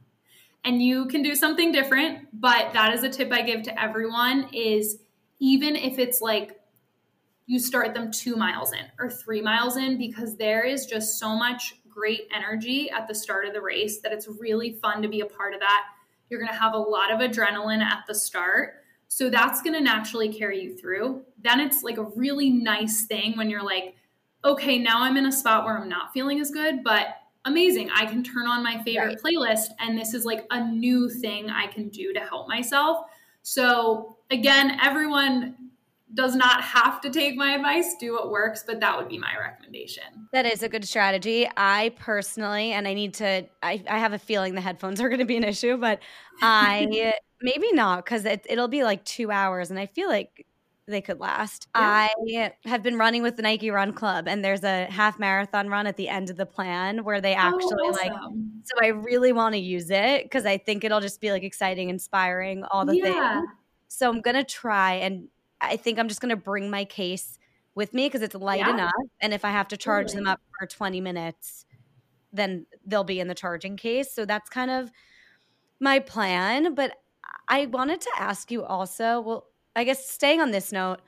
And 0.65 0.81
you 0.81 1.07
can 1.07 1.23
do 1.23 1.35
something 1.35 1.73
different, 1.73 2.29
but 2.33 2.73
that 2.73 2.95
is 2.95 3.03
a 3.03 3.11
tip 3.11 3.33
I 3.33 3.43
give 3.43 3.63
to 3.65 3.81
everyone 3.81 4.49
is 4.53 4.99
even 5.41 5.77
if 5.77 5.99
it's 5.99 6.21
like 6.21 6.59
you 7.47 7.59
start 7.59 7.93
them 7.93 8.11
2 8.11 8.37
miles 8.37 8.73
in 8.73 8.87
or 8.99 9.11
3 9.11 9.43
miles 9.43 9.77
in 9.77 9.99
because 9.99 10.37
there 10.37 10.65
is 10.65 10.87
just 10.87 11.19
so 11.19 11.37
much 11.37 11.75
great 11.95 12.29
energy 12.35 12.91
at 12.91 13.07
the 13.07 13.15
start 13.15 13.47
of 13.47 13.53
the 13.53 13.61
race 13.61 14.01
that 14.01 14.13
it's 14.13 14.29
really 14.29 14.73
fun 14.83 15.03
to 15.03 15.09
be 15.09 15.21
a 15.21 15.27
part 15.27 15.55
of 15.55 15.61
that. 15.61 15.85
You're 16.29 16.41
going 16.41 16.53
to 16.53 16.59
have 16.59 16.75
a 16.75 16.79
lot 16.79 17.13
of 17.13 17.21
adrenaline 17.21 17.83
at 17.83 18.05
the 18.09 18.15
start 18.15 18.85
so 19.15 19.31
that's 19.31 19.63
going 19.63 19.75
to 19.75 19.81
naturally 19.81 20.33
carry 20.33 20.61
you 20.61 20.77
through. 20.77 21.23
Then 21.41 21.61
it's 21.61 21.85
like 21.85 21.99
a 21.99 22.03
really 22.03 22.51
nice 22.51 23.05
thing 23.05 23.37
when 23.37 23.49
you're 23.49 23.63
like, 23.63 23.95
okay, 24.45 24.77
now 24.77 25.03
I'm 25.03 25.17
in 25.17 25.27
a 25.27 25.33
spot 25.33 25.65
where 25.65 25.79
I'm 25.79 25.89
not 25.89 26.13
feeling 26.13 26.41
as 26.41 26.51
good, 26.51 26.83
but 26.83 27.19
amazing. 27.45 27.91
I 27.95 28.07
can 28.07 28.25
turn 28.25 28.49
on 28.49 28.65
my 28.65 28.83
favorite 28.83 29.21
right. 29.23 29.37
playlist 29.37 29.67
and 29.79 29.97
this 29.97 30.15
is 30.15 30.25
like 30.25 30.45
a 30.51 30.67
new 30.67 31.09
thing 31.09 31.49
I 31.49 31.69
can 31.69 31.91
do 31.91 32.13
to 32.13 32.19
help 32.19 32.49
myself. 32.49 33.07
So 33.43 34.17
again, 34.33 34.79
everyone 34.83 35.55
does 36.15 36.35
not 36.37 36.63
have 36.63 37.01
to 37.03 37.11
take 37.11 37.37
my 37.37 37.55
advice, 37.55 37.95
do 37.99 38.13
what 38.13 38.31
works, 38.31 38.65
but 38.67 38.81
that 38.81 38.97
would 38.97 39.09
be 39.09 39.19
my 39.19 39.33
recommendation. 39.39 40.05
That 40.33 40.47
is 40.47 40.63
a 40.63 40.69
good 40.69 40.87
strategy. 40.87 41.49
I 41.57 41.93
personally, 41.99 42.73
and 42.73 42.87
I 42.87 42.95
need 42.95 43.15
to, 43.15 43.47
I, 43.63 43.83
I 43.89 43.99
have 43.99 44.13
a 44.13 44.19
feeling 44.19 44.55
the 44.55 44.61
headphones 44.61 45.01
are 45.01 45.09
going 45.09 45.19
to 45.19 45.25
be 45.25 45.37
an 45.37 45.45
issue, 45.45 45.77
but 45.77 46.01
I 46.41 47.15
maybe 47.43 47.73
not 47.73 48.05
because 48.05 48.25
it, 48.25 48.47
it'll 48.49 48.69
be 48.69 48.85
like 48.85 49.05
two 49.05 49.31
hours. 49.31 49.71
And 49.71 49.79
I 49.79 49.87
feel 49.87 50.09
like 50.09 50.47
they 50.87 51.01
could 51.01 51.19
last. 51.21 51.69
Yeah. 51.75 52.09
I 52.11 52.53
have 52.65 52.83
been 52.83 52.99
running 52.99 53.23
with 53.23 53.37
the 53.37 53.43
Nike 53.43 53.71
Run 53.71 53.93
Club, 53.93 54.29
and 54.29 54.45
there's 54.45 54.65
a 54.65 54.85
half 54.87 55.19
marathon 55.19 55.69
run 55.69 55.87
at 55.87 55.97
the 55.97 56.09
end 56.09 56.31
of 56.31 56.37
the 56.37 56.47
plan 56.47 57.05
where 57.05 57.21
they 57.21 57.35
oh, 57.35 57.39
actually 57.39 57.77
oh, 57.81 57.91
awesome. 57.91 58.09
like. 58.09 58.13
So 58.65 58.75
I 58.83 58.89
really 58.89 59.33
want 59.33 59.55
to 59.55 59.59
use 59.59 59.91
it 59.91 60.25
because 60.25 60.47
I 60.47 60.59
think 60.59 60.85
it'll 60.85 61.01
just 61.01 61.21
be 61.21 61.31
like 61.31 61.43
exciting, 61.43 61.89
inspiring, 61.89 62.65
all 62.65 62.85
the 62.85 62.97
yeah. 62.97 63.41
things. 63.41 63.49
So 63.89 64.11
I'm 64.11 64.21
gonna 64.21 64.45
try, 64.45 64.95
and 64.95 65.29
I 65.71 65.77
think 65.77 65.99
I'm 65.99 66.09
just 66.09 66.21
gonna 66.21 66.37
bring 66.37 66.71
my 66.71 66.85
case 66.85 67.39
with 67.75 67.93
me 67.93 68.07
because 68.07 68.23
it's 68.23 68.35
light 68.35 68.61
yeah. 68.61 68.71
enough, 68.71 68.93
and 69.21 69.35
if 69.35 69.45
I 69.45 69.51
have 69.51 69.69
to 69.69 69.77
charge 69.77 70.09
totally. 70.09 70.25
them 70.25 70.33
up 70.33 70.41
for 70.59 70.67
20 70.67 71.01
minutes, 71.01 71.65
then 72.33 72.67
they'll 72.87 73.05
be 73.05 73.21
in 73.21 73.29
the 73.29 73.35
charging 73.35 73.77
case. 73.77 74.13
So 74.13 74.25
that's 74.25 74.49
kind 74.49 74.71
of 74.71 74.91
my 75.81 75.99
plan. 75.99 76.75
But 76.75 76.97
I 77.49 77.67
wanted 77.67 78.01
to 78.03 78.11
ask 78.19 78.51
you 78.51 78.65
also. 78.65 79.21
Well 79.21 79.47
I 79.77 79.85
guess 79.85 80.09
staying 80.09 80.41
on 80.41 80.51
this 80.51 80.73
note, 80.73 81.01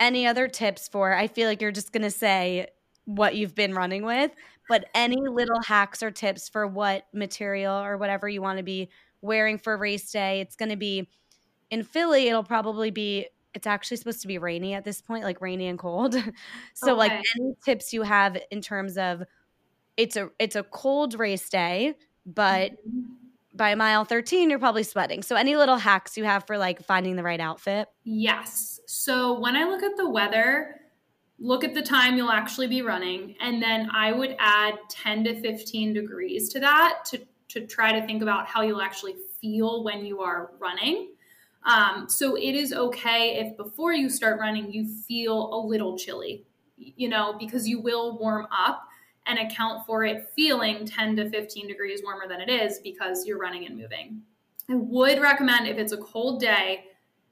any 0.00 0.26
other 0.26 0.48
tips 0.48 0.88
for? 0.88 1.12
I 1.12 1.26
feel 1.26 1.48
like 1.48 1.60
you're 1.60 1.70
just 1.70 1.92
going 1.92 2.02
to 2.02 2.10
say 2.10 2.68
what 3.04 3.34
you've 3.34 3.54
been 3.54 3.74
running 3.74 4.04
with, 4.04 4.32
but 4.68 4.86
any 4.94 5.20
little 5.28 5.60
hacks 5.60 6.02
or 6.02 6.10
tips 6.10 6.48
for 6.48 6.66
what 6.66 7.06
material 7.12 7.76
or 7.76 7.98
whatever 7.98 8.28
you 8.28 8.40
want 8.40 8.58
to 8.58 8.64
be 8.64 8.88
wearing 9.20 9.58
for 9.58 9.76
race 9.76 10.10
day? 10.10 10.40
It's 10.40 10.56
going 10.56 10.70
to 10.70 10.76
be 10.76 11.08
in 11.70 11.82
Philly, 11.82 12.28
it'll 12.28 12.44
probably 12.44 12.90
be 12.90 13.26
it's 13.54 13.66
actually 13.66 13.96
supposed 13.96 14.20
to 14.22 14.28
be 14.28 14.38
rainy 14.38 14.74
at 14.74 14.84
this 14.84 15.00
point, 15.00 15.24
like 15.24 15.40
rainy 15.40 15.68
and 15.68 15.78
cold. 15.78 16.14
so 16.74 16.92
okay. 16.92 16.98
like 16.98 17.12
any 17.36 17.54
tips 17.64 17.92
you 17.92 18.02
have 18.02 18.36
in 18.50 18.60
terms 18.60 18.98
of 18.98 19.22
it's 19.96 20.16
a 20.16 20.30
it's 20.38 20.56
a 20.56 20.62
cold 20.64 21.18
race 21.18 21.48
day, 21.48 21.94
but 22.26 22.72
mm-hmm. 22.72 23.00
by 23.54 23.74
mile 23.74 24.04
13 24.04 24.50
you're 24.50 24.58
probably 24.58 24.82
sweating. 24.82 25.22
So 25.22 25.36
any 25.36 25.56
little 25.56 25.76
hacks 25.76 26.16
you 26.16 26.24
have 26.24 26.46
for 26.46 26.58
like 26.58 26.84
finding 26.84 27.16
the 27.16 27.22
right 27.22 27.40
outfit? 27.40 27.88
Yes. 28.04 28.80
So 28.86 29.38
when 29.40 29.56
i 29.56 29.64
look 29.64 29.82
at 29.82 29.96
the 29.96 30.08
weather 30.08 30.80
look 31.38 31.64
at 31.64 31.74
the 31.74 31.82
time 31.82 32.16
you'll 32.16 32.30
actually 32.30 32.66
be 32.66 32.80
running 32.82 33.34
and 33.40 33.60
then 33.60 33.88
i 33.92 34.12
would 34.12 34.36
add 34.38 34.74
10 34.88 35.24
to 35.24 35.40
15 35.40 35.92
degrees 35.92 36.48
to 36.48 36.60
that 36.60 37.00
to, 37.06 37.20
to 37.48 37.66
try 37.66 37.98
to 37.98 38.06
think 38.06 38.22
about 38.22 38.46
how 38.46 38.62
you'll 38.62 38.80
actually 38.80 39.16
feel 39.40 39.82
when 39.84 40.06
you 40.06 40.20
are 40.20 40.52
running 40.58 41.08
um, 41.66 42.08
so 42.08 42.36
it 42.36 42.54
is 42.54 42.72
okay 42.72 43.38
if 43.38 43.56
before 43.56 43.92
you 43.92 44.08
start 44.08 44.38
running 44.38 44.70
you 44.72 44.86
feel 45.06 45.52
a 45.54 45.58
little 45.66 45.96
chilly 45.96 46.44
you 46.76 47.08
know 47.08 47.36
because 47.38 47.68
you 47.68 47.80
will 47.80 48.18
warm 48.18 48.46
up 48.56 48.88
and 49.26 49.38
account 49.38 49.86
for 49.86 50.04
it 50.04 50.30
feeling 50.36 50.86
10 50.86 51.16
to 51.16 51.30
15 51.30 51.68
degrees 51.68 52.02
warmer 52.02 52.28
than 52.28 52.40
it 52.40 52.50
is 52.50 52.78
because 52.80 53.26
you're 53.26 53.38
running 53.38 53.66
and 53.66 53.76
moving. 53.76 54.22
I 54.70 54.74
would 54.76 55.20
recommend 55.20 55.66
if 55.66 55.78
it's 55.78 55.92
a 55.92 55.98
cold 55.98 56.40
day, 56.40 56.84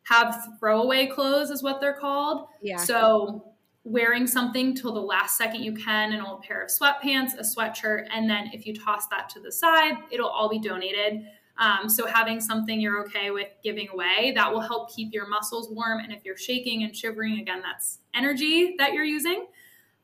have 0.04 0.48
throwaway 0.58 1.06
clothes 1.06 1.50
is 1.50 1.62
what 1.62 1.80
they're 1.80 1.98
called. 1.98 2.46
Yeah. 2.60 2.76
So 2.76 3.52
wearing 3.84 4.26
something 4.26 4.74
till 4.74 4.92
the 4.92 5.00
last 5.00 5.36
second 5.36 5.62
you 5.62 5.74
can, 5.74 6.12
an 6.12 6.20
old 6.20 6.42
pair 6.42 6.62
of 6.62 6.70
sweatpants, 6.70 7.32
a 7.38 7.42
sweatshirt, 7.42 8.06
and 8.12 8.28
then 8.28 8.50
if 8.52 8.66
you 8.66 8.74
toss 8.74 9.06
that 9.08 9.28
to 9.30 9.40
the 9.40 9.50
side, 9.50 9.94
it'll 10.10 10.28
all 10.28 10.48
be 10.48 10.58
donated. 10.58 11.24
Um, 11.58 11.88
so 11.88 12.06
having 12.06 12.40
something 12.40 12.80
you're 12.80 13.04
okay 13.04 13.30
with 13.30 13.48
giving 13.62 13.88
away 13.90 14.32
that 14.34 14.50
will 14.50 14.60
help 14.60 14.94
keep 14.94 15.12
your 15.12 15.28
muscles 15.28 15.70
warm. 15.70 16.00
And 16.00 16.12
if 16.12 16.24
you're 16.24 16.36
shaking 16.36 16.82
and 16.82 16.96
shivering, 16.96 17.40
again, 17.40 17.62
that's 17.62 17.98
energy 18.14 18.74
that 18.78 18.92
you're 18.92 19.04
using. 19.04 19.46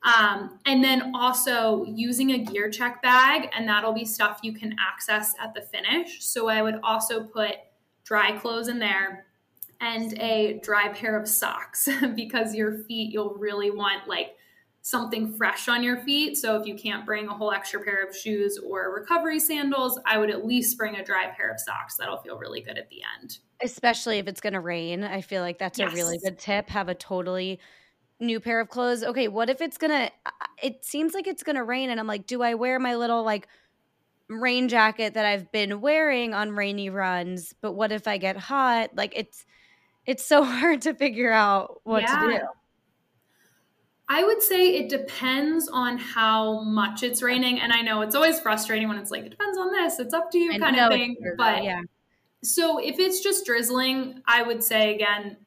Um, 0.03 0.59
and 0.65 0.83
then 0.83 1.11
also 1.13 1.83
using 1.85 2.31
a 2.31 2.37
gear 2.37 2.69
check 2.69 3.01
bag, 3.01 3.49
and 3.53 3.67
that'll 3.67 3.93
be 3.93 4.05
stuff 4.05 4.39
you 4.43 4.53
can 4.53 4.75
access 4.79 5.33
at 5.41 5.53
the 5.53 5.61
finish. 5.61 6.23
So 6.23 6.47
I 6.47 6.61
would 6.61 6.79
also 6.83 7.23
put 7.23 7.55
dry 8.05 8.37
clothes 8.37 8.69
in 8.69 8.79
there 8.79 9.25
and 9.81 10.17
a 10.19 10.59
dry 10.63 10.89
pair 10.89 11.19
of 11.19 11.27
socks 11.27 11.87
because 12.15 12.55
your 12.55 12.77
feet, 12.79 13.11
you'll 13.11 13.35
really 13.35 13.71
want 13.71 14.07
like 14.07 14.35
something 14.81 15.33
fresh 15.33 15.67
on 15.67 15.83
your 15.83 15.97
feet. 15.97 16.37
So 16.37 16.59
if 16.59 16.65
you 16.65 16.75
can't 16.75 17.05
bring 17.05 17.27
a 17.27 17.33
whole 17.33 17.51
extra 17.51 17.81
pair 17.81 18.05
of 18.07 18.15
shoes 18.15 18.57
or 18.57 18.93
recovery 18.93 19.39
sandals, 19.39 19.99
I 20.05 20.17
would 20.17 20.29
at 20.29 20.45
least 20.45 20.77
bring 20.77 20.95
a 20.95 21.03
dry 21.03 21.27
pair 21.35 21.51
of 21.51 21.59
socks. 21.59 21.97
That'll 21.97 22.17
feel 22.17 22.37
really 22.37 22.61
good 22.61 22.77
at 22.77 22.89
the 22.89 23.01
end. 23.19 23.39
Especially 23.61 24.19
if 24.19 24.27
it's 24.27 24.41
going 24.41 24.53
to 24.53 24.59
rain. 24.59 25.03
I 25.03 25.21
feel 25.21 25.41
like 25.41 25.59
that's 25.59 25.79
yes. 25.79 25.91
a 25.91 25.95
really 25.95 26.17
good 26.17 26.39
tip. 26.39 26.69
Have 26.69 26.89
a 26.89 26.95
totally 26.95 27.59
new 28.19 28.39
pair 28.39 28.59
of 28.59 28.69
clothes. 28.69 29.03
Okay, 29.03 29.27
what 29.27 29.49
if 29.49 29.61
it's 29.61 29.77
gonna? 29.77 30.11
It 30.61 30.83
seems 30.83 31.13
like 31.13 31.27
it's 31.27 31.43
gonna 31.43 31.63
rain, 31.63 31.89
and 31.89 31.99
I'm 31.99 32.07
like, 32.07 32.27
do 32.27 32.41
I 32.41 32.53
wear 32.55 32.79
my 32.79 32.95
little 32.95 33.23
like 33.23 33.47
rain 34.27 34.67
jacket 34.69 35.13
that 35.15 35.25
I've 35.25 35.51
been 35.51 35.81
wearing 35.81 36.33
on 36.33 36.51
rainy 36.51 36.89
runs? 36.89 37.53
But 37.61 37.73
what 37.73 37.91
if 37.91 38.07
I 38.07 38.17
get 38.17 38.37
hot? 38.37 38.91
Like 38.95 39.13
it's 39.15 39.45
it's 40.05 40.25
so 40.25 40.43
hard 40.45 40.81
to 40.83 40.93
figure 40.93 41.31
out 41.31 41.81
what 41.83 42.03
yeah. 42.03 42.19
to 42.19 42.27
do. 42.39 42.45
I 44.11 44.23
would 44.23 44.41
say 44.41 44.75
it 44.75 44.89
depends 44.89 45.67
on 45.67 45.99
how 45.99 46.63
much 46.63 47.03
it's 47.03 47.21
raining. 47.21 47.59
And 47.59 47.71
I 47.71 47.81
know 47.81 48.01
it's 48.01 48.15
always 48.15 48.39
frustrating 48.39 48.87
when 48.87 48.97
it's 48.97 49.11
like, 49.11 49.23
it 49.25 49.29
depends 49.29 49.57
on 49.57 49.71
this, 49.71 49.99
it's 49.99 50.15
up 50.15 50.31
to 50.31 50.39
you 50.39 50.59
kind 50.59 50.79
of 50.79 50.89
thing. 50.89 51.15
But 51.37 51.63
yeah. 51.63 51.83
So 52.43 52.79
if 52.79 52.97
it's 52.97 53.21
just 53.21 53.45
drizzling, 53.45 54.23
I 54.27 54.41
would 54.41 54.63
say 54.63 54.95
again, 54.95 55.37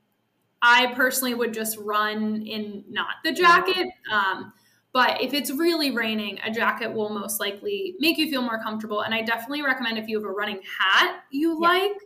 I 0.63 0.95
personally 0.95 1.35
would 1.35 1.53
just 1.53 1.77
run 1.79 2.43
in 2.47 2.85
not 2.89 3.17
the 3.25 3.33
jacket. 3.33 3.89
Um, 4.13 4.53
but 4.93 5.21
if 5.21 5.35
it's 5.35 5.51
really 5.51 5.91
raining, 5.91 6.39
a 6.45 6.51
jacket 6.51 6.93
will 6.93 7.09
most 7.09 7.41
likely 7.41 7.97
make 7.99 8.17
you 8.17 8.31
feel 8.31 8.43
more 8.43 8.63
comfortable. 8.63 9.01
And 9.01 9.13
I 9.13 9.23
definitely 9.23 9.63
recommend 9.63 9.99
if 9.99 10.07
you 10.07 10.19
have 10.19 10.29
a 10.29 10.33
running 10.33 10.61
hat 10.79 11.25
you 11.33 11.59
yeah. 11.61 11.69
like, 11.69 11.97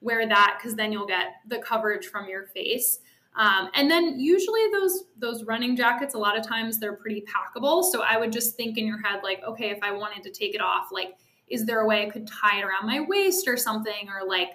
wear 0.00 0.28
that 0.28 0.58
because 0.58 0.76
then 0.76 0.92
you'll 0.92 1.06
get 1.06 1.28
the 1.48 1.58
coverage 1.58 2.06
from 2.06 2.28
your 2.28 2.44
face. 2.48 3.00
Um, 3.36 3.68
and 3.74 3.90
then 3.90 4.18
usually 4.18 4.62
those 4.72 5.04
those 5.18 5.44
running 5.44 5.76
jackets, 5.76 6.14
a 6.14 6.18
lot 6.18 6.38
of 6.38 6.46
times 6.46 6.78
they're 6.78 6.96
pretty 6.96 7.22
packable. 7.22 7.84
So 7.84 8.02
I 8.02 8.16
would 8.16 8.32
just 8.32 8.56
think 8.56 8.78
in 8.78 8.86
your 8.86 9.00
head 9.02 9.20
like, 9.22 9.42
okay, 9.42 9.70
if 9.70 9.78
I 9.82 9.90
wanted 9.90 10.22
to 10.24 10.30
take 10.30 10.54
it 10.54 10.60
off, 10.60 10.88
like, 10.92 11.16
is 11.48 11.66
there 11.66 11.80
a 11.80 11.86
way 11.86 12.06
I 12.06 12.10
could 12.10 12.26
tie 12.26 12.60
it 12.60 12.64
around 12.64 12.86
my 12.86 13.00
waist 13.00 13.48
or 13.48 13.56
something, 13.56 14.08
or 14.08 14.26
like 14.26 14.50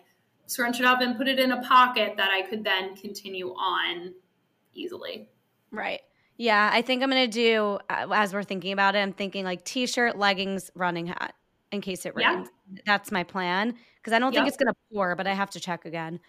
scrunch 0.50 0.80
it 0.80 0.86
up 0.86 1.02
and 1.02 1.16
put 1.16 1.28
it 1.28 1.40
in 1.40 1.52
a 1.52 1.62
pocket 1.62 2.16
that 2.18 2.32
I 2.32 2.42
could 2.42 2.64
then 2.64 2.96
continue 2.96 3.50
on 3.50 4.14
easily. 4.74 5.30
Right. 5.72 6.02
Yeah, 6.38 6.70
I 6.74 6.82
think 6.82 7.04
I'm 7.04 7.10
going 7.10 7.30
to 7.30 7.32
do, 7.32 7.80
uh, 7.90 8.08
as 8.14 8.34
we're 8.34 8.44
thinking 8.44 8.72
about 8.72 8.96
it, 8.96 9.00
I'm 9.00 9.14
thinking 9.14 9.44
like 9.44 9.64
t 9.64 9.86
shirt, 9.86 10.18
leggings, 10.18 10.72
running 10.74 11.08
hat 11.08 11.36
in 11.72 11.82
case 11.82 12.06
it 12.06 12.16
rains. 12.16 12.50
Yeah. 12.72 12.82
That's 12.86 13.12
my 13.12 13.24
plan 13.24 13.76
because 13.98 14.14
I 14.14 14.20
don't 14.20 14.34
yep. 14.34 14.42
think 14.42 14.48
it's 14.48 14.58
going 14.58 14.74
to 14.74 14.80
pour, 14.92 15.16
but 15.16 15.28
I 15.28 15.34
have 15.34 15.50
to 15.52 15.60
check 15.60 15.86
again. 15.86 16.20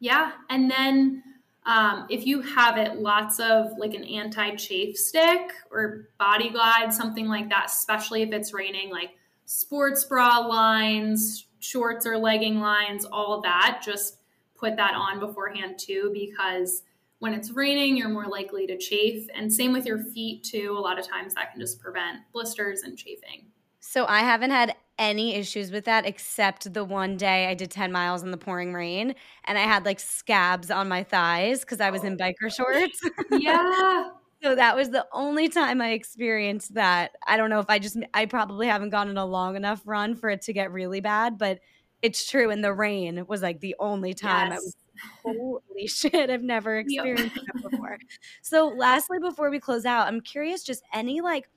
Yeah. 0.00 0.32
And 0.50 0.70
then 0.70 1.22
um, 1.68 2.06
if 2.08 2.26
you 2.26 2.40
have 2.40 2.78
it, 2.78 2.96
lots 2.96 3.38
of 3.38 3.76
like 3.76 3.92
an 3.92 4.02
anti 4.02 4.56
chafe 4.56 4.96
stick 4.96 5.52
or 5.70 6.08
body 6.18 6.48
glide, 6.48 6.94
something 6.94 7.28
like 7.28 7.50
that, 7.50 7.66
especially 7.66 8.22
if 8.22 8.32
it's 8.32 8.54
raining, 8.54 8.90
like 8.90 9.10
sports 9.44 10.02
bra 10.04 10.38
lines, 10.38 11.46
shorts 11.60 12.06
or 12.06 12.16
legging 12.16 12.60
lines, 12.60 13.04
all 13.04 13.42
that, 13.42 13.82
just 13.84 14.16
put 14.56 14.76
that 14.76 14.94
on 14.94 15.20
beforehand 15.20 15.78
too, 15.78 16.10
because 16.14 16.84
when 17.18 17.34
it's 17.34 17.50
raining, 17.50 17.98
you're 17.98 18.08
more 18.08 18.28
likely 18.28 18.66
to 18.66 18.78
chafe. 18.78 19.28
And 19.34 19.52
same 19.52 19.72
with 19.74 19.84
your 19.84 19.98
feet 19.98 20.44
too. 20.44 20.74
A 20.74 20.80
lot 20.80 20.98
of 20.98 21.06
times 21.06 21.34
that 21.34 21.52
can 21.52 21.60
just 21.60 21.80
prevent 21.80 22.20
blisters 22.32 22.80
and 22.82 22.96
chafing. 22.96 23.44
So 23.80 24.06
I 24.06 24.20
haven't 24.20 24.52
had 24.52 24.74
any 24.98 25.34
issues 25.34 25.70
with 25.70 25.84
that 25.84 26.06
except 26.06 26.72
the 26.74 26.84
one 26.84 27.16
day 27.16 27.46
I 27.46 27.54
did 27.54 27.70
10 27.70 27.92
miles 27.92 28.22
in 28.22 28.30
the 28.30 28.36
pouring 28.36 28.74
rain 28.74 29.14
and 29.44 29.56
I 29.56 29.62
had 29.62 29.84
like 29.84 30.00
scabs 30.00 30.70
on 30.70 30.88
my 30.88 31.02
thighs 31.04 31.60
because 31.60 31.80
I 31.80 31.90
was 31.90 32.04
in 32.04 32.16
biker 32.16 32.54
shorts. 32.54 33.00
yeah. 33.30 34.08
So 34.42 34.54
that 34.54 34.76
was 34.76 34.90
the 34.90 35.06
only 35.12 35.48
time 35.48 35.80
I 35.80 35.92
experienced 35.92 36.74
that. 36.74 37.12
I 37.26 37.36
don't 37.36 37.50
know 37.50 37.60
if 37.60 37.66
I 37.68 37.78
just, 37.78 37.96
I 38.14 38.26
probably 38.26 38.66
haven't 38.66 38.90
gone 38.90 39.08
on 39.08 39.16
a 39.16 39.26
long 39.26 39.56
enough 39.56 39.82
run 39.84 40.14
for 40.14 40.30
it 40.30 40.42
to 40.42 40.52
get 40.52 40.72
really 40.72 41.00
bad, 41.00 41.38
but 41.38 41.60
it's 42.02 42.28
true. 42.30 42.50
And 42.50 42.62
the 42.62 42.72
rain 42.72 43.24
was 43.26 43.42
like 43.42 43.60
the 43.60 43.74
only 43.80 44.14
time 44.14 44.52
yes. 44.52 44.60
I 44.60 44.60
was, 44.60 44.76
holy 45.24 45.86
shit, 45.86 46.30
I've 46.30 46.42
never 46.42 46.78
experienced 46.78 47.36
yep. 47.36 47.44
that 47.54 47.70
before. 47.70 47.98
So, 48.42 48.68
lastly, 48.68 49.18
before 49.18 49.50
we 49.50 49.58
close 49.58 49.84
out, 49.84 50.06
I'm 50.06 50.20
curious 50.20 50.62
just 50.62 50.82
any 50.92 51.20
like 51.20 51.48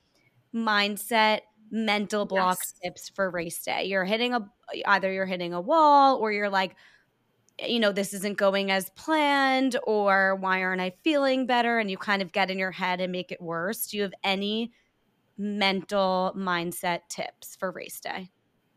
mindset, 0.54 1.40
mental 1.72 2.26
block 2.26 2.58
yes. 2.60 2.74
tips 2.84 3.08
for 3.08 3.30
race 3.30 3.60
day. 3.64 3.84
You're 3.84 4.04
hitting 4.04 4.34
a, 4.34 4.48
either 4.86 5.10
you're 5.10 5.26
hitting 5.26 5.54
a 5.54 5.60
wall 5.60 6.18
or 6.18 6.30
you're 6.30 6.50
like, 6.50 6.76
you 7.66 7.80
know, 7.80 7.92
this 7.92 8.14
isn't 8.14 8.38
going 8.38 8.70
as 8.70 8.90
planned, 8.90 9.76
or 9.84 10.36
why 10.36 10.62
aren't 10.62 10.80
I 10.80 10.92
feeling 11.02 11.46
better? 11.46 11.78
And 11.78 11.90
you 11.90 11.96
kind 11.96 12.22
of 12.22 12.32
get 12.32 12.50
in 12.50 12.58
your 12.58 12.70
head 12.70 13.00
and 13.00 13.10
make 13.10 13.32
it 13.32 13.40
worse. 13.40 13.86
Do 13.86 13.96
you 13.96 14.02
have 14.04 14.14
any 14.22 14.72
mental 15.38 16.34
mindset 16.36 17.00
tips 17.08 17.56
for 17.56 17.70
race 17.70 18.00
day? 18.00 18.30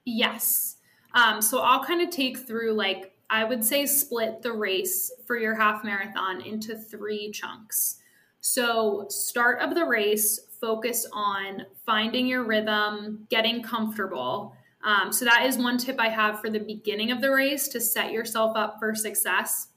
Yes. 0.05 0.77
Um, 1.13 1.41
so 1.41 1.59
I'll 1.59 1.83
kind 1.83 2.01
of 2.01 2.09
take 2.09 2.37
through, 2.37 2.73
like, 2.73 3.13
I 3.29 3.43
would 3.43 3.63
say 3.63 3.85
split 3.85 4.41
the 4.41 4.53
race 4.53 5.11
for 5.25 5.37
your 5.37 5.55
half 5.55 5.83
marathon 5.83 6.41
into 6.41 6.77
three 6.77 7.31
chunks. 7.31 7.97
So, 8.41 9.07
start 9.09 9.61
of 9.61 9.73
the 9.73 9.85
race, 9.85 10.39
focus 10.66 11.05
on 11.13 11.63
finding 11.86 12.26
your 12.26 12.43
rhythm, 12.43 13.28
getting 13.30 13.61
comfortable. 13.61 14.55
Um, 14.84 15.11
so 15.11 15.26
that 15.26 15.45
is 15.45 15.57
one 15.57 15.78
tip 15.78 15.99
I 15.99 16.09
have 16.09 16.41
for 16.41 16.49
the 16.49 16.59
beginning 16.59 17.11
of 17.11 17.22
the 17.22 17.30
race 17.30 17.68
to 17.70 17.80
set 17.80 18.11
yourself 18.11 18.55
up 18.55 18.78
for 18.80 18.95
success. 18.95 19.68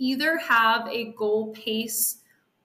either 0.00 0.38
have 0.38 0.88
a 0.88 1.12
goal 1.12 1.52
pace 1.52 2.18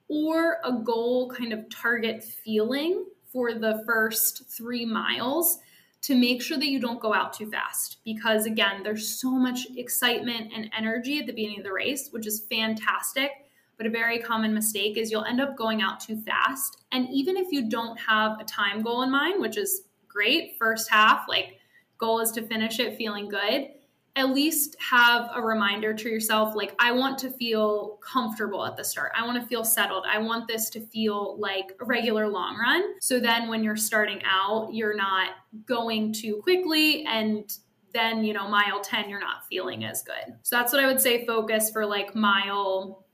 or 0.07 0.57
a 0.63 0.71
goal 0.71 1.29
kind 1.29 1.51
of 1.53 1.69
target 1.69 2.23
feeling 2.23 3.05
for 3.31 3.53
the 3.53 3.83
first 3.85 4.49
three 4.49 4.85
miles 4.85 5.59
to 6.01 6.15
make 6.15 6.41
sure 6.41 6.57
that 6.57 6.67
you 6.67 6.79
don't 6.79 7.01
go 7.01 7.13
out 7.13 7.33
too 7.33 7.49
fast. 7.49 7.97
Because 8.05 8.45
again, 8.45 8.83
there's 8.83 9.07
so 9.07 9.31
much 9.31 9.67
excitement 9.75 10.51
and 10.55 10.69
energy 10.77 11.19
at 11.19 11.25
the 11.25 11.33
beginning 11.33 11.59
of 11.59 11.65
the 11.65 11.73
race, 11.73 12.09
which 12.11 12.27
is 12.27 12.45
fantastic. 12.49 13.31
But 13.77 13.87
a 13.87 13.89
very 13.89 14.19
common 14.19 14.53
mistake 14.53 14.97
is 14.97 15.11
you'll 15.11 15.25
end 15.25 15.41
up 15.41 15.55
going 15.55 15.81
out 15.81 15.99
too 15.99 16.21
fast. 16.21 16.83
And 16.91 17.07
even 17.11 17.37
if 17.37 17.51
you 17.51 17.69
don't 17.69 17.97
have 17.99 18.39
a 18.39 18.43
time 18.43 18.81
goal 18.81 19.01
in 19.01 19.11
mind, 19.11 19.41
which 19.41 19.57
is 19.57 19.83
great, 20.07 20.57
first 20.57 20.89
half, 20.89 21.25
like 21.27 21.59
goal 21.97 22.19
is 22.19 22.31
to 22.31 22.41
finish 22.41 22.79
it 22.79 22.97
feeling 22.97 23.29
good 23.29 23.69
at 24.15 24.29
least 24.29 24.77
have 24.79 25.29
a 25.33 25.41
reminder 25.41 25.93
to 25.93 26.09
yourself 26.09 26.55
like 26.55 26.73
i 26.79 26.91
want 26.91 27.17
to 27.17 27.29
feel 27.29 27.99
comfortable 28.01 28.65
at 28.65 28.77
the 28.77 28.83
start. 28.83 29.11
I 29.15 29.25
want 29.25 29.41
to 29.41 29.47
feel 29.47 29.63
settled. 29.63 30.05
I 30.09 30.19
want 30.19 30.47
this 30.47 30.69
to 30.71 30.79
feel 30.79 31.37
like 31.39 31.75
a 31.81 31.85
regular 31.85 32.27
long 32.27 32.57
run. 32.57 32.99
So 33.01 33.19
then 33.19 33.49
when 33.49 33.63
you're 33.63 33.75
starting 33.75 34.21
out 34.25 34.69
you're 34.73 34.95
not 34.95 35.31
going 35.65 36.13
too 36.13 36.37
quickly 36.41 37.05
and 37.05 37.51
then 37.93 38.23
you 38.23 38.33
know 38.33 38.47
mile 38.47 38.81
10 38.81 39.09
you're 39.09 39.19
not 39.19 39.45
feeling 39.47 39.85
as 39.85 40.01
good. 40.01 40.35
So 40.43 40.55
that's 40.55 40.71
what 40.71 40.83
i 40.83 40.87
would 40.87 41.01
say 41.01 41.25
focus 41.25 41.69
for 41.71 41.85
like 41.85 42.15
mile 42.15 43.04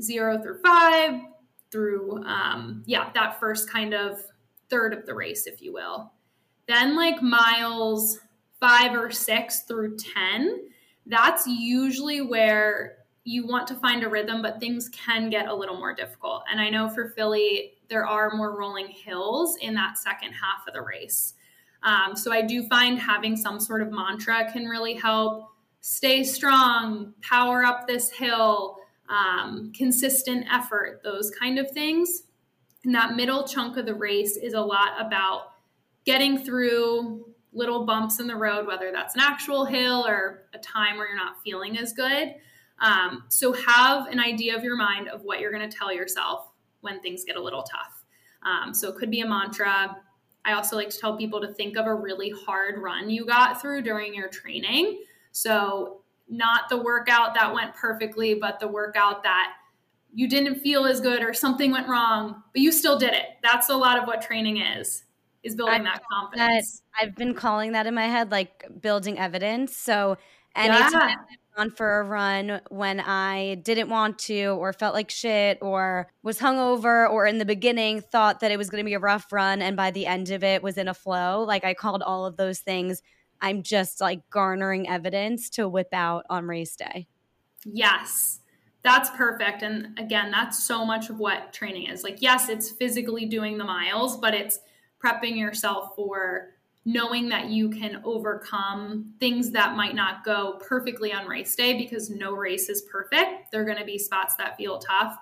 0 0.00 0.42
through 0.42 0.60
5 0.62 1.20
through 1.70 2.24
um 2.24 2.82
yeah 2.86 3.10
that 3.14 3.38
first 3.38 3.70
kind 3.70 3.92
of 3.92 4.20
third 4.70 4.94
of 4.94 5.04
the 5.06 5.14
race 5.14 5.46
if 5.46 5.60
you 5.60 5.72
will 5.72 6.12
then 6.66 6.96
like 6.96 7.22
miles 7.22 8.18
five 8.60 8.94
or 8.94 9.10
six 9.10 9.62
through 9.62 9.96
10, 9.96 10.68
that's 11.06 11.46
usually 11.46 12.20
where 12.20 12.96
you 13.24 13.46
want 13.46 13.66
to 13.68 13.74
find 13.74 14.02
a 14.02 14.08
rhythm, 14.08 14.42
but 14.42 14.58
things 14.58 14.88
can 14.88 15.30
get 15.30 15.48
a 15.48 15.54
little 15.54 15.76
more 15.76 15.94
difficult. 15.94 16.42
And 16.50 16.60
I 16.60 16.70
know 16.70 16.88
for 16.88 17.10
Philly, 17.10 17.74
there 17.88 18.06
are 18.06 18.34
more 18.34 18.58
rolling 18.58 18.88
hills 18.88 19.56
in 19.60 19.74
that 19.74 19.98
second 19.98 20.32
half 20.32 20.66
of 20.66 20.74
the 20.74 20.82
race. 20.82 21.34
Um, 21.82 22.16
so 22.16 22.32
I 22.32 22.42
do 22.42 22.66
find 22.68 22.98
having 22.98 23.36
some 23.36 23.60
sort 23.60 23.82
of 23.82 23.92
mantra 23.92 24.50
can 24.50 24.64
really 24.64 24.94
help. 24.94 25.48
Stay 25.80 26.24
strong, 26.24 27.14
power 27.22 27.64
up 27.64 27.86
this 27.86 28.10
hill, 28.10 28.76
um, 29.08 29.72
consistent 29.76 30.46
effort, 30.50 31.00
those 31.02 31.30
kind 31.30 31.58
of 31.58 31.70
things. 31.70 32.24
And 32.84 32.94
that 32.94 33.16
middle 33.16 33.46
chunk 33.46 33.76
of 33.76 33.86
the 33.86 33.94
race 33.94 34.36
is 34.36 34.54
a 34.54 34.60
lot 34.60 34.92
about 34.98 35.52
getting 36.04 36.38
through 36.38 37.34
little 37.52 37.84
bumps 37.84 38.20
in 38.20 38.26
the 38.26 38.36
road, 38.36 38.66
whether 38.66 38.92
that's 38.92 39.14
an 39.14 39.20
actual 39.20 39.64
hill 39.64 40.06
or 40.06 40.44
a 40.54 40.58
time 40.58 40.96
where 40.96 41.08
you're 41.08 41.16
not 41.16 41.42
feeling 41.42 41.78
as 41.78 41.92
good. 41.92 42.34
Um, 42.80 43.24
so 43.28 43.52
have 43.52 44.06
an 44.06 44.20
idea 44.20 44.56
of 44.56 44.62
your 44.62 44.76
mind 44.76 45.08
of 45.08 45.22
what 45.22 45.40
you're 45.40 45.50
going 45.50 45.68
to 45.68 45.76
tell 45.76 45.92
yourself 45.92 46.48
when 46.80 47.00
things 47.00 47.24
get 47.24 47.36
a 47.36 47.42
little 47.42 47.62
tough. 47.62 48.04
Um, 48.42 48.72
so 48.72 48.88
it 48.88 48.96
could 48.96 49.10
be 49.10 49.20
a 49.20 49.26
mantra. 49.26 49.96
I 50.44 50.52
also 50.52 50.76
like 50.76 50.90
to 50.90 50.98
tell 50.98 51.16
people 51.16 51.40
to 51.40 51.52
think 51.52 51.76
of 51.76 51.86
a 51.86 51.94
really 51.94 52.30
hard 52.46 52.80
run 52.80 53.10
you 53.10 53.26
got 53.26 53.60
through 53.60 53.82
during 53.82 54.14
your 54.14 54.28
training. 54.28 55.02
So 55.32 56.02
not 56.28 56.68
the 56.68 56.76
workout 56.76 57.34
that 57.34 57.52
went 57.54 57.74
perfectly, 57.74 58.34
but 58.34 58.60
the 58.60 58.68
workout 58.68 59.22
that 59.22 59.52
you 60.12 60.28
didn't 60.28 60.56
feel 60.60 60.84
as 60.84 61.00
good 61.00 61.22
or 61.22 61.34
something 61.34 61.70
went 61.70 61.88
wrong, 61.88 62.42
but 62.52 62.62
you 62.62 62.72
still 62.72 62.98
did 62.98 63.12
it. 63.12 63.26
That's 63.42 63.68
a 63.68 63.76
lot 63.76 63.98
of 63.98 64.06
what 64.06 64.22
training 64.22 64.58
is 64.58 65.04
is 65.42 65.54
building 65.54 65.82
I 65.82 65.84
that 65.84 66.02
confidence. 66.10 66.82
That, 66.98 67.06
I've 67.06 67.16
been 67.16 67.34
calling 67.34 67.72
that 67.72 67.86
in 67.86 67.94
my 67.94 68.06
head 68.06 68.30
like 68.30 68.66
building 68.80 69.18
evidence. 69.18 69.76
So 69.76 70.16
anytime 70.56 70.92
yeah. 70.92 71.14
I've 71.18 71.56
gone 71.56 71.70
for 71.70 72.00
a 72.00 72.04
run 72.04 72.60
when 72.70 73.00
I 73.00 73.56
didn't 73.64 73.88
want 73.88 74.18
to 74.20 74.46
or 74.46 74.72
felt 74.72 74.94
like 74.94 75.10
shit 75.10 75.58
or 75.60 76.10
was 76.22 76.38
hungover 76.38 77.08
or 77.08 77.26
in 77.26 77.38
the 77.38 77.44
beginning 77.44 78.00
thought 78.00 78.40
that 78.40 78.50
it 78.50 78.56
was 78.56 78.70
going 78.70 78.82
to 78.82 78.88
be 78.88 78.94
a 78.94 78.98
rough 78.98 79.32
run 79.32 79.62
and 79.62 79.76
by 79.76 79.90
the 79.90 80.06
end 80.06 80.30
of 80.30 80.42
it 80.42 80.62
was 80.62 80.76
in 80.76 80.88
a 80.88 80.94
flow, 80.94 81.44
like 81.44 81.64
I 81.64 81.74
called 81.74 82.02
all 82.02 82.26
of 82.26 82.36
those 82.36 82.60
things. 82.60 83.02
I'm 83.40 83.62
just 83.62 84.00
like 84.00 84.28
garnering 84.30 84.88
evidence 84.88 85.50
to 85.50 85.68
whip 85.68 85.88
out 85.92 86.24
on 86.28 86.46
race 86.46 86.76
day. 86.76 87.06
Yes. 87.64 88.40
That's 88.82 89.10
perfect. 89.10 89.62
And 89.62 89.98
again, 89.98 90.30
that's 90.30 90.64
so 90.64 90.84
much 90.84 91.10
of 91.10 91.18
what 91.18 91.52
training 91.52 91.88
is. 91.88 92.04
Like, 92.04 92.22
yes, 92.22 92.48
it's 92.48 92.70
physically 92.70 93.26
doing 93.26 93.58
the 93.58 93.64
miles, 93.64 94.16
but 94.16 94.34
it's 94.34 94.60
prepping 95.04 95.36
yourself 95.36 95.94
for 95.96 96.54
knowing 96.84 97.28
that 97.28 97.48
you 97.50 97.68
can 97.68 98.00
overcome 98.04 99.12
things 99.20 99.50
that 99.50 99.76
might 99.76 99.94
not 99.94 100.24
go 100.24 100.58
perfectly 100.66 101.12
on 101.12 101.26
race 101.26 101.54
day 101.54 101.76
because 101.76 102.08
no 102.08 102.32
race 102.32 102.68
is 102.68 102.82
perfect. 102.82 103.52
There 103.52 103.60
are 103.60 103.64
going 103.66 103.78
to 103.78 103.84
be 103.84 103.98
spots 103.98 104.36
that 104.36 104.56
feel 104.56 104.78
tough. 104.78 105.18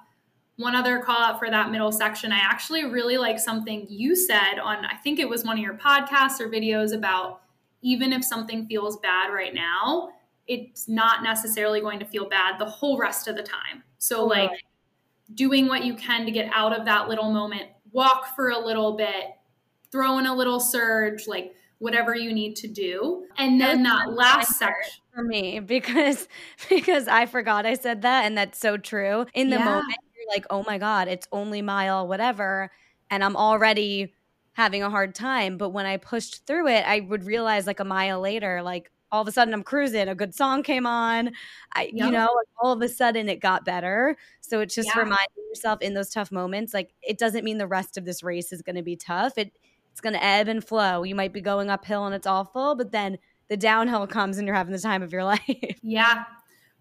One 0.59 0.77
other 0.77 1.01
call 1.01 1.21
out 1.21 1.39
for 1.39 1.51
that 1.51 1.71
middle 1.71 1.91
section, 1.91 2.31
I 2.31 2.39
actually 2.39 2.85
really 2.85 3.19
like 3.19 3.39
something 3.39 3.87
you 3.89 4.15
said 4.15 4.59
on, 4.63 4.85
I 4.85 4.95
think 5.03 5.19
it 5.19 5.29
was 5.29 5.45
one 5.45 5.59
of 5.59 5.63
your 5.63 5.75
podcasts 5.75 6.41
or 6.41 6.49
videos 6.49 6.95
about 6.95 7.43
even 7.83 8.13
if 8.13 8.25
something 8.25 8.67
feels 8.67 8.99
bad 8.99 9.33
right 9.33 9.55
now, 9.55 10.11
it's 10.47 10.89
not 10.89 11.23
necessarily 11.23 11.81
going 11.81 11.99
to 11.99 12.05
feel 12.05 12.29
bad 12.29 12.59
the 12.59 12.67
whole 12.67 12.99
rest 12.99 13.29
of 13.29 13.37
the 13.37 13.43
time. 13.43 13.83
So, 13.99 14.25
like, 14.25 14.51
doing 15.35 15.67
what 15.67 15.85
you 15.85 15.95
can 15.95 16.25
to 16.25 16.31
get 16.31 16.51
out 16.55 16.79
of 16.79 16.85
that 16.87 17.09
little 17.09 17.33
moment, 17.33 17.69
walk 17.93 18.35
for 18.37 18.51
a 18.51 18.59
little 18.59 18.97
bit, 18.97 19.25
throw 19.91 20.19
in 20.19 20.27
a 20.27 20.35
little 20.35 20.61
surge, 20.61 21.27
like 21.27 21.55
whatever 21.79 22.15
you 22.15 22.33
need 22.33 22.57
to 22.57 22.69
do. 22.69 23.27
And 23.39 23.61
then 23.61 23.83
that 23.83 24.13
last 24.13 24.59
section 24.59 25.03
for 25.15 25.23
me 25.23 25.61
because 25.61 26.29
because 26.69 27.09
I 27.09 27.27
forgot 27.27 27.67
I 27.67 27.75
said 27.75 28.03
that 28.03 28.25
and 28.25 28.37
that's 28.37 28.59
so 28.59 28.77
true. 28.77 29.27
In 29.35 29.51
the 29.51 29.57
yeah. 29.57 29.65
moment 29.65 29.99
you're 30.17 30.35
like, 30.35 30.47
"Oh 30.51 30.65
my 30.67 30.79
god, 30.79 31.09
it's 31.09 31.27
only 31.33 31.63
mile 31.63 32.07
whatever." 32.07 32.71
And 33.11 33.23
I'm 33.23 33.37
already 33.37 34.15
having 34.57 34.83
a 34.83 34.89
hard 34.89 35.15
time, 35.15 35.59
but 35.59 35.69
when 35.69 35.85
I 35.85 35.99
pushed 35.99 36.47
through 36.47 36.69
it, 36.69 36.83
I 36.87 37.01
would 37.01 37.25
realize 37.25 37.67
like 37.67 37.79
a 37.79 37.85
mile 37.85 38.21
later 38.21 38.63
like 38.63 38.91
all 39.13 39.21
of 39.21 39.29
a 39.29 39.33
sudden 39.33 39.53
I'm 39.53 39.63
cruising. 39.63 40.09
A 40.09 40.15
good 40.15 40.35
song 40.35 40.63
came 40.63 40.87
on. 40.87 41.31
I, 41.75 41.91
yep. 41.93 42.07
you 42.07 42.11
know, 42.11 42.29
all 42.59 42.73
of 42.73 42.81
a 42.81 42.89
sudden 42.89 43.29
it 43.29 43.41
got 43.41 43.67
better. 43.67 44.17
So 44.41 44.61
it's 44.61 44.75
just 44.75 44.89
yeah. 44.89 45.01
reminding 45.01 45.45
yourself 45.51 45.83
in 45.83 45.93
those 45.93 46.09
tough 46.09 46.33
moments, 46.33 46.73
like 46.73 46.95
it 47.03 47.19
doesn't 47.19 47.45
mean 47.45 47.59
the 47.59 47.67
rest 47.67 47.99
of 47.99 48.07
this 48.07 48.23
race 48.23 48.51
is 48.51 48.63
going 48.63 48.77
to 48.77 48.83
be 48.83 48.97
tough. 48.97 49.37
It 49.37 49.53
it's 49.93 50.01
going 50.01 50.15
to 50.15 50.25
ebb 50.25 50.49
and 50.49 50.65
flow. 50.65 51.03
You 51.03 51.15
might 51.15 51.35
be 51.35 51.43
going 51.43 51.69
uphill 51.69 52.07
and 52.07 52.15
it's 52.15 52.27
awful, 52.27 52.75
but 52.77 52.93
then 52.93 53.19
the 53.49 53.59
downhill 53.59 54.07
comes 54.07 54.39
and 54.39 54.47
you're 54.47 54.57
having 54.57 54.73
the 54.73 54.79
time 54.79 55.03
of 55.03 55.13
your 55.13 55.25
life. 55.35 55.79
Yeah. 55.83 56.25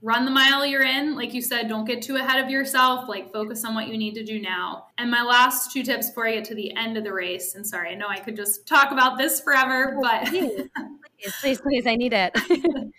Run 0.02 0.26
the 0.26 0.32
mile 0.32 0.66
you're 0.66 0.84
in. 0.84 1.16
Like 1.16 1.34
you 1.34 1.42
said, 1.42 1.68
don't 1.68 1.86
get 1.86 2.02
too 2.02 2.18
ahead 2.18 2.44
of 2.44 2.50
yourself. 2.50 3.10
Like 3.10 3.32
focus 3.32 3.66
on 3.66 3.74
what 3.74 3.88
you 3.88 3.98
need 3.98 4.14
to 4.16 4.24
do 4.24 4.40
now. 4.40 4.88
And 4.98 5.10
my 5.10 5.24
last 5.24 5.72
two 5.72 5.84
tips 5.84 6.10
before 6.10 6.28
I 6.28 6.36
get 6.36 6.46
to 6.46 6.56
the 6.56 6.76
end 6.76 6.98
of 6.98 7.04
the 7.04 7.14
race. 7.14 7.56
And 7.56 7.66
sorry, 7.66 7.92
I 7.92 7.96
know 7.96 8.08
I 8.08 8.20
could 8.20 8.36
just 8.36 8.68
talk 8.68 8.92
about 8.92 9.18
this 9.18 9.40
forever, 9.40 9.98
but 10.02 10.28
please, 10.28 10.70
please, 11.42 11.62
please, 11.62 11.88
I 11.88 11.96
need 11.96 12.14
it. 12.14 12.38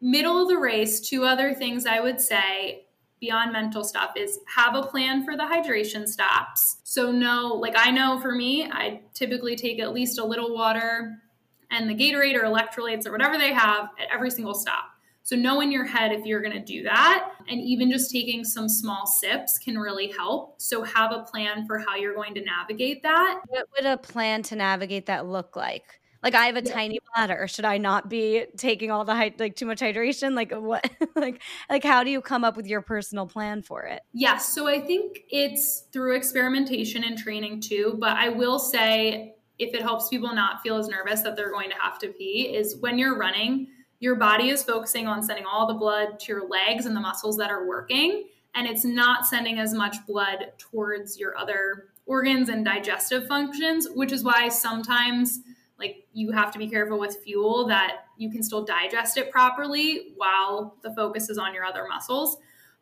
Middle 0.00 0.42
of 0.42 0.48
the 0.48 0.58
race, 0.58 1.00
two 1.00 1.24
other 1.24 1.54
things 1.54 1.86
I 1.86 2.00
would 2.00 2.20
say 2.20 2.86
beyond 3.20 3.52
mental 3.52 3.82
stuff 3.82 4.12
is 4.16 4.38
have 4.54 4.74
a 4.74 4.82
plan 4.82 5.24
for 5.24 5.36
the 5.36 5.42
hydration 5.42 6.06
stops. 6.06 6.78
So 6.84 7.10
know, 7.10 7.54
like 7.54 7.74
I 7.76 7.90
know 7.90 8.20
for 8.20 8.34
me, 8.34 8.64
I 8.64 9.00
typically 9.14 9.56
take 9.56 9.80
at 9.80 9.94
least 9.94 10.18
a 10.18 10.24
little 10.24 10.54
water 10.54 11.22
and 11.70 11.88
the 11.88 11.94
Gatorade 11.94 12.34
or 12.34 12.42
electrolytes 12.42 13.06
or 13.06 13.12
whatever 13.12 13.38
they 13.38 13.52
have 13.52 13.88
at 13.98 14.08
every 14.12 14.30
single 14.30 14.54
stop. 14.54 14.93
So 15.24 15.36
know 15.36 15.62
in 15.62 15.72
your 15.72 15.86
head 15.86 16.12
if 16.12 16.26
you're 16.26 16.42
going 16.42 16.52
to 16.52 16.60
do 16.60 16.82
that 16.82 17.30
and 17.48 17.58
even 17.58 17.90
just 17.90 18.10
taking 18.10 18.44
some 18.44 18.68
small 18.68 19.06
sips 19.06 19.56
can 19.58 19.78
really 19.78 20.12
help. 20.12 20.60
So 20.60 20.82
have 20.84 21.12
a 21.12 21.22
plan 21.22 21.66
for 21.66 21.78
how 21.78 21.96
you're 21.96 22.14
going 22.14 22.34
to 22.34 22.42
navigate 22.42 23.02
that. 23.02 23.40
What 23.48 23.66
would 23.74 23.86
a 23.86 23.96
plan 23.96 24.42
to 24.44 24.56
navigate 24.56 25.06
that 25.06 25.26
look 25.26 25.56
like? 25.56 25.98
Like 26.22 26.34
I 26.34 26.46
have 26.46 26.56
a 26.56 26.62
yeah. 26.62 26.72
tiny 26.72 26.98
bladder. 27.14 27.48
Should 27.48 27.64
I 27.64 27.78
not 27.78 28.10
be 28.10 28.44
taking 28.58 28.90
all 28.90 29.06
the 29.06 29.32
like 29.38 29.56
too 29.56 29.64
much 29.64 29.80
hydration? 29.80 30.34
Like 30.34 30.52
what? 30.52 30.90
like 31.16 31.40
like 31.70 31.84
how 31.84 32.04
do 32.04 32.10
you 32.10 32.20
come 32.20 32.44
up 32.44 32.56
with 32.56 32.66
your 32.66 32.82
personal 32.82 33.26
plan 33.26 33.62
for 33.62 33.82
it? 33.84 34.02
Yes. 34.12 34.54
So 34.54 34.68
I 34.68 34.78
think 34.78 35.20
it's 35.30 35.84
through 35.92 36.16
experimentation 36.16 37.02
and 37.02 37.16
training 37.16 37.62
too. 37.62 37.96
But 37.98 38.16
I 38.16 38.28
will 38.28 38.58
say, 38.58 39.36
if 39.58 39.74
it 39.74 39.82
helps 39.82 40.08
people 40.08 40.34
not 40.34 40.62
feel 40.62 40.76
as 40.76 40.88
nervous 40.88 41.22
that 41.22 41.36
they're 41.36 41.52
going 41.52 41.70
to 41.70 41.76
have 41.78 41.98
to 42.00 42.08
pee, 42.08 42.54
is 42.54 42.76
when 42.80 42.98
you're 42.98 43.16
running, 43.16 43.68
your 44.00 44.16
body 44.16 44.50
is 44.50 44.62
focusing 44.62 45.06
on 45.06 45.22
sending 45.22 45.44
all 45.46 45.66
the 45.66 45.74
blood 45.74 46.18
to 46.20 46.32
your 46.32 46.48
legs 46.48 46.86
and 46.86 46.94
the 46.94 47.00
muscles 47.00 47.36
that 47.38 47.50
are 47.50 47.66
working, 47.66 48.24
and 48.54 48.66
it's 48.66 48.84
not 48.84 49.26
sending 49.26 49.58
as 49.58 49.74
much 49.74 49.96
blood 50.06 50.52
towards 50.58 51.18
your 51.18 51.36
other 51.36 51.88
organs 52.06 52.48
and 52.48 52.64
digestive 52.64 53.26
functions, 53.26 53.88
which 53.94 54.12
is 54.12 54.22
why 54.22 54.48
sometimes 54.48 55.40
like 55.78 56.06
you 56.12 56.30
have 56.30 56.52
to 56.52 56.58
be 56.58 56.68
careful 56.68 56.98
with 56.98 57.16
fuel 57.24 57.66
that 57.66 58.04
you 58.16 58.30
can 58.30 58.42
still 58.42 58.64
digest 58.64 59.16
it 59.16 59.30
properly 59.30 60.12
while 60.16 60.76
the 60.82 60.94
focus 60.94 61.28
is 61.28 61.38
on 61.38 61.52
your 61.52 61.64
other 61.64 61.86
muscles. 61.88 62.36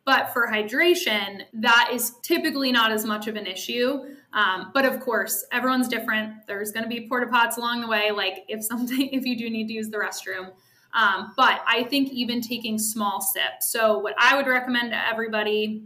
But 0.05 0.33
for 0.33 0.47
hydration, 0.47 1.43
that 1.53 1.89
is 1.93 2.15
typically 2.21 2.71
not 2.71 2.91
as 2.91 3.05
much 3.05 3.27
of 3.27 3.35
an 3.35 3.47
issue. 3.47 3.99
Um, 4.33 4.71
but 4.73 4.85
of 4.85 4.99
course, 4.99 5.45
everyone's 5.51 5.87
different. 5.87 6.45
There's 6.45 6.71
going 6.71 6.83
to 6.83 6.89
be 6.89 7.07
porta 7.07 7.27
pots 7.27 7.57
along 7.57 7.81
the 7.81 7.87
way. 7.87 8.11
Like 8.11 8.43
if 8.47 8.63
something, 8.63 9.09
if 9.11 9.25
you 9.25 9.37
do 9.37 9.49
need 9.49 9.67
to 9.67 9.73
use 9.73 9.89
the 9.89 9.97
restroom. 9.97 10.51
Um, 10.93 11.33
but 11.35 11.61
I 11.67 11.83
think 11.83 12.11
even 12.11 12.39
taking 12.39 12.77
small 12.77 13.19
sips. 13.19 13.71
So, 13.71 13.97
what 13.97 14.13
I 14.19 14.35
would 14.35 14.47
recommend 14.47 14.91
to 14.91 15.07
everybody 15.07 15.85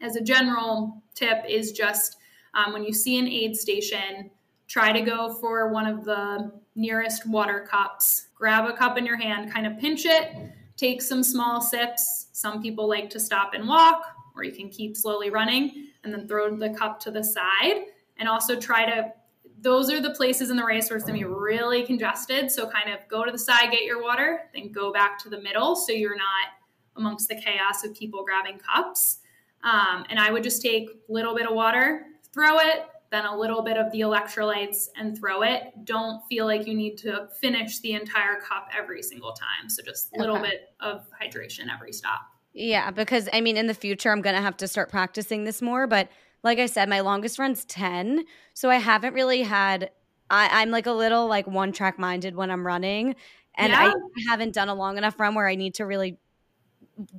as 0.00 0.16
a 0.16 0.20
general 0.20 1.02
tip 1.14 1.44
is 1.48 1.72
just 1.72 2.16
um, 2.54 2.72
when 2.72 2.84
you 2.84 2.92
see 2.92 3.18
an 3.18 3.28
aid 3.28 3.56
station, 3.56 4.30
try 4.66 4.92
to 4.92 5.00
go 5.00 5.34
for 5.34 5.72
one 5.72 5.86
of 5.86 6.04
the 6.04 6.52
nearest 6.74 7.26
water 7.26 7.66
cups. 7.68 8.28
Grab 8.34 8.68
a 8.68 8.72
cup 8.72 8.98
in 8.98 9.06
your 9.06 9.16
hand, 9.16 9.52
kind 9.52 9.66
of 9.66 9.78
pinch 9.78 10.04
it, 10.04 10.32
take 10.76 11.02
some 11.02 11.22
small 11.22 11.60
sips. 11.60 12.28
Some 12.32 12.62
people 12.62 12.88
like 12.88 13.10
to 13.10 13.20
stop 13.20 13.54
and 13.54 13.66
walk, 13.66 14.04
or 14.34 14.44
you 14.44 14.52
can 14.52 14.68
keep 14.68 14.96
slowly 14.96 15.30
running 15.30 15.88
and 16.04 16.12
then 16.12 16.28
throw 16.28 16.54
the 16.56 16.70
cup 16.70 17.00
to 17.00 17.10
the 17.10 17.24
side. 17.24 17.84
And 18.18 18.28
also 18.28 18.58
try 18.58 18.84
to, 18.84 19.12
those 19.60 19.90
are 19.90 20.00
the 20.00 20.10
places 20.10 20.50
in 20.50 20.56
the 20.56 20.64
race 20.64 20.88
where 20.88 20.96
it's 20.96 21.06
gonna 21.06 21.18
be 21.18 21.24
really 21.24 21.84
congested. 21.84 22.50
So 22.50 22.68
kind 22.68 22.92
of 22.92 23.00
go 23.08 23.24
to 23.24 23.32
the 23.32 23.38
side, 23.38 23.70
get 23.70 23.84
your 23.84 24.02
water, 24.02 24.42
then 24.54 24.72
go 24.72 24.92
back 24.92 25.18
to 25.24 25.28
the 25.28 25.40
middle 25.40 25.76
so 25.76 25.92
you're 25.92 26.16
not 26.16 26.48
amongst 26.96 27.28
the 27.28 27.36
chaos 27.36 27.84
of 27.84 27.94
people 27.94 28.24
grabbing 28.24 28.58
cups. 28.58 29.20
Um, 29.64 30.04
and 30.08 30.18
I 30.18 30.30
would 30.30 30.42
just 30.42 30.62
take 30.62 30.88
a 30.90 31.12
little 31.12 31.34
bit 31.34 31.46
of 31.46 31.54
water, 31.54 32.06
throw 32.32 32.58
it, 32.58 32.86
then 33.10 33.24
a 33.24 33.36
little 33.36 33.62
bit 33.62 33.76
of 33.76 33.90
the 33.90 34.00
electrolytes 34.00 34.88
and 34.96 35.16
throw 35.16 35.42
it. 35.42 35.72
Don't 35.84 36.20
feel 36.28 36.46
like 36.46 36.66
you 36.66 36.74
need 36.74 36.96
to 36.98 37.28
finish 37.40 37.80
the 37.80 37.94
entire 37.94 38.40
cup 38.40 38.68
every 38.76 39.02
single 39.02 39.32
time. 39.32 39.68
So 39.68 39.82
just 39.82 40.14
a 40.14 40.20
little 40.20 40.36
okay. 40.36 40.50
bit 40.50 40.60
of 40.80 41.06
hydration 41.20 41.72
every 41.72 41.92
stop. 41.92 42.20
Yeah, 42.52 42.90
because 42.90 43.28
I 43.32 43.40
mean, 43.40 43.56
in 43.56 43.66
the 43.66 43.74
future, 43.74 44.10
I'm 44.10 44.20
going 44.20 44.36
to 44.36 44.42
have 44.42 44.56
to 44.58 44.68
start 44.68 44.90
practicing 44.90 45.44
this 45.44 45.62
more. 45.62 45.86
But 45.86 46.08
like 46.42 46.58
I 46.58 46.66
said, 46.66 46.88
my 46.88 47.00
longest 47.00 47.38
run's 47.38 47.64
10. 47.64 48.24
So 48.54 48.70
I 48.70 48.76
haven't 48.76 49.14
really 49.14 49.42
had, 49.42 49.90
I, 50.30 50.62
am 50.62 50.70
like 50.70 50.86
a 50.86 50.92
little 50.92 51.26
like 51.26 51.46
one 51.46 51.72
track 51.72 51.98
minded 51.98 52.34
when 52.36 52.50
I'm 52.50 52.66
running. 52.66 53.16
And 53.56 53.72
yeah. 53.72 53.92
I 53.92 54.30
haven't 54.30 54.54
done 54.54 54.68
a 54.68 54.74
long 54.74 54.98
enough 54.98 55.18
run 55.18 55.34
where 55.34 55.48
I 55.48 55.56
need 55.56 55.74
to 55.74 55.86
really 55.86 56.18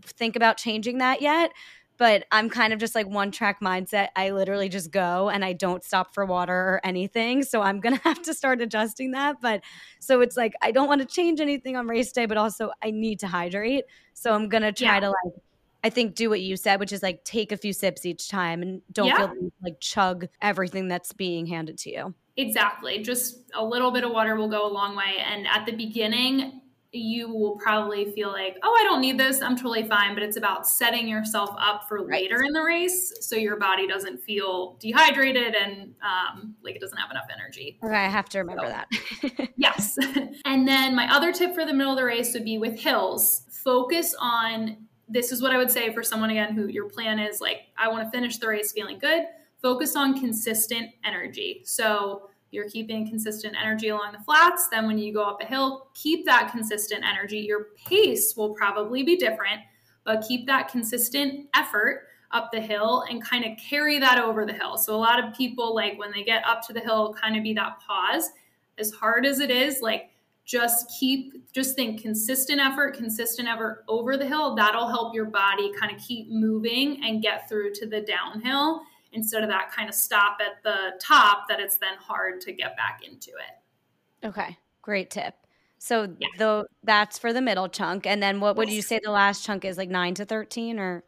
think 0.03 0.35
about 0.35 0.57
changing 0.57 0.97
that 0.99 1.21
yet 1.21 1.51
but 1.99 2.23
I'm 2.31 2.49
kind 2.49 2.71
of 2.71 2.79
just 2.79 2.95
like 2.95 3.07
one 3.07 3.29
track 3.29 3.59
mindset. 3.59 4.07
I 4.15 4.31
literally 4.31 4.69
just 4.69 4.89
go 4.89 5.29
and 5.29 5.43
I 5.43 5.51
don't 5.51 5.83
stop 5.83 6.13
for 6.13 6.25
water 6.25 6.53
or 6.53 6.81
anything. 6.83 7.43
So 7.43 7.61
I'm 7.61 7.81
going 7.81 7.97
to 7.97 8.03
have 8.03 8.21
to 8.23 8.33
start 8.33 8.61
adjusting 8.61 9.11
that. 9.11 9.41
But 9.41 9.61
so 9.99 10.21
it's 10.21 10.37
like, 10.37 10.53
I 10.61 10.71
don't 10.71 10.87
want 10.87 11.01
to 11.01 11.07
change 11.07 11.41
anything 11.41 11.75
on 11.75 11.87
race 11.87 12.11
day, 12.13 12.25
but 12.25 12.37
also 12.37 12.71
I 12.81 12.91
need 12.91 13.19
to 13.19 13.27
hydrate. 13.27 13.83
So 14.13 14.33
I'm 14.33 14.47
going 14.47 14.63
to 14.63 14.71
try 14.71 14.95
yeah. 14.95 14.99
to 15.01 15.09
like, 15.09 15.33
I 15.83 15.89
think 15.89 16.15
do 16.15 16.29
what 16.29 16.41
you 16.41 16.57
said, 16.57 16.79
which 16.79 16.91
is 16.91 17.01
like 17.01 17.23
take 17.23 17.51
a 17.51 17.57
few 17.57 17.73
sips 17.73 18.05
each 18.05 18.27
time 18.29 18.61
and 18.61 18.81
don't 18.91 19.07
yeah. 19.07 19.27
feel 19.27 19.51
like 19.63 19.79
chug 19.79 20.27
everything 20.41 20.87
that's 20.87 21.13
being 21.13 21.45
handed 21.45 21.77
to 21.79 21.91
you. 21.91 22.13
Exactly. 22.37 22.99
Just 22.99 23.51
a 23.53 23.63
little 23.63 23.91
bit 23.91 24.03
of 24.03 24.11
water 24.11 24.35
will 24.35 24.49
go 24.49 24.65
a 24.65 24.71
long 24.71 24.95
way. 24.95 25.17
And 25.19 25.45
at 25.47 25.65
the 25.65 25.73
beginning, 25.73 26.61
you 26.91 27.29
will 27.29 27.55
probably 27.57 28.11
feel 28.13 28.29
like, 28.29 28.57
oh, 28.63 28.75
I 28.79 28.83
don't 28.83 29.01
need 29.01 29.19
this. 29.19 29.41
I'm 29.41 29.55
totally 29.55 29.87
fine. 29.87 30.15
But 30.15 30.23
it's 30.23 30.37
about 30.37 30.67
setting 30.67 31.07
yourself 31.07 31.51
up 31.59 31.87
for 31.87 31.99
right. 31.99 32.21
later 32.21 32.41
in 32.43 32.53
the 32.53 32.61
race 32.61 33.13
so 33.21 33.35
your 33.35 33.57
body 33.57 33.87
doesn't 33.87 34.23
feel 34.23 34.77
dehydrated 34.79 35.53
and 35.53 35.93
um, 36.01 36.55
like 36.63 36.75
it 36.75 36.81
doesn't 36.81 36.97
have 36.97 37.11
enough 37.11 37.27
energy. 37.31 37.77
Okay, 37.83 37.93
I 37.93 38.07
have 38.07 38.29
to 38.29 38.39
remember 38.39 38.65
so, 38.65 39.27
that. 39.27 39.49
yes. 39.57 39.97
and 40.45 40.67
then 40.67 40.95
my 40.95 41.13
other 41.13 41.31
tip 41.31 41.53
for 41.53 41.65
the 41.65 41.73
middle 41.73 41.91
of 41.91 41.97
the 41.97 42.05
race 42.05 42.33
would 42.33 42.45
be 42.45 42.57
with 42.57 42.79
hills. 42.79 43.43
Focus 43.51 44.15
on 44.19 44.77
this 45.09 45.31
is 45.31 45.41
what 45.41 45.51
I 45.51 45.57
would 45.57 45.71
say 45.71 45.91
for 45.93 46.03
someone 46.03 46.29
again 46.29 46.53
who 46.53 46.67
your 46.67 46.87
plan 46.87 47.19
is 47.19 47.41
like, 47.41 47.63
I 47.77 47.87
want 47.87 48.03
to 48.03 48.11
finish 48.11 48.37
the 48.37 48.47
race 48.47 48.71
feeling 48.71 48.99
good. 48.99 49.23
Focus 49.61 49.95
on 49.95 50.19
consistent 50.19 50.91
energy. 51.03 51.61
So 51.65 52.29
you're 52.51 52.69
keeping 52.69 53.07
consistent 53.07 53.55
energy 53.59 53.89
along 53.89 54.13
the 54.13 54.23
flats. 54.23 54.69
Then 54.69 54.87
when 54.87 54.97
you 54.97 55.13
go 55.13 55.23
up 55.23 55.41
a 55.41 55.45
hill, 55.45 55.89
keep 55.93 56.25
that 56.25 56.51
consistent 56.51 57.03
energy. 57.03 57.39
Your 57.39 57.67
pace 57.87 58.35
will 58.35 58.53
probably 58.53 59.03
be 59.03 59.17
different, 59.17 59.61
but 60.03 60.23
keep 60.27 60.47
that 60.47 60.69
consistent 60.69 61.47
effort 61.55 62.03
up 62.31 62.51
the 62.51 62.61
hill 62.61 63.03
and 63.09 63.23
kind 63.23 63.43
of 63.43 63.51
carry 63.57 63.99
that 63.99 64.19
over 64.19 64.45
the 64.45 64.53
hill. 64.53 64.77
So 64.77 64.95
a 64.95 64.97
lot 64.97 65.23
of 65.23 65.35
people 65.35 65.73
like 65.73 65.97
when 65.97 66.11
they 66.11 66.23
get 66.23 66.45
up 66.45 66.65
to 66.67 66.73
the 66.73 66.79
hill 66.79 67.15
kind 67.19 67.35
of 67.35 67.43
be 67.43 67.53
that 67.53 67.79
pause. 67.85 68.29
As 68.77 68.91
hard 68.91 69.25
as 69.25 69.39
it 69.39 69.51
is, 69.51 69.81
like 69.81 70.09
just 70.49 70.91
keep 70.99 71.53
just 71.53 71.75
think 71.75 72.01
consistent 72.01 72.59
effort, 72.59 72.95
consistent 72.95 73.47
effort 73.47 73.83
over 73.87 74.17
the 74.17 74.25
hill. 74.25 74.55
That'll 74.55 74.87
help 74.87 75.13
your 75.13 75.25
body 75.25 75.71
kind 75.79 75.95
of 75.95 76.01
keep 76.01 76.31
moving 76.31 77.01
and 77.03 77.21
get 77.21 77.47
through 77.47 77.73
to 77.75 77.85
the 77.85 78.01
downhill 78.01 78.81
instead 79.13 79.43
of 79.43 79.49
that 79.49 79.71
kind 79.71 79.87
of 79.87 79.93
stop 79.93 80.39
at 80.41 80.63
the 80.63 80.99
top 80.99 81.47
that 81.49 81.59
it's 81.59 81.77
then 81.77 81.93
hard 81.99 82.41
to 82.41 82.51
get 82.51 82.75
back 82.75 83.01
into 83.07 83.29
it. 83.29 84.25
Okay, 84.27 84.57
great 84.81 85.11
tip. 85.11 85.35
So 85.77 86.15
yeah. 86.17 86.27
though 86.39 86.65
that's 86.83 87.19
for 87.19 87.31
the 87.31 87.41
middle 87.41 87.69
chunk 87.69 88.07
and 88.07 88.21
then 88.21 88.39
what 88.39 88.57
would 88.57 88.71
you 88.71 88.81
say 88.81 88.99
the 89.01 89.11
last 89.11 89.45
chunk 89.45 89.63
is 89.63 89.77
like 89.77 89.89
9 89.89 90.15
to 90.15 90.25
13 90.25 90.79
or 90.79 91.03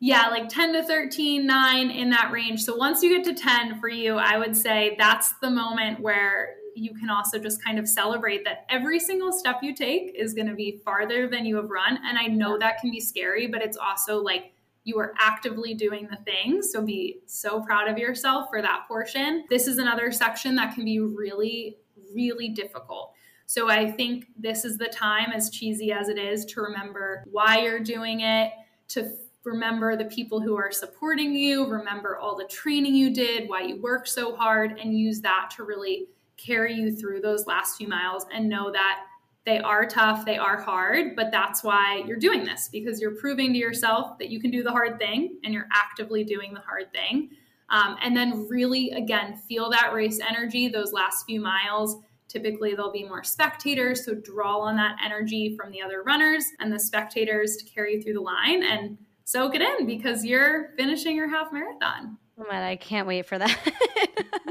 yeah, 0.00 0.26
like 0.26 0.48
10 0.48 0.72
to 0.72 0.82
13, 0.82 1.46
9 1.46 1.90
in 1.92 2.10
that 2.10 2.32
range. 2.32 2.64
So 2.64 2.74
once 2.74 3.04
you 3.04 3.16
get 3.16 3.24
to 3.26 3.40
10 3.40 3.78
for 3.78 3.88
you, 3.88 4.16
I 4.16 4.36
would 4.36 4.56
say 4.56 4.96
that's 4.98 5.32
the 5.40 5.48
moment 5.48 6.00
where 6.00 6.56
you 6.74 6.94
can 6.94 7.10
also 7.10 7.38
just 7.38 7.62
kind 7.62 7.78
of 7.78 7.88
celebrate 7.88 8.44
that 8.44 8.64
every 8.68 8.98
single 8.98 9.32
step 9.32 9.58
you 9.62 9.74
take 9.74 10.12
is 10.14 10.34
going 10.34 10.48
to 10.48 10.54
be 10.54 10.80
farther 10.84 11.28
than 11.28 11.44
you 11.44 11.56
have 11.56 11.70
run. 11.70 11.98
And 12.04 12.18
I 12.18 12.26
know 12.26 12.58
that 12.58 12.78
can 12.78 12.90
be 12.90 13.00
scary, 13.00 13.46
but 13.46 13.62
it's 13.62 13.76
also 13.76 14.22
like 14.22 14.52
you 14.84 14.98
are 14.98 15.14
actively 15.18 15.74
doing 15.74 16.08
the 16.10 16.16
thing. 16.24 16.60
So 16.62 16.82
be 16.82 17.20
so 17.26 17.60
proud 17.60 17.88
of 17.88 17.98
yourself 17.98 18.48
for 18.50 18.60
that 18.62 18.84
portion. 18.88 19.44
This 19.48 19.66
is 19.66 19.78
another 19.78 20.10
section 20.10 20.56
that 20.56 20.74
can 20.74 20.84
be 20.84 20.98
really, 21.00 21.78
really 22.14 22.48
difficult. 22.48 23.12
So 23.46 23.68
I 23.68 23.90
think 23.90 24.26
this 24.36 24.64
is 24.64 24.78
the 24.78 24.88
time, 24.88 25.30
as 25.32 25.50
cheesy 25.50 25.92
as 25.92 26.08
it 26.08 26.18
is, 26.18 26.44
to 26.46 26.62
remember 26.62 27.22
why 27.30 27.62
you're 27.62 27.80
doing 27.80 28.20
it, 28.20 28.52
to 28.88 29.12
remember 29.44 29.96
the 29.96 30.06
people 30.06 30.40
who 30.40 30.56
are 30.56 30.72
supporting 30.72 31.34
you, 31.34 31.66
remember 31.66 32.16
all 32.16 32.36
the 32.36 32.44
training 32.44 32.94
you 32.94 33.12
did, 33.12 33.48
why 33.48 33.60
you 33.62 33.80
worked 33.80 34.08
so 34.08 34.34
hard, 34.34 34.78
and 34.78 34.98
use 34.98 35.20
that 35.20 35.52
to 35.56 35.64
really 35.64 36.06
carry 36.44 36.74
you 36.74 36.94
through 36.94 37.20
those 37.20 37.46
last 37.46 37.76
few 37.76 37.88
miles 37.88 38.26
and 38.32 38.48
know 38.48 38.70
that 38.72 39.04
they 39.44 39.58
are 39.58 39.84
tough, 39.86 40.24
they 40.24 40.38
are 40.38 40.60
hard, 40.60 41.16
but 41.16 41.32
that's 41.32 41.64
why 41.64 42.02
you're 42.06 42.18
doing 42.18 42.44
this 42.44 42.68
because 42.70 43.00
you're 43.00 43.16
proving 43.16 43.52
to 43.52 43.58
yourself 43.58 44.18
that 44.18 44.30
you 44.30 44.40
can 44.40 44.50
do 44.50 44.62
the 44.62 44.70
hard 44.70 44.98
thing 44.98 45.38
and 45.42 45.52
you're 45.52 45.68
actively 45.72 46.22
doing 46.22 46.54
the 46.54 46.60
hard 46.60 46.92
thing. 46.92 47.30
Um, 47.70 47.96
and 48.02 48.16
then, 48.16 48.46
really, 48.48 48.90
again, 48.90 49.34
feel 49.48 49.70
that 49.70 49.92
race 49.92 50.20
energy 50.20 50.68
those 50.68 50.92
last 50.92 51.24
few 51.24 51.40
miles. 51.40 51.96
Typically, 52.28 52.74
there'll 52.74 52.92
be 52.92 53.04
more 53.04 53.24
spectators, 53.24 54.04
so 54.04 54.14
draw 54.14 54.60
on 54.60 54.76
that 54.76 54.96
energy 55.04 55.56
from 55.56 55.72
the 55.72 55.82
other 55.82 56.02
runners 56.02 56.44
and 56.60 56.72
the 56.72 56.78
spectators 56.78 57.56
to 57.56 57.64
carry 57.64 57.94
you 57.94 58.02
through 58.02 58.14
the 58.14 58.20
line 58.20 58.62
and 58.62 58.98
soak 59.24 59.54
it 59.54 59.62
in 59.62 59.86
because 59.86 60.24
you're 60.24 60.70
finishing 60.76 61.16
your 61.16 61.28
half 61.28 61.52
marathon. 61.52 62.18
Oh 62.38 62.44
man, 62.48 62.62
I 62.62 62.76
can't 62.76 63.06
wait 63.06 63.26
for 63.26 63.38
that. 63.38 63.58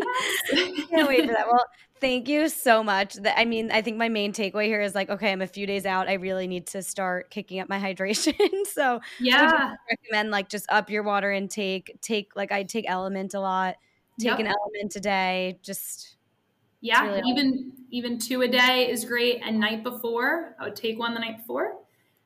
can't 0.89 1.07
wait 1.07 1.25
for 1.25 1.33
that. 1.33 1.47
Well, 1.47 1.65
thank 1.99 2.27
you 2.27 2.49
so 2.49 2.83
much. 2.83 3.17
I 3.35 3.45
mean, 3.45 3.71
I 3.71 3.81
think 3.81 3.97
my 3.97 4.09
main 4.09 4.33
takeaway 4.33 4.65
here 4.65 4.81
is 4.81 4.95
like, 4.95 5.09
okay, 5.09 5.31
I'm 5.31 5.41
a 5.41 5.47
few 5.47 5.65
days 5.65 5.85
out. 5.85 6.09
I 6.09 6.13
really 6.13 6.47
need 6.47 6.67
to 6.67 6.81
start 6.81 7.29
kicking 7.29 7.59
up 7.59 7.69
my 7.69 7.79
hydration. 7.79 8.35
so 8.73 8.99
yeah, 9.19 9.75
recommend 9.89 10.31
like 10.31 10.49
just 10.49 10.65
up 10.69 10.89
your 10.89 11.03
water 11.03 11.31
intake. 11.31 11.97
Take 12.01 12.35
like 12.35 12.51
I 12.51 12.63
take 12.63 12.87
LMNT 12.87 13.35
a 13.35 13.39
lot. 13.39 13.75
Take 14.19 14.37
yep. 14.37 14.39
an 14.39 14.47
LMNT 14.47 14.95
a 14.97 14.99
day. 14.99 15.59
Just 15.61 16.17
yeah, 16.81 17.07
really 17.07 17.21
even 17.27 17.71
even 17.91 18.19
two 18.19 18.41
a 18.41 18.47
day 18.47 18.89
is 18.89 19.05
great. 19.05 19.39
And 19.45 19.59
night 19.59 19.83
before, 19.83 20.55
I 20.59 20.65
would 20.65 20.75
take 20.75 20.99
one 20.99 21.13
the 21.13 21.19
night 21.19 21.37
before. 21.37 21.77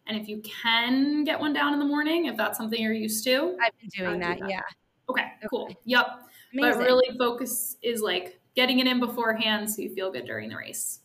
And 0.08 0.20
if 0.20 0.28
you 0.28 0.42
can 0.42 1.24
get 1.24 1.40
one 1.40 1.52
down 1.52 1.74
in 1.74 1.80
the 1.80 1.86
morning, 1.86 2.26
if 2.26 2.38
that's 2.38 2.58
something 2.58 2.80
you're 2.80 2.94
used 2.94 3.24
to, 3.24 3.58
I've 3.60 3.72
been 3.80 3.90
doing 3.90 4.20
that, 4.20 4.38
do 4.38 4.44
that. 4.44 4.50
Yeah. 4.50 4.62
Okay, 5.10 5.26
cool. 5.50 5.70
Yep. 5.86 6.08
Amazing. 6.58 6.80
But 6.80 6.86
really 6.86 7.18
focus 7.18 7.78
is 7.82 8.01
like 8.01 8.39
getting 8.56 8.80
it 8.80 8.88
in 8.88 8.99
beforehand 8.99 9.70
so 9.70 9.82
you 9.82 9.93
feel 9.93 10.12
good 10.12 10.26
during 10.26 10.49
the 10.49 10.58
race. 10.58 10.99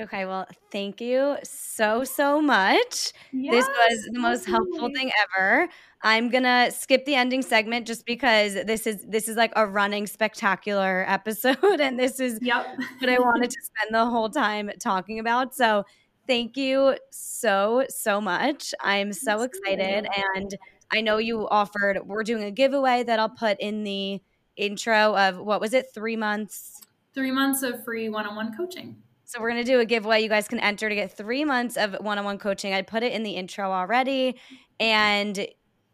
Okay, 0.00 0.26
well, 0.26 0.48
thank 0.72 1.00
you 1.00 1.36
so, 1.44 2.02
so 2.02 2.42
much. 2.42 3.12
Yes, 3.32 3.64
this 3.64 3.68
was 3.68 4.08
the 4.12 4.18
most 4.18 4.44
helpful 4.44 4.90
thing 4.92 5.12
ever. 5.22 5.68
I'm 6.02 6.30
gonna 6.30 6.72
skip 6.72 7.04
the 7.04 7.14
ending 7.14 7.42
segment 7.42 7.86
just 7.86 8.04
because 8.04 8.54
this 8.54 8.88
is 8.88 9.04
this 9.06 9.28
is 9.28 9.36
like 9.36 9.52
a 9.54 9.66
running 9.66 10.08
spectacular 10.08 11.04
episode, 11.08 11.80
and 11.80 11.98
this 11.98 12.18
is 12.18 12.40
yep. 12.42 12.66
what 12.98 13.08
I 13.08 13.20
wanted 13.20 13.50
to 13.50 13.58
spend 13.62 13.94
the 13.94 14.04
whole 14.04 14.28
time 14.28 14.70
talking 14.80 15.20
about. 15.20 15.54
So 15.54 15.84
thank 16.26 16.56
you 16.56 16.96
so, 17.10 17.84
so 17.88 18.20
much. 18.20 18.74
I'm 18.80 19.12
so 19.12 19.42
excited. 19.42 20.06
And 20.26 20.56
I 20.92 21.00
know 21.00 21.18
you 21.18 21.48
offered, 21.48 22.00
we're 22.04 22.22
doing 22.22 22.44
a 22.44 22.50
giveaway 22.50 23.02
that 23.04 23.18
I'll 23.18 23.28
put 23.28 23.58
in 23.60 23.84
the 23.84 24.20
intro 24.56 25.16
of 25.16 25.38
what 25.38 25.60
was 25.60 25.74
it, 25.74 25.86
three 25.94 26.16
months? 26.16 26.80
Three 27.14 27.30
months 27.30 27.62
of 27.62 27.84
free 27.84 28.08
one 28.08 28.26
on 28.26 28.36
one 28.36 28.56
coaching. 28.56 28.96
So 29.24 29.40
we're 29.40 29.50
going 29.50 29.64
to 29.64 29.70
do 29.70 29.80
a 29.80 29.84
giveaway. 29.84 30.22
You 30.22 30.28
guys 30.28 30.48
can 30.48 30.60
enter 30.60 30.88
to 30.88 30.94
get 30.94 31.16
three 31.16 31.44
months 31.44 31.76
of 31.76 31.94
one 32.00 32.18
on 32.18 32.24
one 32.24 32.38
coaching. 32.38 32.72
I 32.72 32.82
put 32.82 33.02
it 33.02 33.12
in 33.12 33.22
the 33.22 33.32
intro 33.32 33.70
already. 33.70 34.36
And 34.78 35.46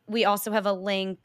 we 0.07 0.25
also 0.25 0.53
have 0.53 0.67
a 0.67 0.73
link 0.73 1.19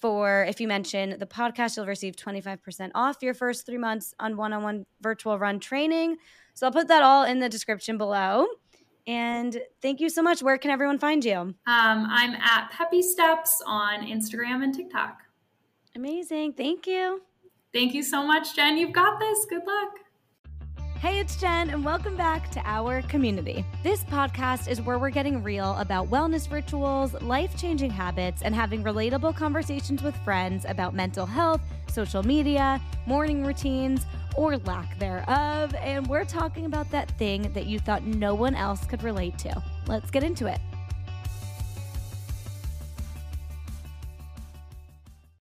for 0.00 0.44
if 0.48 0.60
you 0.60 0.66
mention 0.66 1.18
the 1.18 1.26
podcast, 1.26 1.76
you'll 1.76 1.86
receive 1.86 2.16
25% 2.16 2.90
off 2.94 3.18
your 3.20 3.34
first 3.34 3.66
three 3.66 3.78
months 3.78 4.14
on 4.18 4.36
one 4.36 4.52
on 4.52 4.62
one 4.62 4.86
virtual 5.02 5.38
run 5.38 5.60
training. 5.60 6.16
So 6.54 6.66
I'll 6.66 6.72
put 6.72 6.88
that 6.88 7.02
all 7.02 7.24
in 7.24 7.38
the 7.38 7.48
description 7.48 7.98
below. 7.98 8.46
And 9.06 9.60
thank 9.82 10.00
you 10.00 10.08
so 10.08 10.22
much. 10.22 10.42
Where 10.42 10.58
can 10.58 10.70
everyone 10.70 10.98
find 10.98 11.24
you? 11.24 11.36
Um, 11.36 11.56
I'm 11.66 12.34
at 12.34 12.70
Peppy 12.70 13.02
Steps 13.02 13.62
on 13.66 14.06
Instagram 14.06 14.62
and 14.62 14.74
TikTok. 14.74 15.18
Amazing. 15.96 16.52
Thank 16.52 16.86
you. 16.86 17.22
Thank 17.72 17.94
you 17.94 18.02
so 18.02 18.24
much, 18.26 18.54
Jen. 18.54 18.78
You've 18.78 18.92
got 18.92 19.18
this. 19.18 19.44
Good 19.48 19.66
luck. 19.66 19.90
Hey, 21.00 21.18
it's 21.18 21.36
Jen, 21.36 21.70
and 21.70 21.82
welcome 21.82 22.14
back 22.14 22.50
to 22.50 22.60
our 22.66 23.00
community. 23.02 23.64
This 23.82 24.04
podcast 24.04 24.68
is 24.68 24.82
where 24.82 24.98
we're 24.98 25.08
getting 25.08 25.42
real 25.42 25.74
about 25.78 26.10
wellness 26.10 26.52
rituals, 26.52 27.14
life 27.22 27.56
changing 27.56 27.90
habits, 27.90 28.42
and 28.42 28.54
having 28.54 28.84
relatable 28.84 29.34
conversations 29.34 30.02
with 30.02 30.14
friends 30.18 30.66
about 30.68 30.94
mental 30.94 31.24
health, 31.24 31.62
social 31.88 32.22
media, 32.22 32.80
morning 33.06 33.46
routines, 33.46 34.04
or 34.36 34.58
lack 34.58 34.98
thereof. 34.98 35.74
And 35.76 36.06
we're 36.06 36.26
talking 36.26 36.66
about 36.66 36.90
that 36.90 37.10
thing 37.12 37.50
that 37.54 37.64
you 37.64 37.78
thought 37.78 38.04
no 38.04 38.34
one 38.34 38.54
else 38.54 38.84
could 38.84 39.02
relate 39.02 39.38
to. 39.38 39.62
Let's 39.86 40.10
get 40.10 40.22
into 40.22 40.46
it. 40.46 40.60